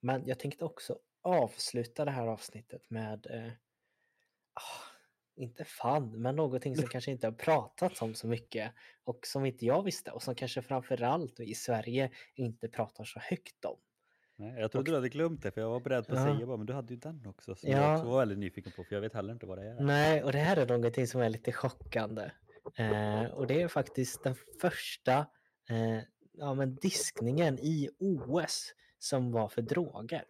Men 0.00 0.26
jag 0.26 0.38
tänkte 0.38 0.64
också 0.64 0.98
avsluta 1.22 2.04
det 2.04 2.10
här 2.10 2.26
avsnittet 2.26 2.90
med 2.90 3.26
eh, 3.26 3.52
ah, 4.52 4.90
inte 5.36 5.64
fan, 5.64 6.22
men 6.22 6.36
någonting 6.36 6.76
som 6.76 6.88
kanske 6.90 7.10
inte 7.10 7.26
har 7.26 7.32
pratats 7.32 8.02
om 8.02 8.14
så 8.14 8.26
mycket 8.26 8.72
och 9.04 9.26
som 9.26 9.46
inte 9.46 9.66
jag 9.66 9.82
visste 9.82 10.10
och 10.10 10.22
som 10.22 10.34
kanske 10.34 10.62
framförallt 10.62 11.40
i 11.40 11.54
Sverige 11.54 12.10
inte 12.34 12.68
pratar 12.68 13.04
så 13.04 13.20
högt 13.20 13.64
om. 13.64 13.80
Nej, 14.40 14.60
jag 14.60 14.72
trodde 14.72 14.90
du 14.90 14.94
hade 14.94 15.08
glömt 15.08 15.42
det 15.42 15.50
för 15.50 15.60
jag 15.60 15.70
var 15.70 15.80
beredd 15.80 16.06
på 16.06 16.12
att 16.12 16.18
Ja. 16.18 16.34
säga 16.34 16.46
bara, 16.46 16.56
men 16.56 16.66
du 16.66 16.72
hade 16.72 16.94
ju 16.94 17.00
den 17.00 17.26
också. 17.26 17.54
Som 17.54 17.70
Ja. 17.70 17.76
jag 17.78 17.94
också 17.98 18.10
var 18.10 18.18
väldigt 18.18 18.38
nyfiken 18.38 18.72
på 18.76 18.84
för 18.84 18.94
jag 18.94 19.00
vet 19.00 19.14
heller 19.14 19.32
inte 19.32 19.46
vad 19.46 19.58
det 19.58 19.64
är. 19.68 19.80
Nej, 19.80 20.22
och 20.22 20.32
det 20.32 20.38
här 20.38 20.56
är 20.56 20.66
någonting 20.66 21.06
som 21.06 21.20
är 21.20 21.28
lite 21.28 21.52
chockande. 21.52 22.30
Eh, 22.76 23.24
och 23.24 23.46
det 23.46 23.62
är 23.62 23.68
faktiskt 23.68 24.22
den 24.22 24.34
första 24.60 25.18
eh, 25.68 25.98
ja, 26.32 26.54
men 26.54 26.74
diskningen 26.74 27.58
i 27.58 27.90
OS 27.98 28.74
som 28.98 29.32
var 29.32 29.48
för 29.48 29.62
droger. 29.62 30.24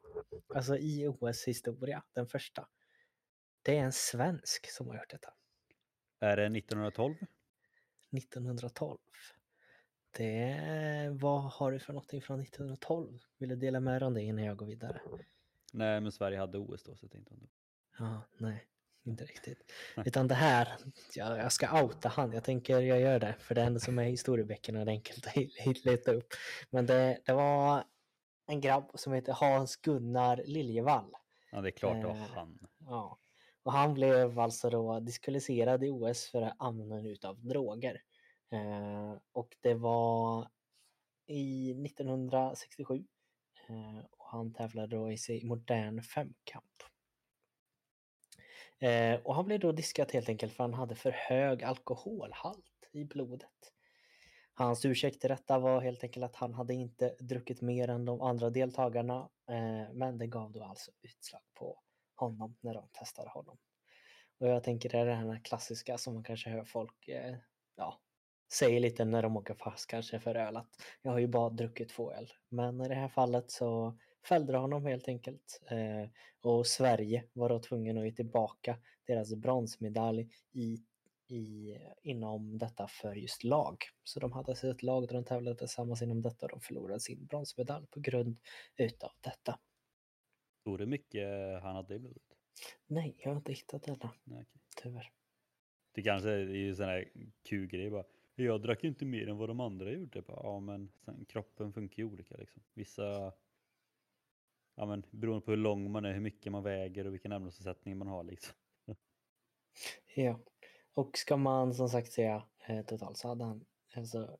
Alltså 0.54 0.76
i 0.76 1.08
OS 1.08 1.44
historia, 1.48 2.02
den 2.12 2.26
första. 2.26 2.68
Det 3.62 3.76
är 3.78 3.84
en 3.84 3.92
svensk 3.92 4.70
som 4.70 4.88
har 4.88 4.94
gjort 4.96 5.10
detta. 5.10 5.32
Är 6.20 6.36
det 6.36 6.42
1912? 6.58 7.14
1912. 8.16 8.98
Det, 10.10 11.08
vad 11.20 11.42
har 11.42 11.72
du 11.72 11.78
för 11.78 11.92
någonting 11.92 12.22
från 12.22 12.40
1912? 12.40 13.18
Vill 13.38 13.48
du 13.48 13.56
dela 13.56 13.80
med 13.80 14.02
dig 14.02 14.06
om 14.06 14.14
det 14.14 14.22
innan 14.22 14.44
jag 14.44 14.56
går 14.56 14.66
vidare? 14.66 15.00
Nej, 15.72 16.00
men 16.00 16.12
Sverige 16.12 16.38
hade 16.38 16.58
OS 16.58 16.82
då 16.82 16.96
så 16.96 17.04
jag 17.04 17.10
tänkte 17.12 17.34
ändå. 17.34 17.46
Ja, 17.98 18.22
nej, 18.38 18.64
inte 19.04 19.24
riktigt. 19.24 19.72
Utan 20.06 20.28
det 20.28 20.34
här, 20.34 20.68
ja, 21.14 21.36
jag 21.36 21.52
ska 21.52 21.82
outa 21.82 22.08
han. 22.08 22.32
Jag 22.32 22.44
tänker 22.44 22.80
jag 22.80 23.00
gör 23.00 23.20
det, 23.20 23.34
för 23.38 23.54
det 23.54 23.62
enda 23.62 23.80
som 23.80 23.98
är 23.98 24.04
i 24.04 24.10
historieböckerna 24.10 24.80
är 24.80 24.84
det 24.84 24.90
enkelt 24.90 25.26
att 25.26 25.84
leta 25.84 26.12
upp. 26.12 26.28
Men 26.70 26.86
det, 26.86 27.20
det 27.24 27.32
var 27.32 27.84
en 28.46 28.60
grabb 28.60 28.90
som 28.94 29.12
heter 29.12 29.32
Hans 29.32 29.76
Gunnar 29.76 30.42
Liljevall. 30.46 31.14
Ja, 31.52 31.60
det 31.60 31.68
är 31.68 31.70
klart 31.70 32.00
det 32.00 32.06
var 32.06 32.14
Eh, 32.14 32.34
han. 32.34 32.58
Ja. 32.78 33.18
Och 33.62 33.72
han 33.72 33.94
blev 33.94 34.38
alltså 34.38 34.70
då 34.70 35.00
diskvalificerad 35.00 35.84
i 35.84 35.90
OS 35.90 36.30
för 36.30 36.52
användning 36.58 37.12
utav 37.12 37.44
droger. 37.44 38.02
Eh, 38.50 39.14
och 39.32 39.56
det 39.60 39.74
var 39.74 40.48
i 41.26 41.74
1967. 41.86 43.04
Eh, 43.68 44.04
och 44.10 44.26
han 44.30 44.52
tävlade 44.52 44.96
då 44.96 45.12
i 45.12 45.18
sig 45.18 45.44
modern 45.44 46.02
femkamp. 46.02 46.64
Eh, 48.78 49.20
och 49.20 49.34
han 49.34 49.44
blev 49.44 49.60
då 49.60 49.72
diskad 49.72 50.12
helt 50.12 50.28
enkelt 50.28 50.52
för 50.52 50.64
han 50.64 50.74
hade 50.74 50.94
för 50.94 51.10
hög 51.10 51.64
alkoholhalt 51.64 52.88
i 52.92 53.04
blodet. 53.04 53.72
Hans 54.54 54.84
ursäkt 54.84 55.20
till 55.20 55.30
detta 55.30 55.58
var 55.58 55.80
helt 55.80 56.04
enkelt 56.04 56.24
att 56.24 56.36
han 56.36 56.54
hade 56.54 56.74
inte 56.74 57.16
druckit 57.20 57.60
mer 57.60 57.88
än 57.88 58.04
de 58.04 58.20
andra 58.20 58.50
deltagarna. 58.50 59.28
Eh, 59.48 59.92
men 59.92 60.18
det 60.18 60.26
gav 60.26 60.52
då 60.52 60.64
alltså 60.64 60.90
utslag 61.02 61.42
på 61.54 61.80
honom 62.14 62.56
när 62.60 62.74
de 62.74 62.88
testade 62.92 63.30
honom. 63.30 63.58
Och 64.38 64.48
jag 64.48 64.64
tänker 64.64 64.88
det 64.88 64.98
är 64.98 65.06
det 65.06 65.14
här 65.14 65.40
klassiska 65.44 65.98
som 65.98 66.14
man 66.14 66.24
kanske 66.24 66.50
hör 66.50 66.64
folk 66.64 67.08
eh, 67.08 67.36
ja, 67.76 68.00
säger 68.52 68.80
lite 68.80 69.04
när 69.04 69.22
de 69.22 69.36
åker 69.36 69.54
fast 69.54 69.86
kanske 69.86 70.20
för 70.20 70.34
öl 70.34 70.56
att 70.56 70.68
jag 71.02 71.10
har 71.10 71.18
ju 71.18 71.26
bara 71.26 71.50
druckit 71.50 71.88
två 71.88 72.12
öl. 72.12 72.32
Men 72.48 72.80
i 72.80 72.88
det 72.88 72.94
här 72.94 73.08
fallet 73.08 73.50
så 73.50 73.98
fällde 74.28 74.52
de 74.52 74.62
honom 74.62 74.86
helt 74.86 75.08
enkelt. 75.08 75.60
Eh, 75.70 76.10
och 76.42 76.66
Sverige 76.66 77.24
var 77.32 77.48
då 77.48 77.58
tvungen 77.58 77.98
att 77.98 78.04
ge 78.04 78.12
tillbaka 78.12 78.78
deras 79.06 79.34
bronsmedalj 79.34 80.28
i 80.52 80.78
i, 81.30 81.76
inom 82.02 82.58
detta 82.58 82.86
för 82.88 83.14
just 83.14 83.44
lag. 83.44 83.76
Så 84.04 84.20
de 84.20 84.32
hade 84.32 84.52
ett 84.52 84.82
lag 84.82 85.08
där 85.08 85.14
de 85.14 85.24
tävlade 85.24 85.56
tillsammans 85.56 86.02
inom 86.02 86.22
detta 86.22 86.46
och 86.46 86.50
de 86.50 86.60
förlorade 86.60 87.00
sin 87.00 87.26
bronsmedalj 87.26 87.86
på 87.86 88.00
grund 88.00 88.38
utav 88.76 89.10
detta. 89.20 89.58
Stod 90.60 90.78
det 90.78 90.86
mycket 90.86 91.28
han 91.62 91.76
hade 91.76 91.94
i 91.94 91.98
blodet? 91.98 92.22
Nej, 92.86 93.16
jag 93.18 93.30
har 93.30 93.36
inte 93.36 93.52
hittat 93.52 93.82
denna, 93.82 94.10
Nej, 94.24 94.46
okej. 94.48 94.60
tyvärr. 94.82 95.10
Det 95.92 96.02
kanske 96.02 96.30
är 96.30 96.46
ju 96.46 96.74
sån 96.74 96.86
här 96.86 97.12
kul 97.48 97.66
grej 97.66 97.90
bara. 97.90 98.04
Jag 98.44 98.62
drack 98.62 98.84
inte 98.84 99.04
mer 99.04 99.28
än 99.28 99.36
vad 99.36 99.48
de 99.48 99.60
andra 99.60 99.90
gjorde. 99.90 100.22
Bara, 100.22 100.40
ja 100.42 100.60
men 100.60 100.92
sen, 101.04 101.24
kroppen 101.24 101.72
funkar 101.72 102.02
ju 102.02 102.04
olika 102.04 102.36
liksom. 102.36 102.62
Vissa, 102.74 103.32
ja 104.74 104.86
men 104.86 105.06
beroende 105.10 105.44
på 105.44 105.50
hur 105.50 105.58
lång 105.58 105.90
man 105.90 106.04
är, 106.04 106.12
hur 106.12 106.20
mycket 106.20 106.52
man 106.52 106.62
väger 106.62 107.06
och 107.06 107.14
vilken 107.14 107.32
ämnesomsättning 107.32 107.98
man 107.98 108.08
har 108.08 108.24
liksom. 108.24 108.54
Ja, 110.14 110.40
och 110.94 111.18
ska 111.18 111.36
man 111.36 111.74
som 111.74 111.88
sagt 111.88 112.12
säga 112.12 112.42
eh, 112.66 112.84
totalt 112.84 113.16
så 113.18 113.28
hade 113.28 113.44
han 113.44 113.64
alltså 113.94 114.38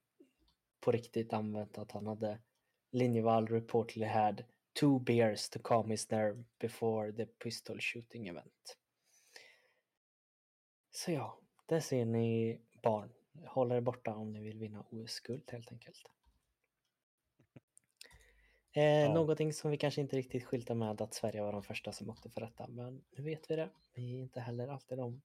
på 0.81 0.93
riktigt 0.93 1.33
använt 1.33 1.79
att 1.79 1.93
han 1.93 2.07
hade 2.07 2.39
Linjevall 2.91 3.47
reportedly 3.47 4.07
had 4.07 4.45
two 4.81 4.99
beers 4.99 5.49
to 5.49 5.59
calm 5.65 5.91
his 5.91 6.11
nerve 6.11 6.45
before 6.59 7.13
the 7.13 7.27
pistol 7.27 7.81
shooting 7.81 8.29
event. 8.29 8.79
Så 10.91 11.13
ja, 11.13 11.39
där 11.67 11.81
ser 11.81 12.05
ni 12.05 12.61
barn. 12.83 13.11
Håll 13.46 13.72
er 13.72 13.81
borta 13.81 14.14
om 14.14 14.33
ni 14.33 14.40
vill 14.40 14.59
vinna 14.59 14.85
OS-guld 14.90 15.50
helt 15.50 15.72
enkelt. 15.72 16.03
Eh, 18.72 18.83
Ja. 18.83 19.14
Någonting 19.14 19.53
som 19.53 19.70
vi 19.70 19.76
kanske 19.76 20.00
inte 20.00 20.16
riktigt 20.16 20.44
skyltar 20.44 20.74
med 20.74 21.00
att 21.03 21.14
Sverige 21.14 21.42
var 21.42 21.53
de 21.53 21.62
första 21.62 21.92
som 21.92 22.11
åkte 22.11 22.31
för 22.31 22.40
detta, 22.40 22.66
men 22.68 23.03
nu 23.16 23.22
vet 23.22 23.50
vi 23.50 23.57
det. 23.57 23.68
Vi 23.94 24.14
är 24.16 24.20
inte 24.22 24.40
heller 24.40 24.68
alltid 24.68 24.98
de 24.98 25.22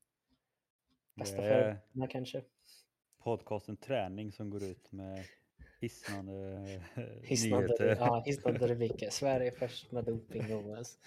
bästa 1.16 1.38
förberedelserna 1.38 2.08
kanske. 2.08 2.44
podcasten 3.18 3.78
Träning 3.78 4.32
som 4.32 4.50
går 4.50 4.64
ut 4.64 4.92
med 4.92 5.26
hisnande 5.82 6.58
eh, 6.96 7.04
Hisnande, 7.24 7.68
nyheter. 7.68 7.96
ja, 8.00 8.22
hisnande 8.26 8.68
rubriker. 8.68 9.10
Sverige 9.10 9.52
först 9.52 9.92
med 9.92 10.04
doping 10.06 10.54
OS. 10.56 10.98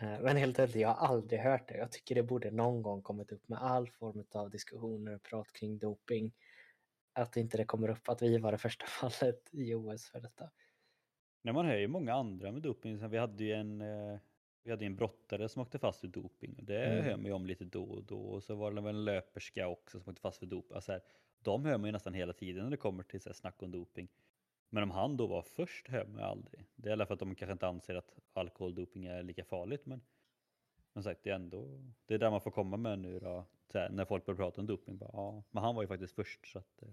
Eh, 0.00 0.20
Men 0.20 0.36
helt 0.36 0.58
ärligt, 0.58 0.76
jag 0.76 0.88
har 0.88 1.06
aldrig 1.08 1.40
hört 1.40 1.68
det. 1.68 1.76
Jag 1.76 1.92
tycker 1.92 2.14
det 2.14 2.22
borde 2.22 2.50
någon 2.50 2.82
gång 2.82 3.02
kommit 3.02 3.32
upp 3.32 3.48
med 3.48 3.58
all 3.62 3.88
form 3.88 4.24
av 4.34 4.50
diskussioner 4.50 5.14
och 5.14 5.22
prat 5.22 5.52
kring 5.52 5.78
doping. 5.78 6.32
Att 7.12 7.36
inte 7.36 7.56
det 7.56 7.64
kommer 7.64 7.88
upp 7.90 8.08
att 8.08 8.22
vi 8.22 8.38
var 8.38 8.52
det 8.52 8.58
första 8.58 8.86
fallet 9.00 9.48
i 9.52 9.74
OS 9.74 10.08
för 10.10 10.20
detta. 10.20 10.50
Nej, 11.42 11.54
man 11.54 11.66
hör 11.66 11.76
ju 11.76 11.88
många 11.88 12.14
andra 12.14 12.52
med 12.52 12.62
doping. 12.62 13.08
Vi 13.08 13.18
hade 13.18 13.44
ju 13.44 13.52
en, 13.52 13.80
eh, 13.80 14.18
vi 14.64 14.70
hade 14.70 14.86
en 14.86 14.96
brottare 14.96 15.48
som 15.48 15.62
åkte 15.62 15.78
fast 15.78 16.00
för 16.00 16.08
doping. 16.08 16.54
Och 16.58 16.64
det 16.64 16.84
Mm. 16.86 17.04
hör 17.04 17.16
man 17.16 17.26
ju 17.26 17.32
om 17.32 17.46
lite 17.46 17.64
då 17.64 17.84
och 17.84 18.04
då. 18.04 18.20
Och 18.20 18.44
så 18.44 18.54
var 18.54 18.70
det 18.72 18.80
väl 18.80 18.94
en 18.94 19.04
löperska 19.04 19.68
också 19.68 20.00
som 20.00 20.10
åkte 20.10 20.20
fast 20.22 20.38
för 20.38 20.46
doping. 20.46 20.74
Alltså 20.74 20.92
här, 20.92 21.02
de 21.38 21.64
hör 21.64 21.78
man 21.78 21.86
ju 21.88 21.92
nästan 21.92 22.14
hela 22.14 22.32
tiden 22.32 22.64
när 22.64 22.70
det 22.70 22.76
kommer 22.76 23.02
till 23.02 23.20
så 23.20 23.28
här, 23.28 23.34
snack 23.34 23.62
om 23.62 23.70
doping. 23.70 24.08
Men 24.70 24.82
om 24.82 24.90
han 24.90 25.16
då 25.16 25.26
var 25.26 25.42
först 25.42 25.88
man 25.88 26.16
ju 26.16 26.22
aldrig. 26.22 26.64
Det 26.76 26.90
är 26.90 27.04
för 27.06 27.14
att 27.14 27.20
de 27.20 27.34
kanske 27.34 27.52
inte 27.52 27.66
anser 27.66 27.94
att 27.94 28.18
alkoholdoping 28.32 29.04
är 29.04 29.22
lika 29.22 29.44
farligt. 29.44 29.86
Men 29.86 30.00
som 30.92 31.02
sagt, 31.02 31.20
det 31.24 31.30
är 31.30 31.34
ändå 31.34 31.80
det 32.06 32.14
är 32.14 32.18
där 32.18 32.30
man 32.30 32.40
får 32.40 32.50
komma 32.50 32.76
med 32.76 32.98
nu 32.98 33.18
då. 33.20 33.46
Här, 33.74 33.88
när 33.88 34.04
folk 34.04 34.26
börjar 34.26 34.36
prata 34.36 34.60
om 34.60 34.66
doping. 34.66 34.98
Bara, 34.98 35.10
ja, 35.12 35.42
men 35.50 35.62
han 35.62 35.74
var 35.74 35.82
ju 35.82 35.88
faktiskt 35.88 36.14
först. 36.14 36.46
Så 36.46 36.58
att, 36.58 36.82
eh, 36.82 36.88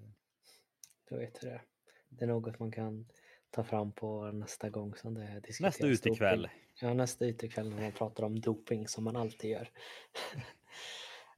Du 1.09 1.17
vet 1.17 1.41
det 1.41 1.49
är. 1.49 1.61
Det 2.09 2.25
är 2.25 2.27
något 2.27 2.59
man 2.59 2.71
kan 2.71 3.07
ta 3.49 3.63
fram 3.63 3.91
på 3.91 4.31
nästa 4.31 4.69
gång 4.69 4.95
som 4.95 5.13
det 5.13 5.39
diskuteras 5.39 5.59
nästa 5.59 5.87
utekväll. 5.87 6.49
Ja, 6.81 6.93
nästa 6.93 7.25
utekväll 7.25 7.69
när 7.69 7.81
man 7.81 7.91
pratar 7.91 8.23
om 8.23 8.39
doping 8.39 8.87
som 8.87 9.03
man 9.03 9.15
alltid 9.15 9.49
gör. 9.49 9.69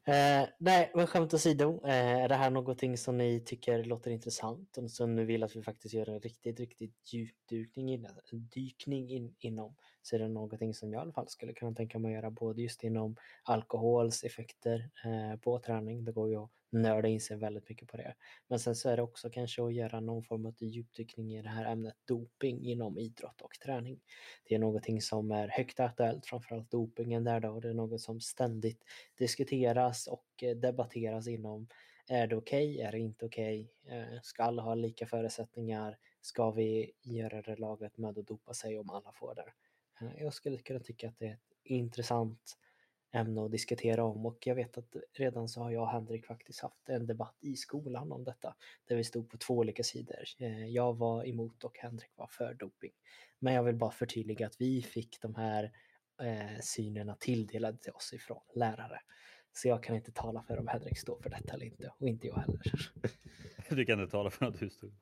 eh, 0.10 0.50
nej, 0.58 0.92
men 0.96 1.08
skämt 1.08 1.34
åsido. 1.34 1.82
Eh, 1.86 2.24
är 2.24 2.30
det 2.30 2.36
här 2.36 2.50
någonting 2.50 2.98
som 2.98 3.18
ni 3.18 3.40
tycker 3.40 3.84
låter 3.84 4.12
intressant 4.12 4.78
och 4.78 4.92
som 4.92 5.16
ni 5.16 5.24
vill 5.24 5.44
att 5.44 5.56
vi 5.56 5.64
faktiskt 5.64 5.94
gör 5.94 6.10
en 6.10 6.20
riktigt, 6.20 6.60
riktigt 6.60 7.14
djupdykning 7.14 7.94
in, 7.94 8.08
dykning 8.32 9.10
in, 9.10 9.36
inom 9.40 9.76
så 10.02 10.16
är 10.16 10.20
det 10.20 10.28
någonting 10.28 10.74
som 10.74 10.94
jag 10.94 11.00
i 11.00 11.02
alla 11.02 11.12
fall 11.12 11.28
skulle 11.28 11.54
kunna 11.54 11.76
tänka 11.76 12.00
mig 12.00 12.12
att 12.12 12.16
göra 12.16 12.32
både 12.32 12.62
just 12.62 12.84
inom 12.84 13.16
alkohols 13.44 14.24
effekter 14.24 14.90
eh, 15.06 15.40
på 15.40 15.60
träning. 15.60 16.06
Det 16.06 16.12
går 16.12 16.30
ju 16.30 16.36
att 16.36 16.52
nörda 16.72 17.08
in 17.08 17.22
sig 17.22 17.38
väldigt 17.38 17.70
mycket 17.70 17.88
på 17.88 17.98
det. 17.98 18.16
Men 18.48 18.60
sen 18.60 18.76
så 18.76 18.90
är 18.90 18.98
det 18.98 19.04
också 19.04 19.30
kanske 19.30 19.64
att 19.64 19.74
göra 19.74 20.00
någon 20.00 20.24
form 20.24 20.46
av 20.46 20.56
djupdykning 20.60 21.36
i 21.36 21.42
det 21.42 21.50
här 21.50 21.66
ämnet 21.66 21.96
doping 22.06 22.66
inom 22.66 22.98
idrott 22.98 23.42
och 23.42 23.52
träning. 23.66 24.00
Det 24.44 24.56
är 24.56 24.60
någonting 24.60 25.02
som 25.02 25.32
är 25.32 25.48
högt 25.48 25.80
aktuellt, 25.80 26.26
framförallt 26.26 26.72
dopingen 26.72 27.24
där 27.24 27.40
då. 27.40 27.50
och 27.50 27.62
Det 27.62 27.70
är 27.70 27.74
något 27.74 28.02
som 28.02 28.22
ständigt 28.22 28.84
diskuteras 29.18 30.08
och 30.08 30.44
eh, 30.44 30.56
debatteras 30.56 31.28
inom. 31.28 31.68
Är 32.08 32.28
det 32.28 32.36
okej? 32.36 32.82
Är 32.82 32.92
det 32.92 33.00
inte 33.00 33.26
okej? 33.26 33.72
Okay? 33.84 34.20
Ska 34.24 34.44
alla 34.44 34.62
ha 34.62 34.76
lika 34.76 35.08
förutsättningar? 35.08 35.98
Ska 36.22 36.52
vi 36.52 36.92
göra 37.02 37.42
det 37.42 37.56
laget 37.56 37.98
med 37.98 38.18
att 38.18 38.28
dopa 38.28 38.54
sig 38.54 38.80
om 38.80 38.90
alla 38.90 39.12
får 39.12 39.36
det? 39.36 39.54
Eh, 40.02 40.24
jag 40.24 40.34
skulle 40.34 40.58
kunna 40.58 40.80
tycka 40.80 41.08
att 41.10 41.20
det 41.20 41.26
är 41.26 41.34
ett 41.34 41.58
intressant 41.64 42.58
ämne 43.12 43.46
att 43.46 43.52
diskutera 43.52 44.04
om 44.04 44.26
och 44.26 44.48
jag 44.48 44.56
vet 44.56 44.78
att 44.78 44.96
redan 45.14 45.50
så 45.50 45.62
har 45.62 45.72
jag 45.72 45.84
och 45.84 45.90
Henrik 45.90 46.26
faktiskt 46.26 46.60
haft 46.60 46.90
en 46.90 47.08
debatt 47.08 47.38
i 47.40 47.56
skolan 47.56 48.12
om 48.12 48.24
detta 48.24 48.56
där 48.86 48.96
vi 48.96 49.04
stod 49.04 49.30
på 49.30 49.38
två 49.38 49.58
olika 49.58 49.84
sidor. 49.84 50.24
Eh, 50.38 50.68
jag 50.68 50.98
var 50.98 51.28
emot 51.28 51.64
och 51.64 51.78
Henrik 51.78 52.12
var 52.16 52.28
för 52.28 52.54
doping. 52.54 52.92
Men 53.40 53.54
jag 53.54 53.64
vill 53.64 53.76
bara 53.76 53.92
förtydliga 53.92 54.48
att 54.48 54.62
vi 54.62 54.82
fick 54.82 55.22
de 55.22 55.36
här 55.36 55.72
eh, 56.22 56.60
synerna 56.62 57.16
tilldelade 57.16 57.78
till 57.78 57.92
oss 57.92 58.14
ifrån 58.14 58.42
lärare. 58.56 59.02
Så 59.52 59.68
jag 59.68 59.84
kan 59.84 59.96
inte 59.96 60.12
tala 60.12 60.44
för 60.44 60.60
om 60.60 60.68
Henrik 60.68 60.98
står 60.98 61.20
för 61.22 61.30
detta 61.30 61.54
eller 61.54 61.66
inte 61.66 61.94
och 61.98 62.08
inte 62.08 62.28
jag 62.28 62.36
heller. 62.36 62.62
Du 63.70 63.86
kan 63.86 64.00
inte 64.00 64.12
tala 64.12 64.30
för 64.30 64.46
något 64.46 64.60
du 64.60 64.70
stod. 64.70 64.94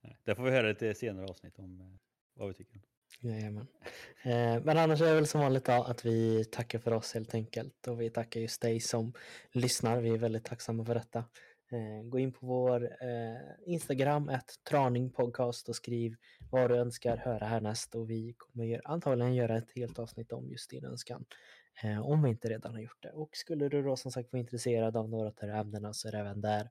Nej, 0.00 0.18
Där 0.24 0.34
får 0.34 0.42
vi 0.42 0.50
höra 0.50 0.68
lite 0.68 0.94
senare 0.94 1.26
avsnitt 1.26 1.58
om 1.58 1.80
eh, 1.80 1.86
vad 2.34 2.48
vi 2.48 2.54
tycker. 2.54 2.80
Jajamän. 3.24 3.66
Eh, 4.22 4.62
Men 4.64 4.78
annars 4.78 5.00
är 5.00 5.06
det 5.06 5.14
väl 5.14 5.26
som 5.26 5.40
vanligt 5.40 5.64
då 5.64 5.72
att 5.72 6.04
vi 6.04 6.44
tackar 6.44 6.78
för 6.78 6.92
oss 6.92 7.14
helt 7.14 7.34
enkelt 7.34 7.86
och 7.86 8.00
vi 8.00 8.10
tackar 8.10 8.40
just 8.40 8.62
dig 8.62 8.80
som 8.80 9.12
lyssnar. 9.52 10.00
Vi 10.00 10.10
är 10.10 10.18
väldigt 10.18 10.44
tacksamma 10.44 10.84
för 10.84 10.94
detta. 10.94 11.18
Eh, 11.72 12.08
Gå 12.08 12.18
in 12.18 12.32
på 12.32 12.46
vår 12.46 12.84
eh, 12.84 13.72
Instagram, 13.72 14.28
ett 14.28 14.54
traningpodcast 14.70 15.68
och 15.68 15.76
skriv 15.76 16.16
vad 16.50 16.70
du 16.70 16.76
önskar 16.76 17.16
höra 17.16 17.46
härnäst 17.46 17.94
och 17.94 18.10
vi 18.10 18.34
kommer 18.38 18.80
antagligen 18.84 19.34
göra 19.34 19.56
ett 19.58 19.72
helt 19.74 19.98
avsnitt 19.98 20.32
om 20.32 20.50
just 20.50 20.70
din 20.70 20.84
önskan. 20.84 21.24
Eh, 21.82 22.06
om 22.06 22.22
vi 22.22 22.30
inte 22.30 22.48
redan 22.48 22.74
har 22.74 22.80
gjort 22.80 23.02
det. 23.02 23.10
Och 23.12 23.36
skulle 23.36 23.68
du 23.68 23.82
då 23.82 23.96
som 23.96 24.12
sagt 24.12 24.32
vara 24.32 24.40
intresserad 24.40 24.96
av 24.96 25.08
några 25.08 25.26
av 25.28 25.34
de 25.40 25.46
här 25.46 25.60
ämnena 25.60 25.92
så 25.92 26.08
är 26.08 26.12
det 26.12 26.18
även 26.18 26.40
där 26.40 26.70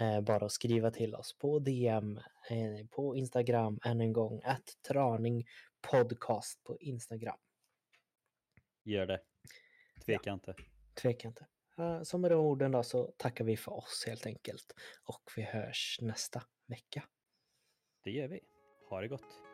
eh, 0.00 0.20
bara 0.20 0.46
att 0.46 0.52
skriva 0.52 0.90
till 0.90 1.14
oss 1.14 1.38
på 1.38 1.58
DM 1.58 2.16
eh, 2.50 2.86
på 2.90 3.16
Instagram 3.16 3.78
än 3.84 4.00
en 4.00 4.12
gång, 4.12 4.40
att 4.44 4.64
traning 4.88 5.44
podcast 5.90 6.64
på 6.64 6.78
Instagram. 6.80 7.38
Gör 8.84 9.06
det. 9.06 9.20
Tveka 10.04 10.32
inte. 10.32 10.54
Tveka 10.94 11.28
inte. 11.28 11.46
Så 12.04 12.18
med 12.18 12.30
de 12.30 12.34
orden 12.34 12.70
då 12.72 12.82
så 12.82 13.14
tackar 13.16 13.44
vi 13.44 13.56
för 13.56 13.72
oss 13.72 14.04
helt 14.06 14.26
enkelt 14.26 14.72
och 15.04 15.30
vi 15.36 15.42
hörs 15.42 15.98
nästa 16.00 16.42
vecka. 16.66 17.04
Det 18.04 18.10
gör 18.10 18.28
vi. 18.28 18.40
Ha 18.90 19.00
det 19.00 19.08
gott. 19.08 19.51